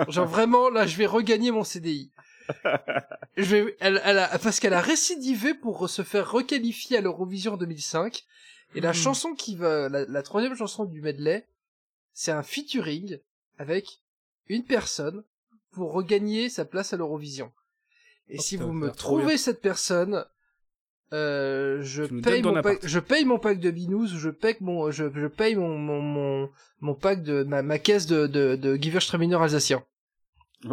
[0.07, 2.09] Genre vraiment là, je vais regagner mon CDI.
[3.37, 7.57] Je vais, elle, elle a, parce qu'elle a récidivé pour se faire requalifier à l'Eurovision
[7.57, 8.23] 2005.
[8.75, 8.93] Et la Hmm.
[8.93, 11.45] chanson qui va, la, la troisième chanson du medley,
[12.13, 13.17] c'est un featuring
[13.57, 13.99] avec
[14.47, 15.23] une personne
[15.71, 17.51] pour regagner sa place à l'Eurovision.
[18.27, 20.25] Et Oh si vous me trouvez cette personne,
[21.13, 22.87] euh, je paye mon pack, appart.
[22.87, 26.49] je paye mon pack de binous, je paye mon, je, je paye mon, mon, mon,
[26.79, 29.83] mon pack de, ma, ma caisse de, de, de Giverstraminer alsacien.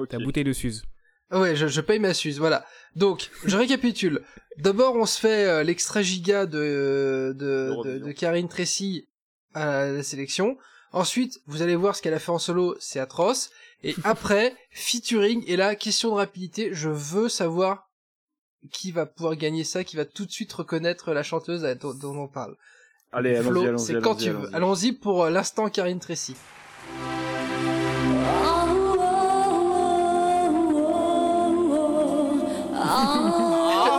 [0.08, 0.84] Ta bouteille de Suze.
[1.30, 2.64] Ouais, je, je paye ma suze, voilà.
[2.94, 4.22] Donc, je récapitule.
[4.58, 9.08] D'abord, on se fait euh, l'extrait giga de, de, de, de Karine Tracy
[9.54, 10.58] à la sélection.
[10.93, 13.51] Ensuite, vous allez voir ce qu'elle a fait en solo, c'est atroce.
[13.82, 17.89] Et après, featuring, et là, question de rapidité, je veux savoir
[18.70, 22.16] qui va pouvoir gagner ça, qui va tout de suite reconnaître la chanteuse dont, dont
[22.16, 22.56] on parle.
[23.10, 24.36] Allez, allons-y, c'est quand tu veux.
[24.36, 24.55] allons-y.
[24.55, 26.36] Allons-y pour euh, l'instant Karine Tracy.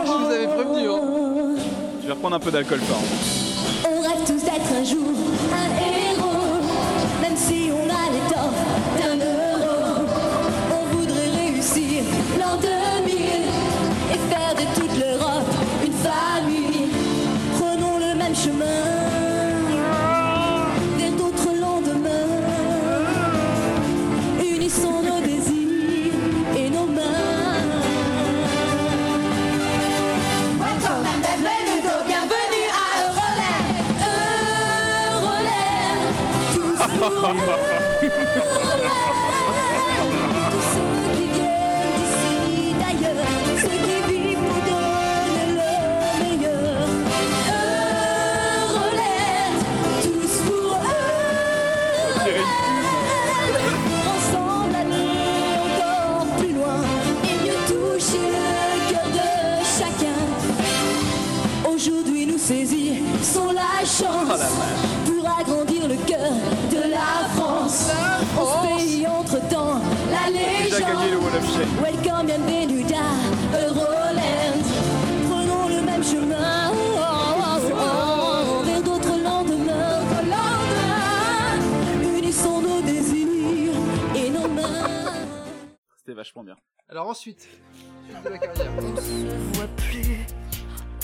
[0.04, 1.56] Je vous avais prévenu, hein.
[2.02, 2.98] Je vais reprendre un peu d'alcool par.
[3.90, 5.13] On rêve tous d'être un jour
[62.26, 64.40] nous saisissons la chance.
[64.40, 64.93] Pour agrandir
[71.64, 74.64] Welcome, bienvenue à Euroland.
[75.28, 80.00] Prenons le même chemin oh, oh, oh, vers d'autres lendemains.
[80.20, 81.58] lendemains.
[82.18, 83.72] Unissons nos désirs
[84.14, 85.12] et nos mains.
[85.96, 86.56] C'était vachement bien.
[86.90, 88.70] Alors ensuite, suite de la carrière.
[88.78, 90.18] On se voit plus,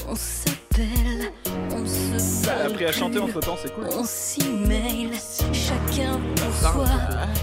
[0.08, 1.32] on s'appelle,
[1.70, 3.86] on se Elle a appris à chanter entre temps, c'est cool.
[3.96, 5.12] On s'e-mail,
[6.00, 6.86] chacun pour soi,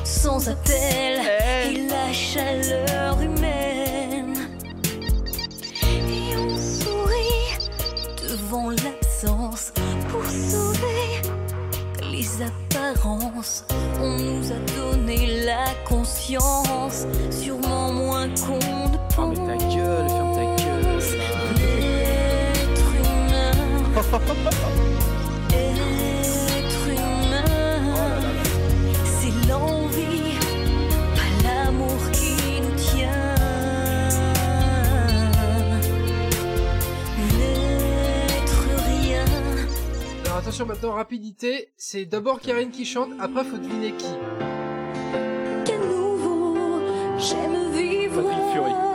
[0.04, 1.22] sans appel,
[1.70, 4.36] et la chaleur humaine.
[5.84, 7.58] Et on sourit
[8.24, 9.74] devant l'absence
[10.10, 11.22] pour sauver
[12.12, 13.66] les apparences.
[14.02, 19.38] On nous a donné la conscience, sûrement moins qu'on ne pense.
[19.40, 20.86] Mais ta gueule, ferme ta gueule.
[22.54, 24.74] Être humain.
[40.48, 44.08] attention maintenant, rapidité, c'est d'abord Karine qui chante, après faut deviner qui.
[45.66, 46.56] Qu'à nouveau,
[47.18, 48.22] j'aime vivre.
[48.22, 48.87] Patrick Fury.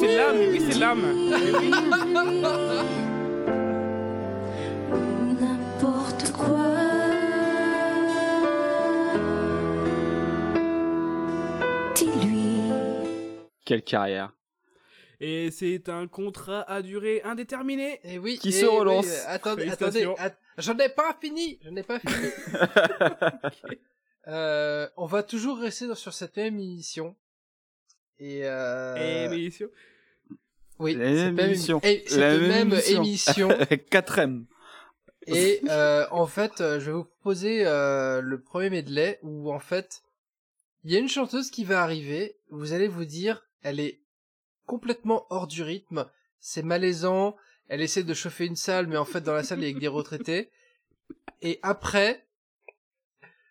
[0.00, 1.04] C'est l'âme, oui, c'est l'âme.
[1.14, 1.70] Eh oui.
[5.40, 6.66] N'importe quoi.
[11.94, 12.70] Dis-lui.
[13.64, 14.32] Quelle carrière.
[15.20, 18.00] Et c'est un contrat à durée indéterminée.
[18.04, 18.38] Et oui.
[18.38, 19.06] Qui et se relance.
[19.06, 22.14] euh, attendez, attendez, att- j'en ai pas fini, j'en ai pas fini.
[24.28, 27.16] Euh, on va toujours rester sur cette même émission.
[28.18, 29.30] Et euh...
[29.32, 29.68] Émission.
[30.80, 31.80] Oui, La même émission.
[31.82, 33.50] cette La même émission.
[33.50, 34.46] Avec 4 M.
[35.26, 39.58] Et euh, en fait, euh, je vais vous proposer euh, le premier medley où en
[39.58, 40.02] fait,
[40.84, 42.36] il y a une chanteuse qui va arriver.
[42.48, 44.00] Vous allez vous dire, elle est
[44.64, 46.06] complètement hors du rythme.
[46.40, 47.36] C'est malaisant.
[47.68, 49.74] Elle essaie de chauffer une salle, mais en fait dans la salle il y a
[49.74, 50.50] que des retraités.
[51.42, 52.26] Et après,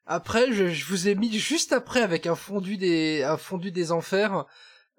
[0.07, 3.91] après, je, je vous ai mis juste après avec un fondu des, un fondu des
[3.91, 4.45] enfers,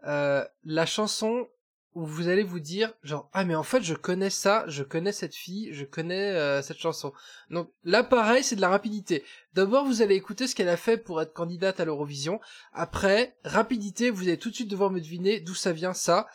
[0.07, 1.49] euh, la chanson
[1.95, 5.13] où vous allez vous dire genre ah mais en fait je connais ça, je connais
[5.13, 7.13] cette fille, je connais euh, cette chanson.
[7.51, 9.25] Donc là pareil c'est de la rapidité.
[9.55, 12.41] D'abord vous allez écouter ce qu'elle a fait pour être candidate à l'Eurovision.
[12.73, 16.29] Après rapidité vous allez tout de suite devoir me deviner d'où ça vient ça.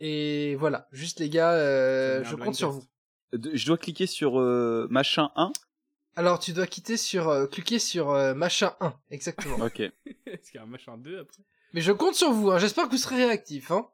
[0.00, 2.84] Et voilà juste les gars euh, je compte sur vous.
[3.32, 5.52] De- Je dois cliquer sur euh, machin 1.
[6.16, 9.64] Alors tu dois quitter sur euh, cliquer sur euh, machin 1 exactement.
[9.64, 9.78] Ok.
[10.26, 11.42] Est-ce qu'il y a un machin 2 après?
[11.74, 12.58] Mais je compte sur vous hein.
[12.58, 13.86] j'espère que vous serez réactifs hein.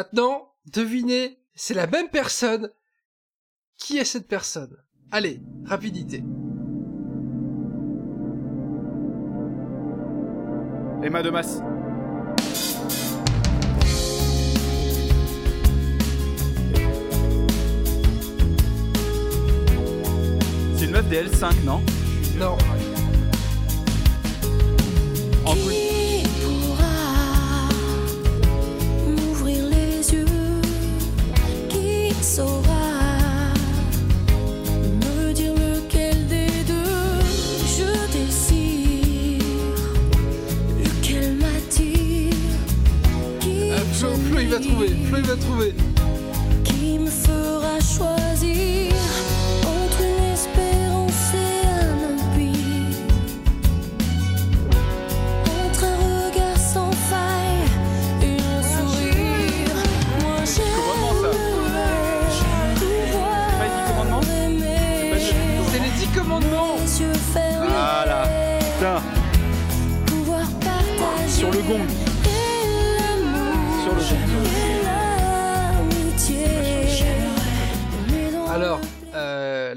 [0.00, 2.70] Maintenant, devinez, c'est la même personne.
[3.76, 4.74] Qui est cette personne?
[5.10, 6.22] Allez, rapidité.
[11.02, 11.60] Emma Demas.
[20.76, 21.80] C'est une meuf des L5, non?
[22.38, 22.56] Non.
[25.44, 25.89] En cool-
[44.50, 44.88] Il va trouver.
[45.06, 45.89] Flo, il va trouver.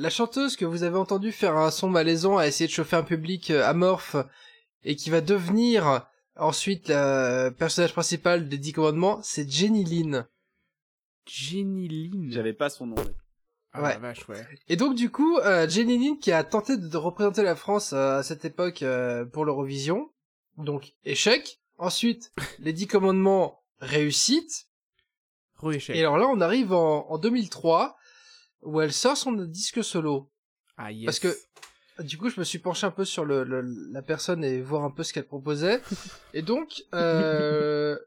[0.03, 3.03] La chanteuse que vous avez entendu faire un son malaisant à essayer de chauffer un
[3.03, 4.17] public euh, amorphe
[4.83, 6.05] et qui va devenir
[6.35, 10.27] ensuite le personnage principal des 10 commandements, c'est Jenny Lynn.
[11.25, 12.31] Jenny Lynn.
[12.33, 12.95] J'avais pas son nom.
[12.95, 13.13] ouais.
[13.71, 13.97] Ah Ouais.
[13.97, 14.45] vache, ouais.
[14.67, 18.19] Et donc du coup, euh, Jenny Lynn qui a tenté de, représenter la France euh,
[18.19, 20.11] à cette époque euh, pour l'Eurovision,
[20.57, 21.61] donc échec.
[21.77, 24.67] Ensuite, les 10 commandements réussite.
[25.59, 25.95] Re-échec.
[25.95, 27.95] Et alors là, on arrive en, en 2003
[28.65, 30.29] où elle sort son disque solo.
[30.77, 31.05] Ah, yes.
[31.05, 34.43] Parce que du coup, je me suis penché un peu sur le, le- la personne
[34.43, 35.81] et voir un peu ce qu'elle proposait.
[36.33, 37.97] Et donc, euh,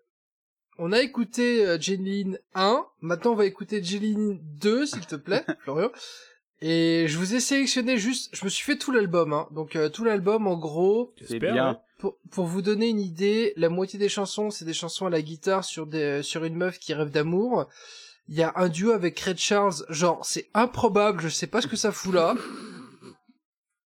[0.78, 2.85] on a écouté euh, Jeline 1.
[3.01, 5.91] Maintenant, on va écouter Jeline 2, s'il te plaît, Florian.
[6.62, 9.47] Et je vous ai sélectionné juste, je me suis fait tout l'album, hein.
[9.53, 11.81] Donc euh, tout l'album, en gros, C'est J'espère, bien.
[11.99, 15.20] pour, pour vous donner une idée, la moitié des chansons, c'est des chansons à la
[15.20, 17.69] guitare sur des, sur une meuf qui rêve d'amour.
[18.28, 21.66] Il y a un duo avec Red Charles, genre, c'est improbable, je sais pas ce
[21.66, 22.35] que ça fout là.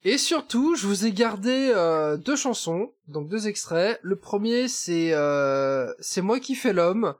[0.03, 4.01] Et surtout, je vous ai gardé euh, deux chansons, donc deux extraits.
[4.03, 7.15] Le premier, c'est euh, c'est moi qui fais l'homme,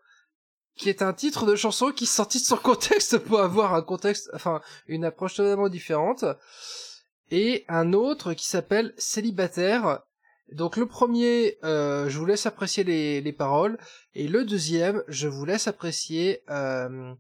[0.77, 4.31] qui est un titre de chanson qui sorti de son contexte pour avoir un contexte,
[4.33, 6.25] enfin une approche totalement différente.
[7.31, 10.01] Et un autre qui s'appelle Célibataire.
[10.53, 13.79] Donc le premier, euh, je vous laisse apprécier les, les paroles,
[14.15, 17.13] et le deuxième, je vous laisse apprécier euh,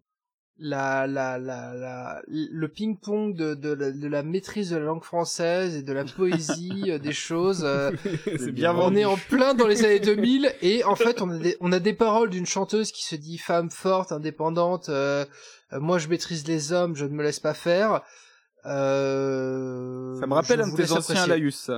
[0.58, 5.76] la, la, la, la, le ping-pong de, de, de la maîtrise de la langue française
[5.76, 7.62] et de la poésie euh, des choses.
[7.64, 7.92] euh,
[8.24, 8.98] C'est bien on vendu.
[8.98, 11.78] est en plein dans les années 2000 et en fait on a des, on a
[11.78, 14.88] des paroles d'une chanteuse qui se dit femme forte, indépendante.
[14.90, 15.24] euh,
[15.72, 18.02] moi je maîtrise les hommes, je ne me laisse pas faire.
[18.66, 21.70] Euh, Ça me rappelle un de tes anciens laïus.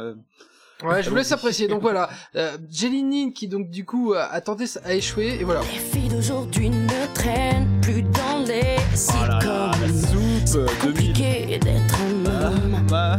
[0.84, 1.68] Ouais, je vous laisse apprécier.
[1.68, 5.60] Donc voilà, euh, Jeline qui donc du coup a a tenté à échouer et voilà.
[5.60, 8.76] Les filles d'aujourd'hui ne traînent plus dans les
[9.08, 10.46] Oh là là, la sitcoms.
[10.46, 10.94] soupe euh, 2000.
[11.12, 12.86] Compliqué d'être un homme.
[12.90, 13.16] Bah,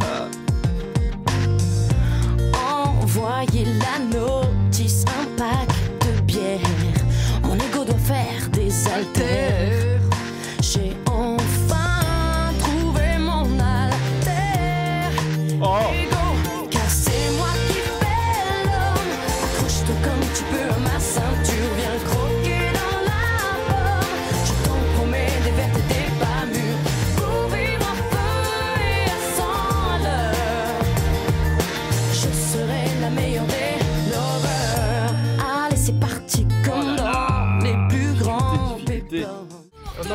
[2.53, 3.99] Envoyez la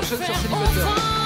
[0.09, 0.85] prochaine sur Célibataire.
[0.85, 1.18] L'amour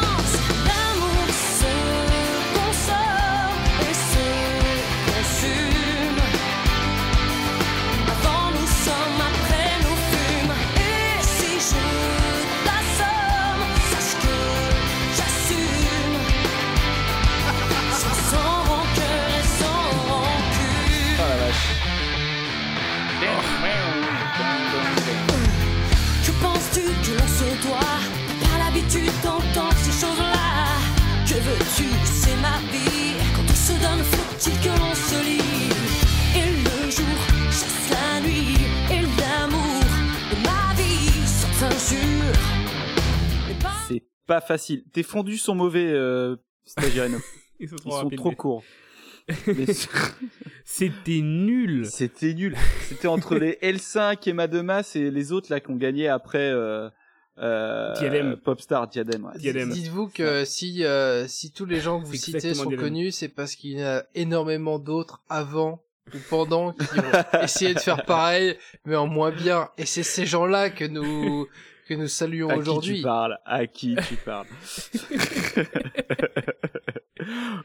[44.27, 44.85] pas facile.
[44.93, 47.19] Tes fondus sont mauvais, euh, Stagiano.
[47.61, 48.65] Ils sont trop Ils sont rapides, trop mais- courts.
[50.65, 51.87] C'était nul.
[51.87, 52.57] C'était nul.
[52.89, 56.89] C'était entre les L5 et Mademas et les autres là qui ont gagné après euh,
[57.39, 58.37] euh, Diadème.
[58.37, 59.67] Popstar ouais.
[59.67, 63.55] Dites-vous que si si, si tous les gens que vous citez sont connus, c'est parce
[63.55, 65.83] qu'il y en a énormément d'autres avant
[66.15, 69.71] ou pendant qui ont essayé de faire pareil, mais en moins bien.
[69.79, 71.47] Et c'est ces gens-là que nous
[71.95, 72.97] que nous saluons À qui aujourd'hui.
[72.97, 74.47] tu parles À qui tu parles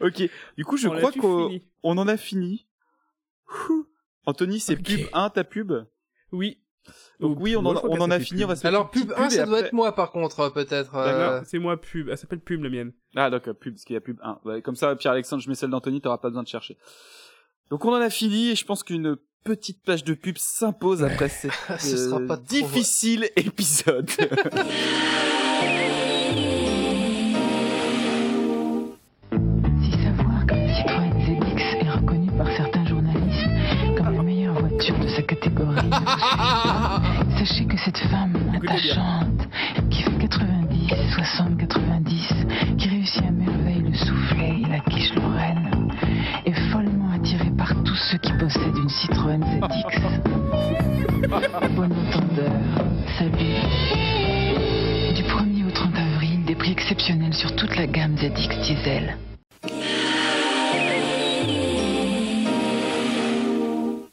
[0.02, 0.30] Ok.
[0.58, 2.68] Du coup, je On crois qu'on on en a fini.
[3.70, 3.86] Ouh.
[4.26, 5.74] Anthony, c'est pub 1 ta pub?
[6.32, 6.60] Oui.
[7.20, 8.45] Donc oui, on moi, en, on a fini.
[8.45, 10.49] On va se faire Alors pub 1, et ça doit après- être moi par contre
[10.54, 10.95] peut-être.
[10.95, 11.44] euh, D'accord.
[11.48, 12.10] C'est moi pub.
[12.10, 12.94] Elle s'appelle pub la mienne.
[13.16, 14.40] Ah d'accord, pub, parce qu'il y a pub 1.
[14.45, 16.78] Ouais, comme ça, Pierre-Alexandre, je mets celle d'Anthony, t'auras pas besoin de chercher.
[17.70, 21.30] Donc on en a fini, et je pense qu'une petite page de pub s'impose après
[21.30, 24.09] cette Ce sera euh, pas trop- difficile épisode.
[29.84, 33.49] Si savoir que la Citroën ZX est reconnue par certains journalistes
[33.97, 35.89] comme la meilleure voiture de sa catégorie,
[37.38, 39.47] sachez que cette femme attachante,
[39.91, 42.27] qui fait 90, 60, 90,
[42.77, 45.66] qui réussit à merveille le soufflet et la quiche Lorraine,
[47.68, 50.02] par tous ceux qui possèdent une Citroën ZX.
[51.76, 52.52] Bon entendeur,
[53.18, 53.57] salut.
[55.15, 59.18] Du 1er au 30 avril, des prix exceptionnels sur toute la gamme ZX Diesel.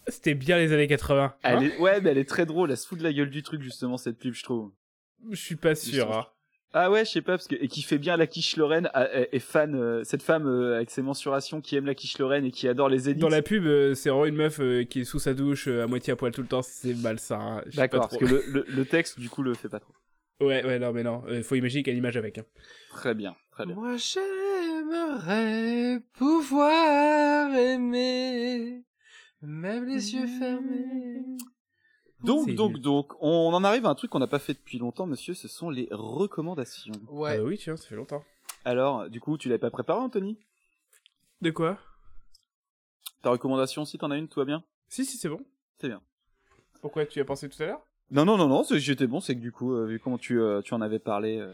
[0.09, 1.35] C'était bien les années 80.
[1.43, 1.79] elle hein est...
[1.79, 3.97] Ouais, mais elle est très drôle, elle se fout de la gueule du truc, justement,
[3.99, 4.73] cette pub, je trouve.
[5.31, 6.11] Je suis pas sûr.
[6.13, 6.27] hein.
[6.77, 9.09] Ah ouais, je sais pas, parce que, et qui fait bien la quiche Lorraine, ah,
[9.15, 12.45] est est fan, euh, cette femme euh, avec ses mensurations qui aime la quiche Lorraine
[12.45, 13.23] et qui adore les élites.
[13.23, 15.85] Dans la pub, euh, c'est vraiment une meuf euh, qui est sous sa douche, euh,
[15.85, 16.63] à moitié à poil tout le temps.
[16.63, 17.39] C'est malsain.
[17.39, 17.63] hein.
[17.75, 19.93] D'accord, parce que le, le, le texte, du coup, le fait pas trop.
[20.41, 21.23] Ouais, ouais, non, mais non.
[21.29, 22.39] euh, faut imaginer qu'elle image avec.
[22.39, 22.45] Hein.
[22.91, 23.77] Très bien, très bien.
[23.77, 28.83] Moi j'aimerais pouvoir aimer,
[29.43, 31.23] même les yeux fermés.
[32.25, 32.81] Donc, donc, nul.
[32.81, 35.49] donc, on en arrive à un truc qu'on n'a pas fait depuis longtemps, monsieur, ce
[35.49, 36.93] sont les recommandations.
[37.09, 37.33] Ouais.
[37.35, 38.25] Ah bah oui, tiens, ça fait longtemps.
[38.65, 40.39] Alors, du coup, tu l'avais pas préparé, Anthony?
[41.43, 41.79] De quoi?
[43.23, 44.63] Ta recommandation, si t'en as une, tout va bien?
[44.89, 45.41] Si, si, c'est bon.
[45.79, 46.01] C'est bien.
[46.81, 47.81] Pourquoi tu y as pensé tout à l'heure?
[48.11, 50.41] Non, non, non, non, c'est- j'étais bon, c'est que du coup, euh, vu comment tu,
[50.41, 51.53] euh, tu en avais parlé, euh,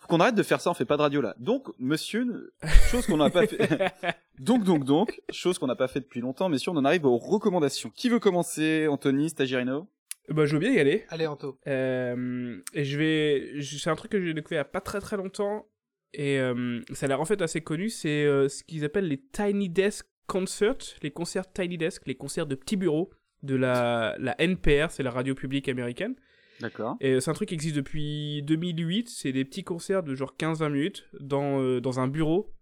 [0.00, 1.34] faut qu'on arrête de faire ça, on fait pas de radio là.
[1.38, 2.52] Donc, monsieur,
[2.90, 3.58] chose qu'on n'a pas fait.
[4.38, 7.16] donc, donc, donc, chose qu'on n'a pas fait depuis longtemps, messieurs, on en arrive aux
[7.16, 7.90] recommandations.
[7.90, 9.88] Qui veut commencer, Anthony, Stagirino
[10.28, 11.04] Bah, je veux bien y aller.
[11.08, 11.58] Allez Anto.
[11.66, 13.62] Euh, et je vais.
[13.62, 15.68] C'est un truc que j'ai découvert il y a pas très très longtemps.
[16.12, 17.90] Et euh, ça a l'air en fait assez connu.
[17.90, 22.46] C'est euh, ce qu'ils appellent les Tiny Desk Concerts, les concerts Tiny Desk, les concerts
[22.46, 23.10] de petits bureaux
[23.42, 26.16] de la, la NPR, c'est la radio publique américaine.
[26.60, 26.96] D'accord.
[27.00, 29.08] Et c'est un truc qui existe depuis 2008.
[29.08, 32.54] C'est des petits concerts de genre 15-20 minutes dans, euh, dans un bureau,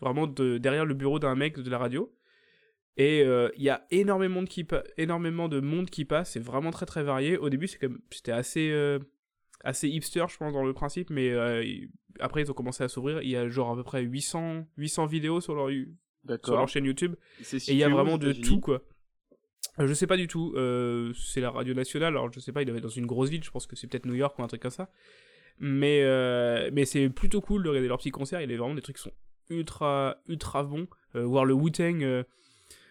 [0.00, 2.12] vraiment de, derrière le bureau d'un mec de la radio.
[2.96, 4.66] Et euh, il y a énormément de, qui
[4.96, 6.32] énormément de monde qui passe.
[6.32, 7.36] C'est vraiment très très varié.
[7.36, 8.98] Au début, c'est comme c'était assez euh,
[9.64, 11.10] assez hipster, je pense, dans le principe.
[11.10, 11.64] Mais euh,
[12.20, 13.20] après, ils ont commencé à s'ouvrir.
[13.22, 15.70] Il y a genre à peu près 800 800 vidéos sur leur
[16.42, 17.16] sur leur chaîne YouTube.
[17.40, 18.82] Et il y a vraiment de tout, quoi.
[19.80, 20.52] Euh, Je sais pas du tout.
[20.56, 23.30] Euh, c'est la radio nationale, alors je sais pas, il doit être dans une grosse
[23.30, 24.90] ville, je pense que c'est peut-être New York ou un truc comme ça.
[25.58, 28.40] Mais, euh, mais c'est plutôt cool de regarder leurs petits concerts.
[28.40, 29.12] Il y a vraiment des trucs qui sont
[29.50, 30.88] ultra, ultra bons.
[31.14, 32.24] Euh, voir le Wu-Tang, euh,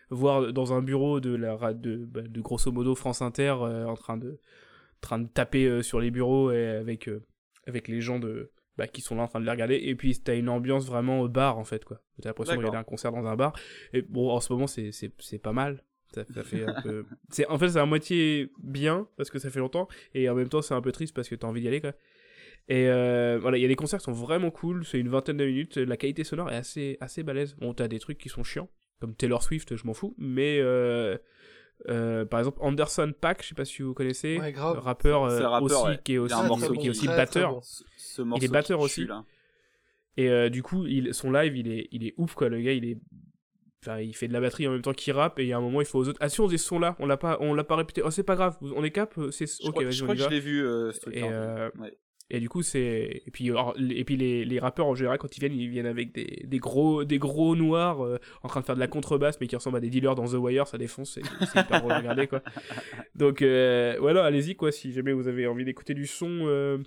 [0.10, 3.96] voir dans un bureau de, la, de, bah, de grosso modo France Inter euh, en
[3.96, 4.40] train de,
[5.02, 7.26] train de taper euh, sur les bureaux et avec, euh,
[7.68, 9.76] avec les gens de, bah, qui sont là en train de les regarder.
[9.76, 12.02] Et puis t'as une ambiance vraiment au bar en fait, quoi.
[12.22, 13.54] T'as l'impression de regarder un concert dans un bar.
[13.94, 15.84] Et bon, en ce moment, c'est, c'est, c'est pas mal.
[16.14, 17.06] Ça, ça fait un peu...
[17.30, 19.88] c'est, en fait, c'est à moitié bien parce que ça fait longtemps.
[20.14, 21.94] Et en même temps, c'est un peu triste parce que t'as envie d'y aller, quoi.
[22.70, 24.86] Et euh, voilà, il y a des concerts qui sont vraiment cool.
[24.86, 25.78] C'est une vingtaine de minutes.
[25.78, 27.56] La qualité sonore est assez, assez balèze.
[27.56, 28.70] Bon, t'as des trucs qui sont chiants,
[29.00, 30.16] comme Taylor Swift, je m'en fous.
[30.18, 31.18] Mais euh,
[31.90, 34.80] Euh, par exemple, Anderson Pack, je sais pas si vous connaissez, Ouais, grave.
[34.80, 36.00] rappeur, C'est euh, rappeur, aussi, ouais.
[36.04, 37.50] qui est aussi, un morceau qui est aussi très, batteur.
[37.50, 37.62] très bon.
[37.62, 39.02] Ce, ce morceau Il est batteur aussi.
[39.02, 39.26] tue, là.
[40.16, 42.48] Et euh, du coup, il, son live, il est, il est ouf, quoi.
[42.48, 42.98] Le gars, il est.
[43.82, 45.58] Enfin, il fait de la batterie en même temps qu'il rappe, et il y a
[45.58, 46.20] un moment, il faut aux autres.
[46.22, 48.02] Ah, si, on faisait ce son-là, on l'a pas, on l'a pas répété.
[48.02, 49.46] Oh, c'est pas grave, on est cap, c'est.
[49.48, 50.30] Je Ok, crois, vas-y, je on y que je va.
[50.30, 51.98] l'ai vu, euh, ce truc Et, euh, Ouais.
[52.30, 53.22] Et du coup, c'est.
[53.26, 56.14] Et puis, et puis les, les rappeurs en général, quand ils viennent, ils viennent avec
[56.14, 59.48] des, des, gros, des gros noirs euh, en train de faire de la contrebasse, mais
[59.48, 62.28] qui ressemblent à des dealers dans The Wire, ça défonce, c'est hyper drôle à regarder,
[62.28, 62.42] quoi.
[63.16, 66.78] Donc, euh, voilà, allez-y, quoi, si jamais vous avez envie d'écouter du son euh,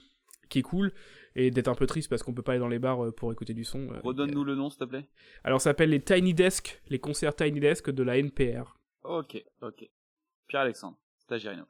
[0.49, 0.93] qui est cool,
[1.37, 3.31] et d'être un peu triste parce qu'on peut pas aller dans les bars euh, pour
[3.31, 3.89] écouter du son.
[4.03, 5.07] Redonne-nous le nom, s'il te plaît.
[5.45, 8.79] alors, ça s'appelle les Tiny Desk, les concerts Tiny Desk de la NPR.
[9.05, 9.89] Ok, ok.
[10.49, 11.67] Pierre-Alexandre, Stagirino.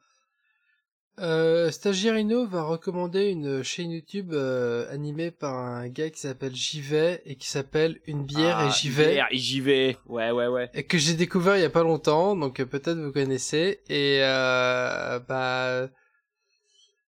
[1.19, 6.79] Euh, Stagirino va recommander une chaîne YouTube euh, animée par un gars qui s'appelle J'y
[6.79, 9.13] vais et qui s'appelle Une bière Ah, et j'y vais.
[9.13, 9.97] bière et j'y vais.
[10.05, 10.69] Ouais, ouais, ouais.
[10.75, 13.81] Et que j'ai découvert il y a pas longtemps, donc euh, peut-être vous connaissez.
[13.89, 15.89] Et euh, bah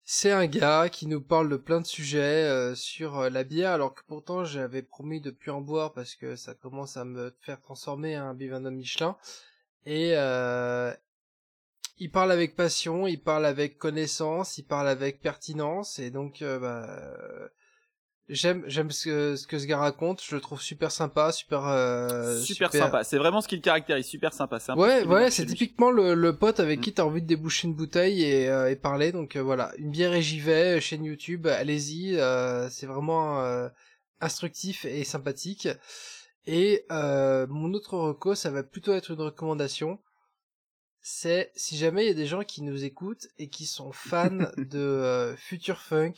[0.07, 3.95] c'est un gars qui nous parle de plein de sujets euh, sur la bière, alors
[3.95, 7.59] que pourtant j'avais promis de plus en boire parce que ça commence à me faire
[7.59, 9.17] transformer un Bivendum Michelin.
[9.87, 10.93] Et euh,
[11.97, 16.59] il parle avec passion, il parle avec connaissance, il parle avec pertinence, et donc euh,
[16.59, 17.49] bah,
[18.27, 20.21] j'aime j'aime ce que, ce que ce gars raconte.
[20.23, 23.03] Je le trouve super sympa, super euh, super, sympa.
[23.03, 24.05] C'est vraiment ce qui le caractérise.
[24.07, 24.57] Super sympa.
[24.67, 26.81] Un Ouais, ouais, c'est typiquement le, le pote avec Mm.
[26.81, 29.11] qui t'as envie de déboucher une bouteille et, euh, et parler.
[29.11, 33.41] Donc euh, voilà, une bière et j'y vais, euh, chaîne YouTube, allez-y, euh, c'est vraiment
[33.41, 33.69] euh,
[34.21, 35.67] instructif et sympathique.
[36.47, 39.99] Et euh, mon autre reco, ça va plutôt être une recommandation.
[41.07, 44.31] C'est si jamais il y a des gens qui nous écoutent et qui sont fans
[44.57, 46.13] de euh, future funk,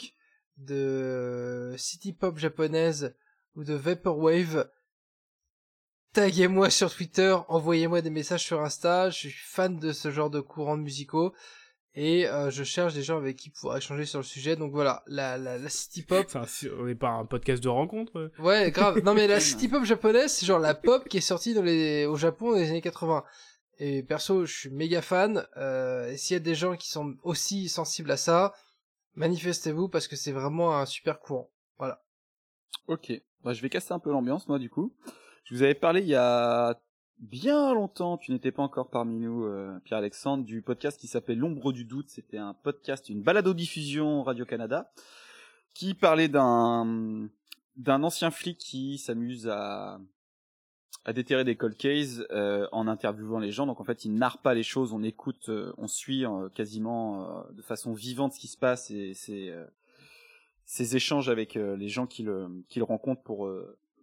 [0.55, 3.14] de city pop japonaise
[3.57, 4.69] ou de vaporwave,
[6.14, 10.39] taguez-moi sur Twitter, envoyez-moi des messages sur Insta, je suis fan de ce genre de
[10.39, 11.34] courants musicaux
[11.93, 14.55] et euh, je cherche des gens avec qui pouvoir échanger sur le sujet.
[14.55, 16.23] Donc voilà, la, la, la city pop.
[16.27, 18.31] Enfin, si- on n'est pas un podcast de rencontre.
[18.39, 19.03] Ouais, grave.
[19.03, 22.05] Non mais la city pop japonaise, c'est genre la pop qui est sortie dans les...
[22.05, 23.26] au Japon dans les années 80.
[23.80, 25.45] Et perso, je suis méga fan.
[25.58, 28.54] Euh, et s'il y a des gens qui sont aussi sensibles à ça,
[29.16, 31.52] manifestez-vous parce que c'est vraiment un super courant.
[31.78, 32.04] Voilà.
[32.88, 33.12] Ok.
[33.44, 34.95] Bah, je vais casser un peu l'ambiance, moi, du coup.
[35.44, 36.80] Je vous avais parlé il y a
[37.20, 41.72] bien longtemps, tu n'étais pas encore parmi nous, euh, Pierre-Alexandre, du podcast qui s'appelait L'ombre
[41.72, 42.10] du doute.
[42.10, 44.91] C'était un podcast, une balado-diffusion Radio-Canada,
[45.74, 47.30] qui parlait d'un,
[47.76, 49.99] d'un ancien flic qui s'amuse à,
[51.08, 53.66] à déterrer des cold cases euh, en interviewant les gens.
[53.66, 57.24] Donc en fait, il narre pas les choses, on écoute, euh, on suit euh, quasiment
[57.24, 59.66] euh, de façon vivante ce qui se passe et c'est euh,
[60.66, 62.30] ces échanges avec euh, les gens qu'il
[62.68, 63.50] qu'il rencontre pour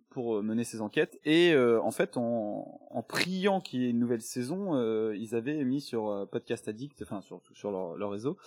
[0.09, 1.21] pour mener ses enquêtes.
[1.27, 5.81] Et en fait en, en priant qu'il y ait une nouvelle saison ils avaient mis
[5.81, 8.39] sur Podcast Addict enfin sur sur leur, leur réseau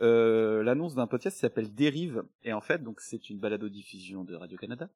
[0.00, 2.24] l'annonce d'un podcast qui s'appelle Dérive.
[2.42, 4.88] Et en fait donc c'est une balado diffusion de Radio Canada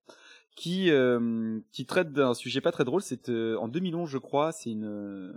[0.55, 4.53] qui euh, qui traite d'un sujet pas très drôle c'est euh, en 2011 je crois
[4.53, 5.33] c'est une euh,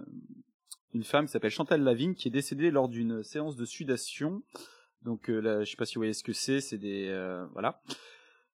[0.93, 4.41] une femme qui s'appelle Chantal Lavigne qui est décédée lors d'une séance de sudation.
[5.03, 7.07] Donc là, je sais pas si vous voyez ce que c'est, c'est des
[7.51, 7.81] voilà,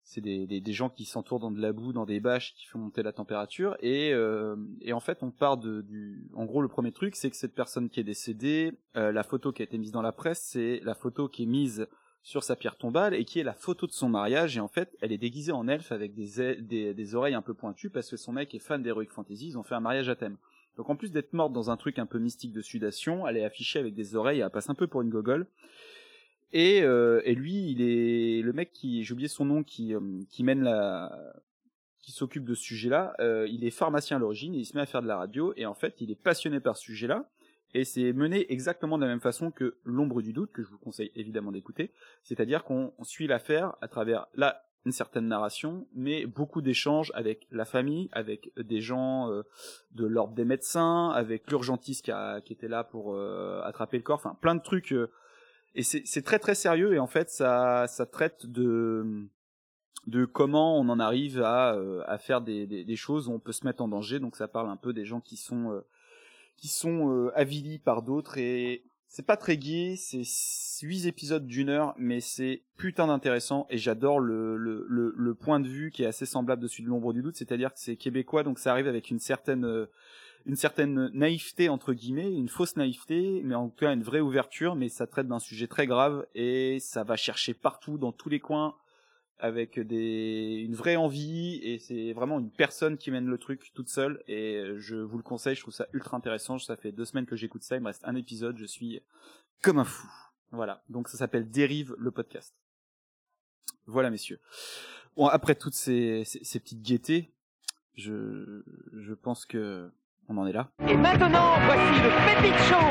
[0.04, 2.66] c'est des, des, des gens qui s'entourent dans de la boue, dans des bâches qui
[2.66, 3.78] font monter la température.
[3.82, 4.10] Et
[4.82, 7.56] et en fait on part de du, en gros le premier truc c'est que cette
[7.56, 10.96] personne qui est décédée, la photo qui a été mise dans la presse, c'est la
[10.96, 11.88] photo qui est mise
[12.24, 14.96] sur sa pierre tombale et qui est la photo de son mariage et en fait
[15.02, 16.56] elle est déguisée en elfe avec des
[16.94, 19.64] des, oreilles un peu pointues parce que son mec est fan d'Heroic Fantasy, ils ont
[19.64, 20.38] fait un mariage à thème.
[20.78, 23.44] Donc en plus d'être morte dans un truc un peu mystique de sudation, elle est
[23.44, 25.48] affichée avec des oreilles, elle passe un peu pour une gogole.
[26.54, 30.00] Et, euh, et lui, il est le mec qui, j'ai oublié son nom, qui, euh,
[30.30, 31.12] qui mène la,
[32.00, 33.16] qui s'occupe de ce sujet-là.
[33.20, 35.54] euh, il est pharmacien à l'origine il se met à faire de la radio.
[35.58, 37.28] Et en fait, il est passionné par ce sujet-là.
[37.74, 40.78] Et c'est mené exactement de la même façon que L'ombre du doute, que je vous
[40.78, 41.92] conseille évidemment d'écouter.
[42.24, 47.64] C'est-à-dire qu'on suit l'affaire à travers là une certaine narration, mais beaucoup d'échanges avec la
[47.66, 49.44] famille, avec des gens euh,
[49.92, 54.04] de l'ordre des médecins, avec l'urgentiste qui, a- qui était là pour euh, attraper le
[54.04, 54.92] corps, enfin plein de trucs.
[54.92, 55.10] euh,
[55.74, 59.26] et c'est très très sérieux et en fait ça ça traite de
[60.06, 63.40] de comment on en arrive à euh, à faire des, des des choses où on
[63.40, 65.82] peut se mettre en danger donc ça parle un peu des gens qui sont euh,
[66.58, 70.24] qui sont euh, avilis par d'autres et c'est pas très gai c'est
[70.86, 75.60] huit épisodes d'une heure mais c'est putain d'intéressant et j'adore le, le le le point
[75.60, 77.96] de vue qui est assez semblable de celui de l'ombre du doute c'est-à-dire que c'est
[77.96, 79.86] québécois donc ça arrive avec une certaine euh,
[80.46, 84.76] une certaine naïveté entre guillemets, une fausse naïveté, mais en tout cas une vraie ouverture,
[84.76, 88.40] mais ça traite d'un sujet très grave et ça va chercher partout dans tous les
[88.40, 88.76] coins
[89.44, 93.90] avec des une vraie envie et c'est vraiment une personne qui mène le truc toute
[93.90, 96.58] seule et je vous le conseille, je trouve ça ultra intéressant.
[96.60, 99.02] Ça fait deux semaines que j'écoute ça, il me reste un épisode, je suis
[99.62, 100.08] comme un fou.
[100.52, 102.56] Voilà, donc ça s'appelle Dérive le podcast.
[103.86, 104.40] Voilà messieurs.
[105.18, 107.34] Bon après toutes ces, ces, ces petites gaietés,
[107.96, 108.64] je
[108.94, 109.92] je pense que
[110.30, 110.72] on en est là.
[110.88, 112.88] Et maintenant, voici le Pépite Show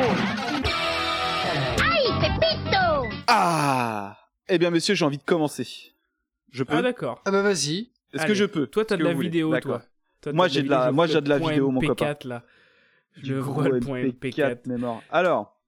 [1.82, 4.18] Aïe, Pépito Ah
[4.50, 5.92] Eh bien messieurs, j'ai envie de commencer.
[6.52, 7.20] Je peux Ah d'accord.
[7.24, 7.90] Ah bah vas-y.
[8.12, 9.82] Est-ce que je peux Toi, t'as de la vidéo, toi.
[10.32, 12.14] Moi j'ai de la moi j'ai de la vidéo mon MP4, copain.
[12.28, 12.44] là.
[13.16, 14.58] Je Du vois gros le point MP4 MP4.
[14.66, 15.02] mais mort.
[15.10, 15.58] Alors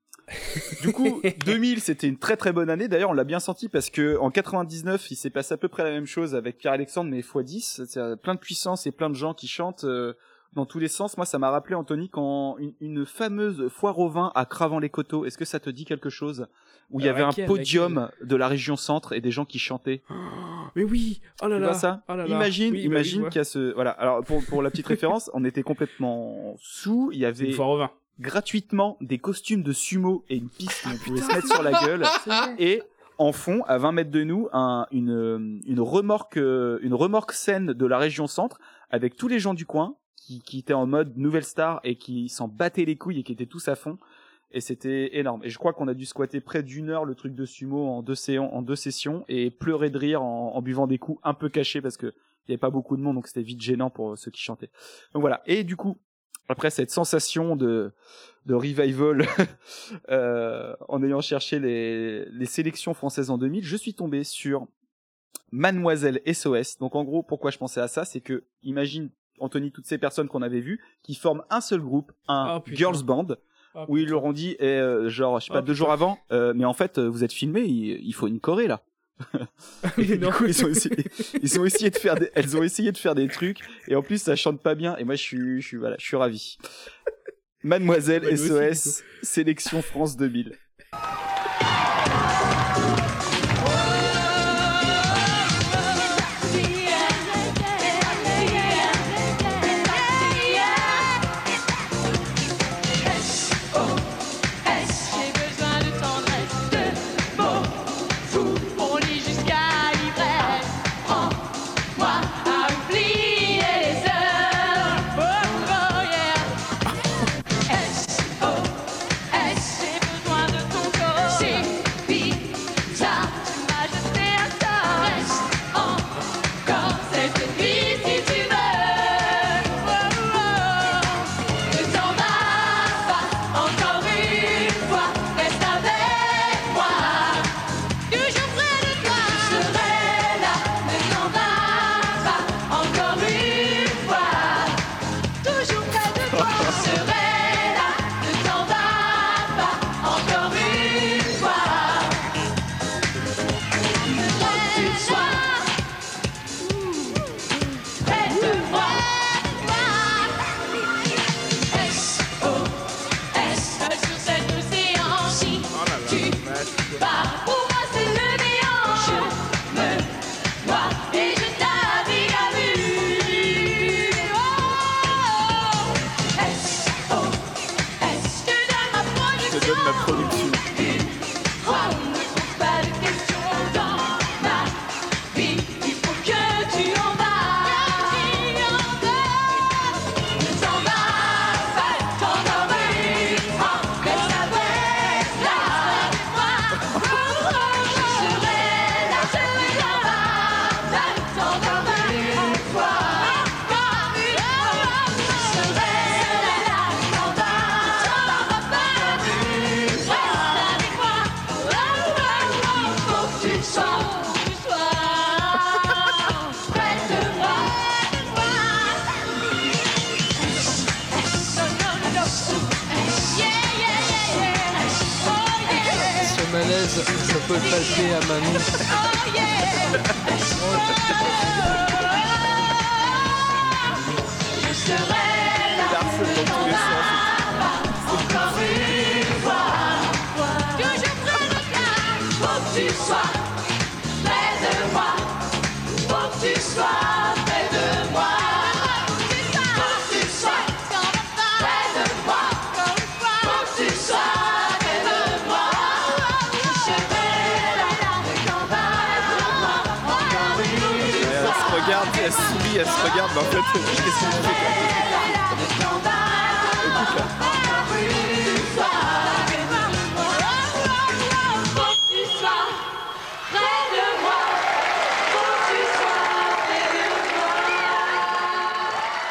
[0.82, 2.88] du coup, 2000, c'était une très très bonne année.
[2.88, 5.84] D'ailleurs, on l'a bien senti parce que en 99, il s'est passé à peu près
[5.84, 7.84] la même chose avec Pierre Alexandre, mais x10.
[7.86, 10.14] C'est euh, plein de puissance et plein de gens qui chantent euh,
[10.54, 11.16] dans tous les sens.
[11.16, 15.24] Moi, ça m'a rappelé Anthony quand une, une fameuse foire au vin à Cravant-les-Coteaux.
[15.24, 16.46] Est-ce que ça te dit quelque chose?
[16.90, 20.02] Où il y avait un podium de la région centre et des gens qui chantaient.
[20.76, 22.02] Mais oui Oh là Tu là vois ça?
[22.08, 22.34] Oh là là.
[22.34, 23.90] Imagine, Oui, bah oui, imagine qu'il y a ce voilà.
[23.92, 27.10] Alors pour pour la petite référence, on était complètement sous.
[27.12, 27.90] Il y avait Une foire au vin.
[28.20, 31.72] gratuitement des costumes de sumo et une piste où on pouvait se mettre sur la
[31.72, 32.04] gueule
[32.58, 32.82] et
[33.18, 37.72] en fond à 20 mètres de nous un, une une remorque euh, une remorque scène
[37.72, 38.58] de la région centre
[38.90, 42.28] avec tous les gens du coin qui qui étaient en mode nouvelle star et qui
[42.28, 43.98] s'en battaient les couilles et qui étaient tous à fond.
[44.50, 45.42] Et c'était énorme.
[45.44, 48.02] Et je crois qu'on a dû squatter près d'une heure le truc de sumo en
[48.02, 51.34] deux séances en deux sessions et pleurer de rire en, en buvant des coups un
[51.34, 52.14] peu cachés parce que
[52.46, 54.70] il y avait pas beaucoup de monde donc c'était vite gênant pour ceux qui chantaient.
[55.12, 55.42] Donc voilà.
[55.46, 55.96] Et du coup
[56.48, 57.92] après cette sensation de
[58.46, 59.26] de revival
[60.10, 64.66] euh, en ayant cherché les, les sélections françaises en 2000, je suis tombé sur
[65.50, 66.78] Mademoiselle SOS.
[66.78, 69.10] Donc en gros, pourquoi je pensais à ça, c'est que imagine
[69.40, 72.76] Anthony toutes ces personnes qu'on avait vues qui forment un seul groupe, un Oh, putain.
[72.76, 73.26] girls band.
[73.76, 75.90] Oh, où ils leur ont dit, eh, euh, genre, je sais pas, Oh, deux jours
[75.90, 78.82] avant, euh, mais en fait, euh, vous êtes filmés, il, il faut une choré là.
[79.98, 80.30] Et du non.
[80.30, 80.96] coup, ils ont essayé,
[81.42, 83.58] ils ont essayé de faire des, elles ont essayé de faire des trucs,
[83.88, 86.04] et en plus, ça chante pas bien, et moi, je suis, je suis, voilà, je
[86.04, 86.56] suis ravi.
[87.64, 90.52] Mademoiselle Ouais, nous aussi, SOS, sélection France 2000.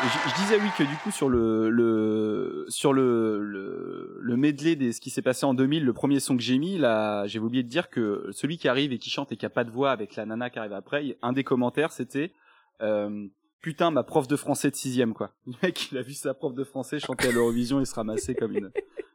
[0.04, 4.76] Je, je disais oui que du coup sur le, le sur le, le le medley
[4.76, 7.40] des ce qui s'est passé en 2000, le premier son que j'ai mis, là, j'ai
[7.40, 9.72] oublié de dire que celui qui arrive et qui chante et qui a pas de
[9.72, 12.34] voix avec la nana qui arrive après, un des commentaires c'était
[12.82, 13.28] euh,
[13.62, 15.32] putain ma prof de français de sixième quoi.
[15.48, 18.36] Le mec il a vu sa prof de français chanter à l'Eurovision et se ramasser
[18.36, 18.72] comme une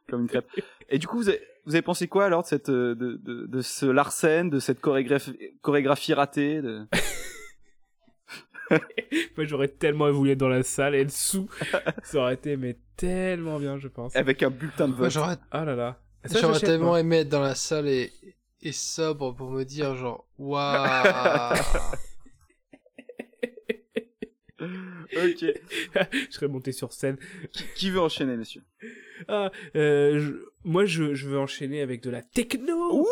[0.09, 0.47] comme une crêpe.
[0.89, 3.61] Et du coup vous avez, vous avez pensé quoi alors de cette de, de, de
[3.61, 6.87] ce Larsen, de cette chorégraphie chorégraphie ratée de...
[9.37, 11.47] Moi, j'aurais tellement voulu être dans la salle et être sous.
[12.03, 14.15] Ça aurait été, mais tellement bien, je pense.
[14.15, 15.11] avec un bulletin de vote.
[15.11, 15.99] J'aurais Ah là là.
[16.25, 18.11] Ça, j'aurais tellement aimé être dans la salle et,
[18.61, 21.55] et sobre pour me dire genre waouh.
[25.15, 25.45] ok.
[26.29, 27.17] je serais monté sur scène.
[27.51, 28.63] Qui, qui veut enchaîner, messieurs
[29.27, 30.33] Ah, euh, je-
[30.63, 33.05] moi, je, je veux enchaîner avec de la techno.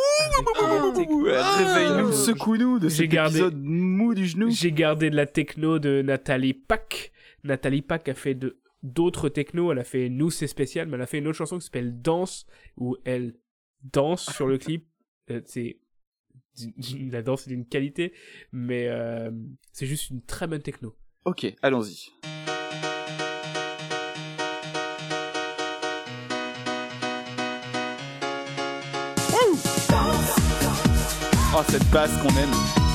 [1.26, 4.50] Réveille-nous, Euh, secoue-nous de cet gardé- épisode mou du genou.
[4.52, 7.12] J'ai gardé de la techno de Nathalie Pack.
[7.44, 9.72] Nathalie Pack a fait de d'autres techno.
[9.72, 12.02] Elle a fait Nous c'est spécial, mais elle a fait une autre chanson qui s'appelle
[12.02, 12.46] Danse,
[12.78, 13.36] où elle
[13.84, 14.86] danse sur le clip.
[15.32, 15.80] Euh, c'est
[17.12, 18.14] la danse est d'une qualité,
[18.52, 19.30] mais euh,
[19.74, 20.96] c'est juste une très bonne techno.
[21.28, 22.14] Ok, allons-y.
[31.54, 32.87] Oh, cette basse qu'on aime.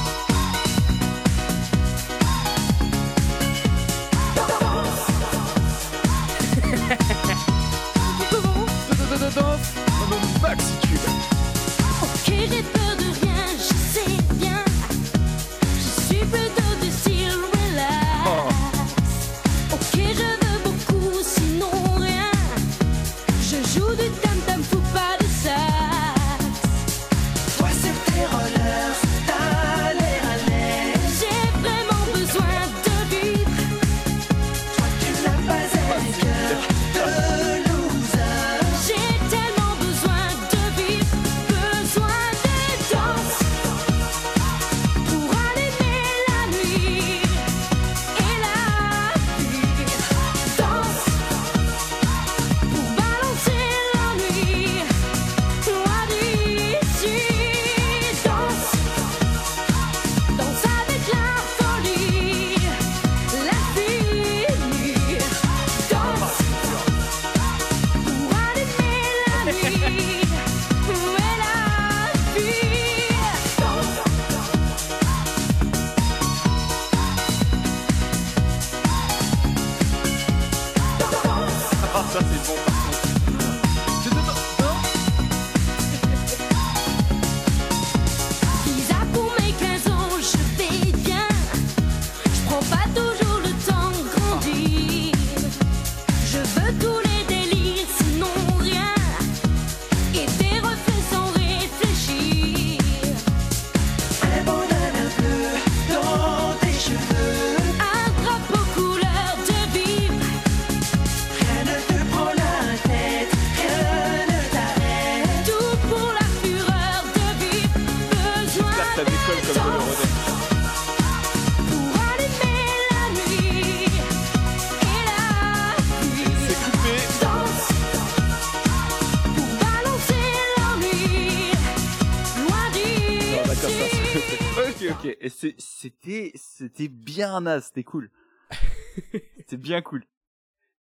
[135.82, 138.08] C'était, c'était bien naze, c'était cool.
[139.36, 140.04] c'était bien cool.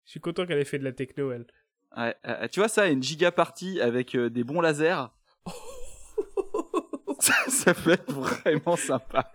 [0.04, 1.48] Je suis content qu'elle ait fait de la techno, elle.
[1.96, 5.08] Ouais, euh, tu vois ça, une giga party avec euh, des bons lasers.
[7.22, 9.32] ça, ça peut être vraiment sympa.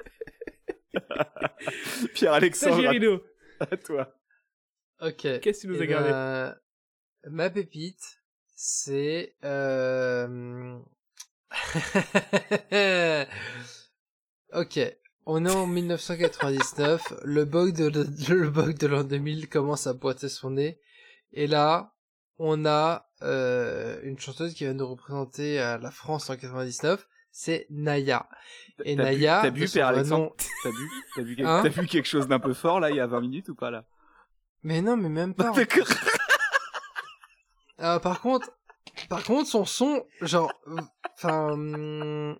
[2.14, 3.22] Pierre-Alexandre, Sagirino,
[3.60, 4.14] à, à toi.
[5.00, 5.40] Ok.
[5.40, 6.56] qu'est-ce que tu nous as Eh gardé ben,
[7.30, 8.20] Ma pépite,
[8.54, 10.78] c'est euh...
[14.52, 14.78] ok.
[15.26, 17.14] On est en 1999.
[17.24, 17.88] le bug de
[18.32, 20.78] le bug de l'an 2000 commence à pointer son nez.
[21.32, 21.94] Et là,
[22.38, 27.06] on a euh, une chanteuse qui va nous représenter à la France en 99.
[27.30, 28.28] C'est Naya.
[28.84, 31.84] Et T'as Naya, bu, t'as bu Père Alexandre T'as bu, t'as vu, quel- Hein t'as
[31.84, 33.84] quelque chose d'un peu fort là il y a 20 minutes ou pas là?
[34.62, 35.50] Mais non, mais même pas.
[35.56, 35.86] D'accord.
[37.80, 38.50] Euh, par contre,
[39.08, 40.76] par contre, son son, genre, euh,
[41.16, 42.36] enfin,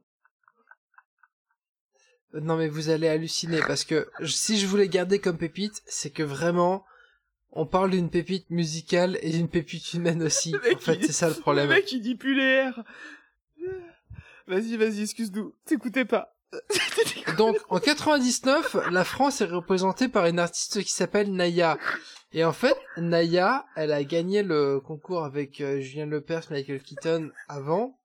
[2.43, 6.23] Non mais vous allez halluciner parce que si je voulais garder comme pépite, c'est que
[6.23, 6.85] vraiment
[7.53, 10.55] on parle d'une pépite musicale et d'une pépite humaine aussi.
[10.57, 11.69] En fait, c'est ça le problème.
[11.69, 12.83] Le mec, il dit plus les R.
[14.49, 15.55] Vas-y, vas-y, excuse-nous.
[15.65, 16.35] T'écoutais pas.
[17.39, 21.79] Donc en 99, la France est représentée par une artiste qui s'appelle Naya.
[22.33, 27.31] Et en fait, Naya, elle a gagné le concours avec euh, Julien Lepers, Michael Keaton
[27.49, 27.97] avant.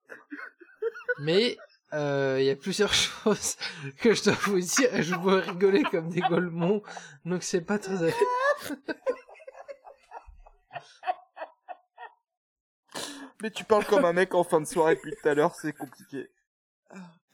[1.20, 1.58] Mais
[1.94, 2.94] euh, il y a plusieurs
[3.24, 3.58] choses
[4.00, 6.82] que je dois vous dire et je vous vois rigoler comme des golemons.
[7.26, 8.16] Donc c'est pas très agréable.
[13.42, 15.72] Mais tu parles comme un mec en fin de soirée depuis tout à l'heure, c'est
[15.72, 16.30] compliqué.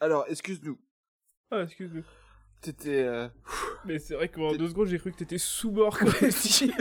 [0.00, 0.78] Alors, excuse-nous.
[1.50, 2.02] Ah, excuse-moi.
[2.60, 3.02] T'étais...
[3.02, 3.28] euh,
[3.84, 6.30] Mais c'est vrai qu'en deux secondes, j'ai cru que t'étais sous bord quand même.
[6.30, 6.72] Si.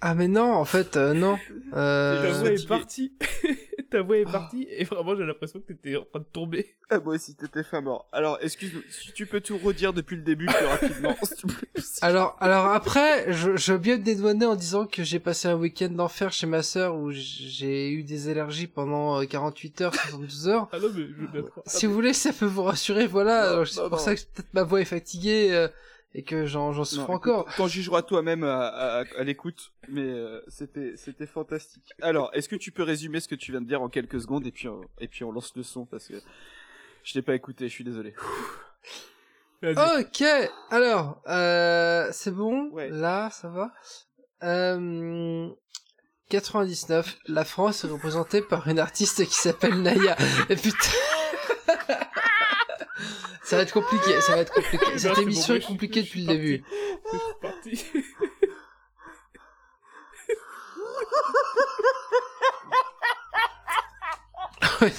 [0.00, 1.38] Ah mais non, en fait, euh, non.
[1.74, 2.32] Euh...
[2.40, 3.16] Voix est partie.
[3.92, 6.74] Ta voix est partie et vraiment j'ai l'impression que t'étais en train de tomber.
[6.94, 8.06] Ah, moi aussi, t'étais fin mort.
[8.12, 11.82] Alors, excuse-nous, si tu peux tout redire depuis le début plus rapidement, s'il te plaît.
[12.02, 15.54] Alors, alors après, je, je veux bien me dédouaner en disant que j'ai passé un
[15.54, 20.48] week-end d'enfer chez ma sœur où j'ai eu des allergies pendant euh, 48 heures, 72
[20.48, 20.68] heures.
[20.70, 21.64] Ah non, mais je veux bien te croire.
[21.66, 23.52] Si vous voulez, ça peut vous rassurer, voilà.
[23.52, 23.96] Alors, C'est pour non.
[23.96, 25.68] ça que peut-être ma voix est fatiguée euh,
[26.14, 27.46] et que j'en j'en souffre Non, encore.
[27.56, 31.92] T'en jugeras toi-même à, à- à l'écoute, mais euh, c'était c'était fantastique.
[32.02, 34.46] Alors, est-ce que tu peux résumer ce que tu viens de dire en quelques secondes
[34.46, 36.14] et puis on, et puis on lance le son parce que
[37.04, 38.14] je l'ai pas écouté, je suis désolé.
[39.64, 40.24] Ok,
[40.70, 43.72] alors, euh, c'est bon, là, ça va?
[44.42, 45.48] Euh,
[46.30, 50.16] 99, la France est représentée par une artiste qui s'appelle Naya.
[50.48, 50.76] Et putain...
[53.52, 54.86] ça va être compliqué, ça va être compliqué.
[54.92, 56.64] Non, Cette émission bon, est compliquée depuis le début.
[57.04, 57.84] Je suis parti.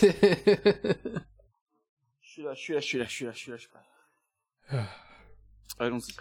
[2.22, 3.58] Je suis là, je suis là, je suis là, je suis là, je suis là,
[3.58, 3.72] je suis
[4.72, 4.86] là.
[5.80, 6.14] Allons-y.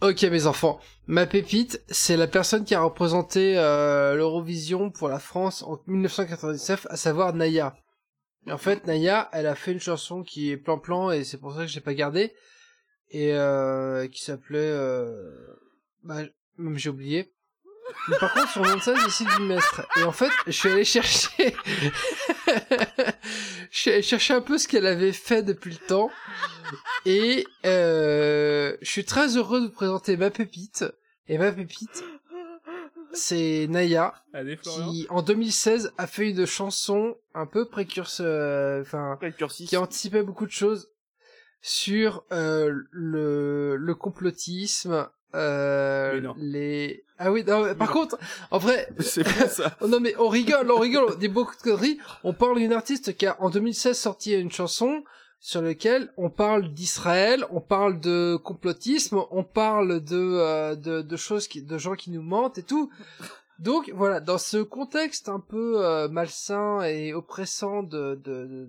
[0.00, 5.20] Ok mes enfants, ma pépite, c'est la personne qui a représenté euh, l'Eurovision pour la
[5.20, 7.76] France en 1999, à savoir Naya.
[8.46, 11.62] En fait, Naya, elle a fait une chanson qui est plan-plan et c'est pour ça
[11.62, 12.32] que j'ai pas gardé
[13.10, 15.30] et euh, qui s'appelait, euh...
[16.02, 16.22] bah,
[16.74, 17.32] j'ai oublié.
[18.08, 19.86] Mais par contre, de scène, c'est Sylvie Mestre.
[19.98, 21.54] Et en fait, je suis allé chercher,
[23.70, 26.10] je suis allé chercher un peu ce qu'elle avait fait depuis le temps.
[27.06, 30.84] Et euh, je suis très heureux de vous présenter ma pépite.
[31.28, 32.04] Et ma pépite,
[33.12, 39.18] c'est Naya, Allez, qui en 2016 a fait une chanson un peu précurseur, enfin,
[39.48, 40.90] qui anticipait beaucoup de choses
[41.60, 47.04] sur euh, le, le complotisme, euh, les...
[47.18, 48.18] Ah oui, non, mais par contre,
[48.50, 48.88] en vrai...
[49.00, 49.76] C'est pour ça.
[49.86, 51.98] Non mais on rigole, on rigole, on dit beaucoup de conneries.
[52.24, 55.02] On parle d'une artiste qui a en 2016 sorti une chanson
[55.40, 61.16] sur laquelle on parle d'Israël, on parle de complotisme, on parle de, euh, de, de
[61.16, 62.90] choses, qui, de gens qui nous mentent et tout.
[63.58, 68.68] Donc voilà, dans ce contexte un peu euh, malsain et oppressant de, de,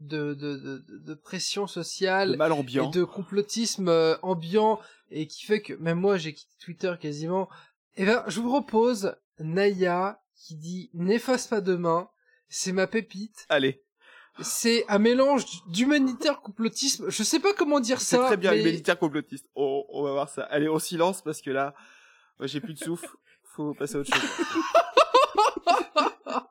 [0.00, 2.88] de, de, de, de pression sociale De mal ambiant.
[2.88, 4.80] et de complotisme euh, ambiant
[5.10, 7.48] et qui fait que même moi j'ai quitté Twitter quasiment.
[7.96, 12.08] Eh ben, je vous propose Naya qui dit n'efface pas demain.
[12.48, 13.46] C'est ma pépite.
[13.48, 13.82] Allez.
[14.40, 17.10] C'est un mélange d'humanitaire complotisme.
[17.10, 18.26] Je sais pas comment dire C'est ça.
[18.26, 19.46] très bien, mais- humanitaire complotiste.
[19.54, 20.42] On, on va voir ça.
[20.44, 21.74] Allez, on silence parce que là,
[22.38, 23.08] moi, j'ai plus de souffle.
[23.54, 24.22] Faut passer à autre chose.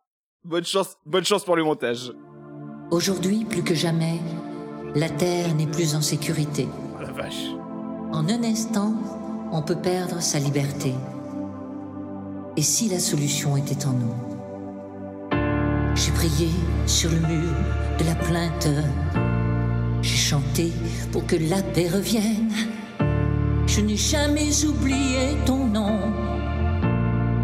[0.43, 2.13] bonne chance, bonne chance pour le montage.
[2.91, 4.19] Aujourd'hui, plus que jamais,
[4.95, 6.67] la Terre n'est plus en sécurité.
[6.95, 7.47] Oh la vache.
[8.11, 8.93] En un instant,
[9.51, 10.93] on peut perdre sa liberté.
[12.57, 14.13] Et si la solution était en nous?
[15.95, 16.49] J'ai prié
[16.85, 17.53] sur le mur
[17.99, 18.67] de la plainte.
[20.01, 20.71] J'ai chanté
[21.11, 22.51] pour que la paix revienne.
[23.67, 25.99] Je n'ai jamais oublié ton nom.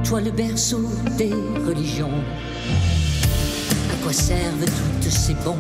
[0.03, 1.33] Toi le berceau des
[1.65, 2.23] religions.
[3.91, 4.65] À quoi servent
[5.01, 5.57] toutes ces bombes?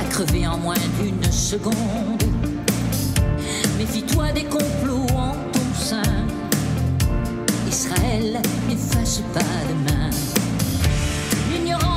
[0.00, 2.22] À crever en moins d'une seconde.
[3.78, 6.02] Méfie-toi des complots en ton sein.
[7.68, 10.11] Israël n'efface pas demain.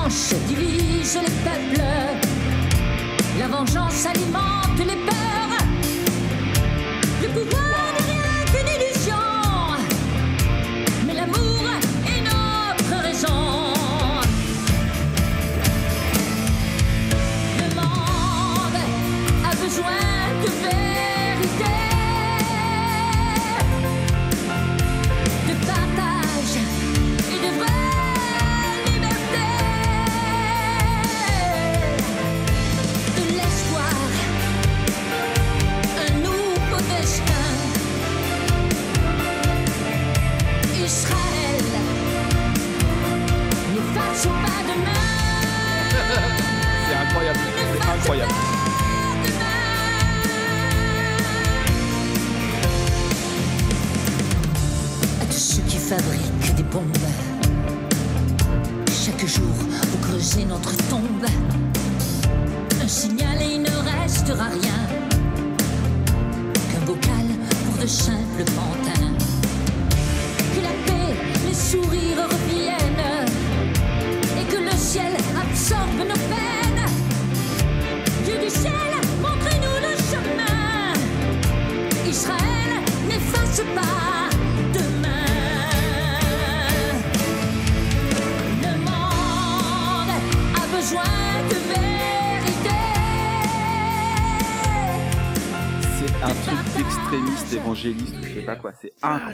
[0.06, 1.82] L'ignorance divise les peuples.
[3.40, 5.15] La vengeance alimente les peurs.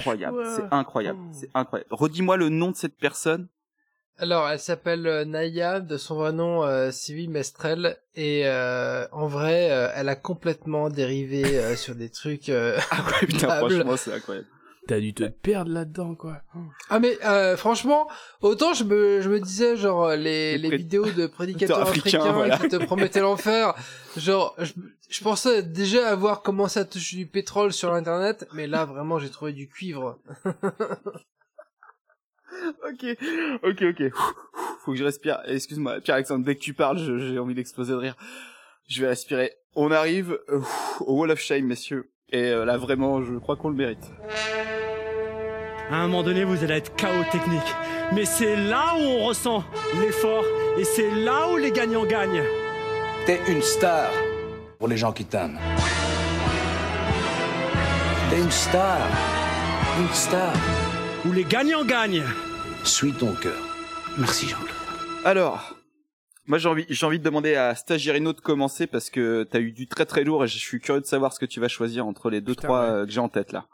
[0.01, 1.89] C'est incroyable, c'est incroyable, c'est incroyable.
[1.93, 3.47] Redis-moi le nom de cette personne.
[4.17, 9.25] Alors, elle s'appelle euh, Naya, de son vrai nom euh, Sylvie Mestrel, et euh, en
[9.25, 12.49] vrai, euh, elle a complètement dérivé euh, sur des trucs.
[12.49, 12.77] Euh,
[13.21, 14.47] Putain, franchement, c'est incroyable.
[14.87, 16.41] T'as dû te perdre là-dedans, quoi.
[16.89, 18.07] Ah mais euh, franchement,
[18.41, 22.33] autant je me je me disais genre les les pré- vidéos de prédicateurs africains, africains
[22.33, 22.57] voilà.
[22.57, 23.75] qui te promettaient l'enfer,
[24.17, 24.73] genre je,
[25.11, 29.29] je pensais déjà avoir commencé à toucher du pétrole sur l'internet, mais là vraiment j'ai
[29.29, 30.19] trouvé du cuivre.
[32.87, 33.05] Ok,
[33.63, 34.11] ok, ok.
[34.83, 35.41] Faut que je respire.
[35.45, 38.15] Excuse-moi, Pierre-Alexandre, dès que tu parles, j'ai envie d'exploser de rire.
[38.87, 39.53] Je vais respirer.
[39.75, 40.61] On arrive euh,
[40.99, 42.11] au Wall of Shame, messieurs.
[42.29, 44.11] Et euh, là, vraiment, je crois qu'on le mérite.
[45.89, 47.75] À un moment donné, vous allez être chaos technique.
[48.13, 49.63] Mais c'est là où on ressent
[49.99, 50.45] l'effort
[50.77, 52.43] et c'est là où les gagnants gagnent.
[53.25, 54.11] T'es une star
[54.81, 55.59] pour les gens qui t'aiment.
[58.31, 58.97] T'es une star.
[59.99, 60.51] Une star.
[61.23, 62.23] Où les gagnants gagnent.
[62.83, 63.61] Suis ton cœur.
[64.17, 64.71] Merci Jean-Claude.
[65.23, 65.75] Alors,
[66.47, 69.71] moi j'ai envie, j'ai envie de demander à Stagirino de commencer parce que t'as eu
[69.71, 72.07] du très très lourd et je suis curieux de savoir ce que tu vas choisir
[72.07, 73.67] entre les deux trois euh, que j'ai en tête là.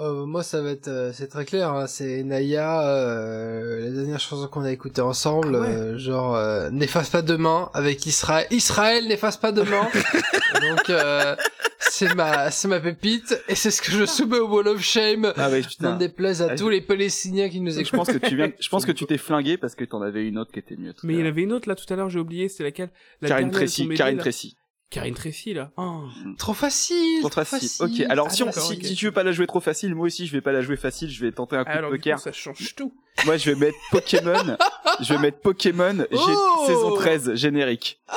[0.00, 4.18] Euh, moi ça va être euh, c'est très clair, hein, c'est Naya, euh, la dernière
[4.20, 9.06] chanson qu'on a écoutée ensemble, Ah euh, genre euh, n'efface pas demain avec Israël, Israël
[9.08, 9.86] n'efface pas demain.
[10.62, 11.36] Donc euh,
[11.80, 15.34] c'est ma c'est ma pépite et c'est ce que je soumets au Wall of Shame.
[15.36, 15.90] Ah ouais, putain.
[15.90, 17.92] N'en déplaise à Ah, tous je- les Palestiniens qui nous Je écoutent.
[17.96, 20.38] pense que tu viens, je pense que tu t'es flingué parce que t'en avais une
[20.38, 20.94] autre qui était mieux.
[21.02, 22.88] Mais il y en avait une autre là tout à l'heure, j'ai oublié, c'est laquelle?
[23.20, 24.16] La Karine Tracy, Karine.
[24.18, 24.56] Tracy.
[24.90, 25.70] Karine Tracy là.
[25.76, 26.02] Oh.
[26.36, 27.20] Trop facile.
[27.20, 27.68] Trop facile.
[27.78, 29.94] Ok, alors Ah, si, on, d'accord, si, si tu veux pas la jouer trop facile,
[29.94, 31.96] moi aussi je vais pas la jouer facile, je vais tenter un coup Alors de
[31.96, 32.16] du poker.
[32.16, 32.92] coup, ça change tout.
[33.24, 34.56] Moi je vais mettre Pokémon,
[35.00, 38.00] je vais mettre Pokémon, j'ai Oh saison 13, générique.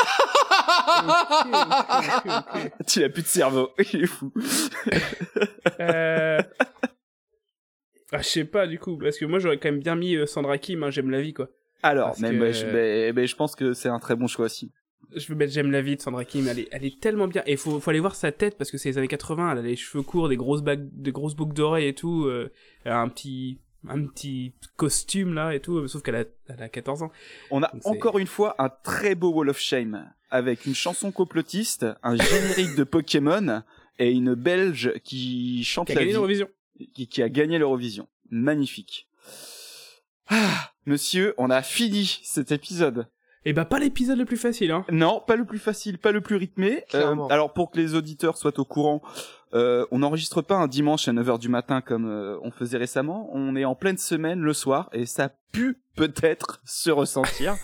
[2.87, 4.31] Tu n'as plus de cerveau, il est fou.
[5.79, 6.39] Euh...
[8.11, 10.25] Ah, je sais pas du coup, parce que moi j'aurais quand même bien mis euh,
[10.25, 11.49] Sandra Kim, hein, j'aime la vie quoi.
[11.81, 14.71] Alors, que- bah, je, bah, bah, je pense que c'est un très bon choix aussi.
[15.15, 17.43] Je veux mettre J'aime la vie de Sandra Kim, elle est, elle est tellement bien.
[17.45, 19.61] Et faut, faut aller voir sa tête parce que c'est les années 80, elle a
[19.61, 22.51] les cheveux courts, des grosses bagues, des grosses boucles d'oreilles et tout, euh,
[22.83, 26.69] elle a un petit, un petit costume là et tout, sauf qu'elle a, elle a
[26.69, 27.11] 14 ans.
[27.51, 31.11] On a Donc, encore une fois un très beau Wall of Shame avec une chanson
[31.11, 33.61] complotiste, un générique de Pokémon
[33.99, 36.47] et une Belge qui chante Qui a la gagné l'Eurovision.
[36.93, 38.07] qui, qui a gagné l'Eurovision.
[38.31, 39.07] Magnifique.
[40.27, 43.07] Ah, monsieur, on a fini cet épisode.
[43.45, 44.85] Et bah pas l'épisode le plus facile hein.
[44.91, 46.77] Non, pas le plus facile, pas le plus rythmé.
[46.77, 47.27] Euh, Clairement.
[47.27, 49.01] alors pour que les auditeurs soient au courant,
[49.53, 53.29] euh, on n'enregistre pas un dimanche à 9h du matin comme euh, on faisait récemment.
[53.33, 57.55] On est en pleine semaine le soir et ça pu peut-être se ressentir.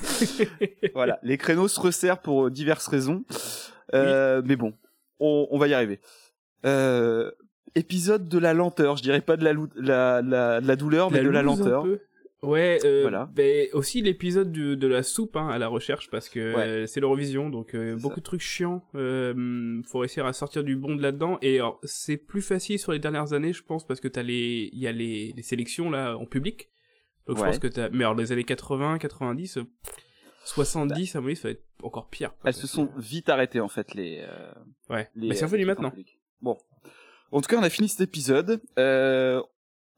[0.94, 3.24] voilà, les créneaux se resserrent pour euh, diverses raisons.
[3.94, 4.74] Euh, Mais bon,
[5.20, 6.00] on, on va y arriver.
[6.66, 7.32] Euh,
[7.76, 11.22] épisode de la lenteur, je dirais pas de la, la, la, de la douleur, mais
[11.24, 11.84] de la un lenteur.
[11.84, 12.00] peu.
[12.42, 13.30] Ouais, euh, Voilà.
[13.34, 16.62] ben, aussi l'épisode de la soupe hein, à la recherche parce que Ouais.
[16.68, 18.82] euh, c'est l'Eurovision, donc euh, beaucoup de trucs chiants.
[18.96, 21.38] Euh, faut réussir à sortir du bon de là-dedans.
[21.42, 24.80] Et c'est plus facile sur les dernières années, je pense, parce que t'as les, il
[24.80, 26.70] y a les, les sélections là en public.
[27.28, 29.64] Donc je pense que t'as, mais alors les années 80, 90, euh,
[30.46, 32.34] 70, à mon avis, ça va être encore pire.
[32.46, 34.20] Elles se sont vite arrêtées en fait les.
[34.22, 34.52] euh,
[34.90, 35.10] Ouais.
[35.16, 35.92] les, Mais c'est euh, revenu maintenant.
[36.42, 36.58] Bon.
[37.32, 38.62] En tout cas, on a fini cet épisode.
[38.80, 39.42] Euh,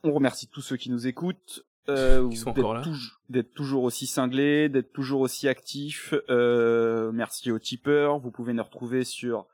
[0.03, 1.63] on remercie tous ceux qui nous écoutent.
[1.97, 2.81] Euh, Qui sont d'être encore là.
[2.81, 6.13] touj- D'être toujours aussi cinglés, d'être toujours aussi actifs.
[6.29, 8.19] Euh, merci aux tipeurs.
[8.19, 9.45] Vous pouvez nous retrouver sur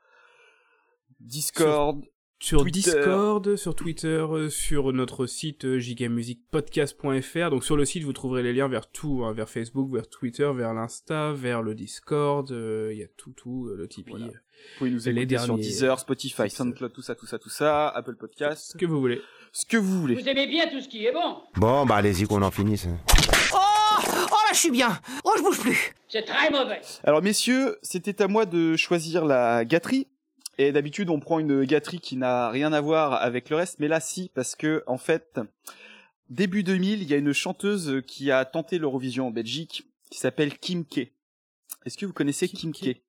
[1.20, 2.04] Discord.
[2.40, 2.80] sur Twitter.
[2.80, 7.50] Discord, sur Twitter, euh, sur notre site gigamusicpodcast.fr.
[7.50, 10.48] Donc sur le site, vous trouverez les liens vers tout, hein, vers Facebook, vers Twitter,
[10.54, 12.50] vers l'Insta, vers le Discord.
[12.52, 14.12] euh, Il y a tout, tout, le Tipeee.
[14.12, 17.48] Vous pouvez nous les écouter sur derniers, Deezer, Spotify, SoundCloud, tout ça, tout ça, tout
[17.48, 18.72] ça, Apple Podcast.
[18.72, 19.20] Ce que vous voulez.
[19.58, 20.14] Ce que vous voulez.
[20.14, 21.42] Vous aimez bien tout ce qui est bon.
[21.56, 22.86] Bon, bah allez-y qu'on en finisse.
[23.52, 26.80] Oh Oh là, je suis bien Oh, je bouge plus C'est très mauvais.
[27.02, 30.06] Alors messieurs, c'était à moi de choisir la gâterie.
[30.58, 33.88] Et d'habitude, on prend une gâterie qui n'a rien à voir avec le reste, mais
[33.88, 35.40] là si, parce que en fait,
[36.30, 40.56] début 2000, il y a une chanteuse qui a tenté l'Eurovision en Belgique, qui s'appelle
[40.56, 41.10] Kim K.
[41.84, 43.00] Est-ce que vous connaissez Kim, K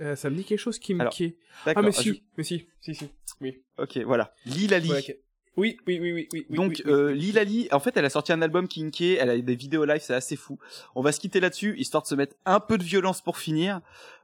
[0.00, 1.26] Euh, ça me dit quelque chose qui me Alors, Ah
[1.66, 3.08] d'accord, mais ah, si, je- mais si, si, si,
[3.40, 3.62] oui.
[3.78, 4.32] Ok, voilà.
[4.46, 4.90] Lilali.
[4.90, 5.20] Ouais.
[5.56, 6.46] Oui, oui, oui, oui, oui.
[6.50, 6.92] oui, Donc oui, oui.
[6.92, 10.00] euh, Lilali, en fait, elle a sorti un album Kinké, elle a des vidéos live,
[10.02, 10.58] c'est assez fou.
[10.94, 13.80] On va se quitter là-dessus, histoire de se mettre un peu de violence pour finir.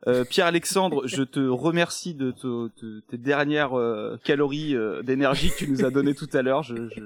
[0.06, 5.56] Euh, Pierre-Alexandre, je te remercie de, te- de tes dernières euh, calories euh, d'énergie que
[5.56, 6.62] tu nous as données tout à l'heure.
[6.62, 7.02] Je, je,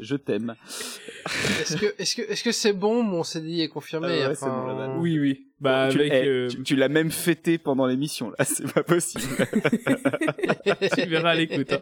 [0.00, 0.56] je t'aime.
[1.60, 4.08] Est-ce que, est-ce que, est-ce que c'est bon Mon CDI est confirmé?
[4.24, 5.00] Ah ouais, bon.
[5.00, 5.46] Oui, oui.
[5.60, 8.82] Bah, tu, avec, eh, euh, tu, tu l'as même fêté pendant l'émission, là, c'est pas
[8.82, 9.22] possible.
[10.94, 11.72] tu verras à l'écoute.
[11.72, 11.80] hein.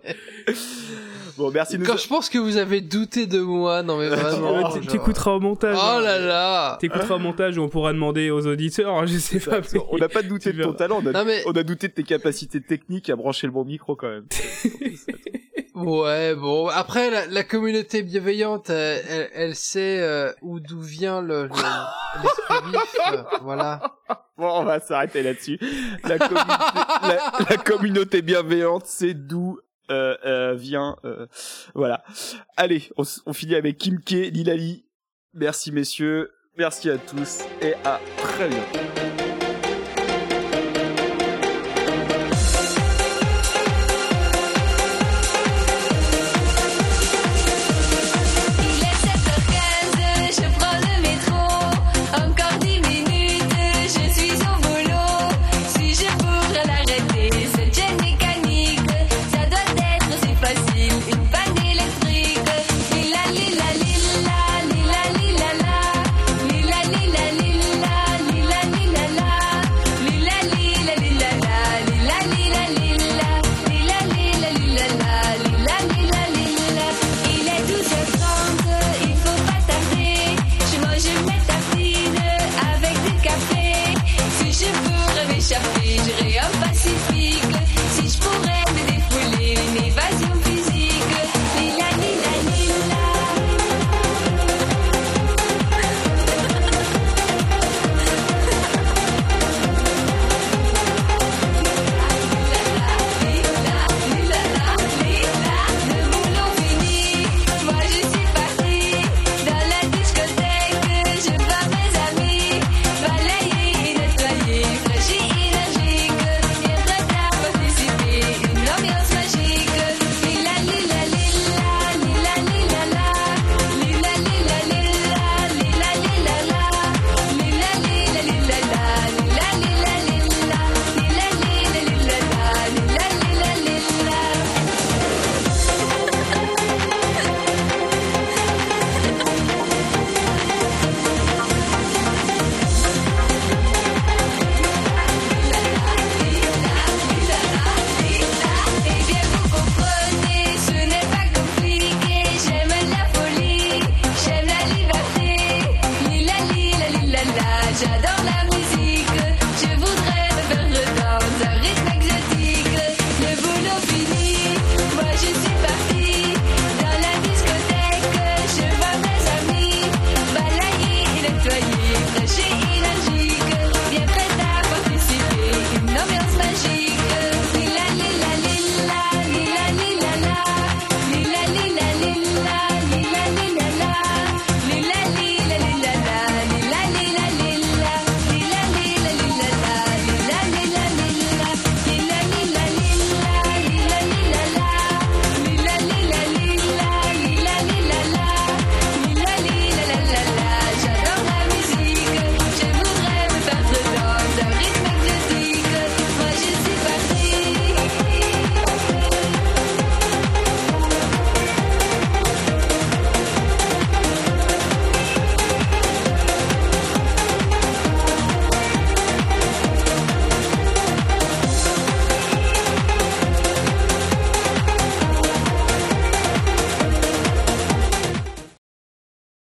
[1.36, 4.08] Bon, merci de nous Quand je pense que vous avez douté de moi, non mais
[4.14, 4.60] vraiment.
[4.70, 5.76] Genre- T'écouteras au montage.
[5.78, 6.00] Oh hein.
[6.00, 9.60] là là T'écouteras au montage où on pourra demander aux auditeurs, je sais pas.
[9.60, 11.88] mais- On n'a pas douté de ton talent, on a, Non, mais- on a douté
[11.88, 14.26] de tes capacités techniques à brancher le bon micro quand même.
[15.74, 16.68] Ouais, bon.
[16.68, 22.22] Après, la, la communauté bienveillante, euh, elle, elle sait euh, où d'où vient le, le-
[22.22, 22.96] l'esprit vif.
[23.12, 23.80] euh, voilà.
[24.36, 25.58] Bon, on va s'arrêter là-dessus.
[26.04, 26.46] La, communauté-
[27.02, 29.58] la, la communauté bienveillante, c'est d'où
[30.54, 30.96] vient.
[31.04, 31.26] euh,
[31.74, 32.04] voilà.
[32.56, 34.84] Allez, on, on finit avec Kim K, Lilali.
[35.34, 39.11] Merci messieurs, merci à tous et à très bientôt.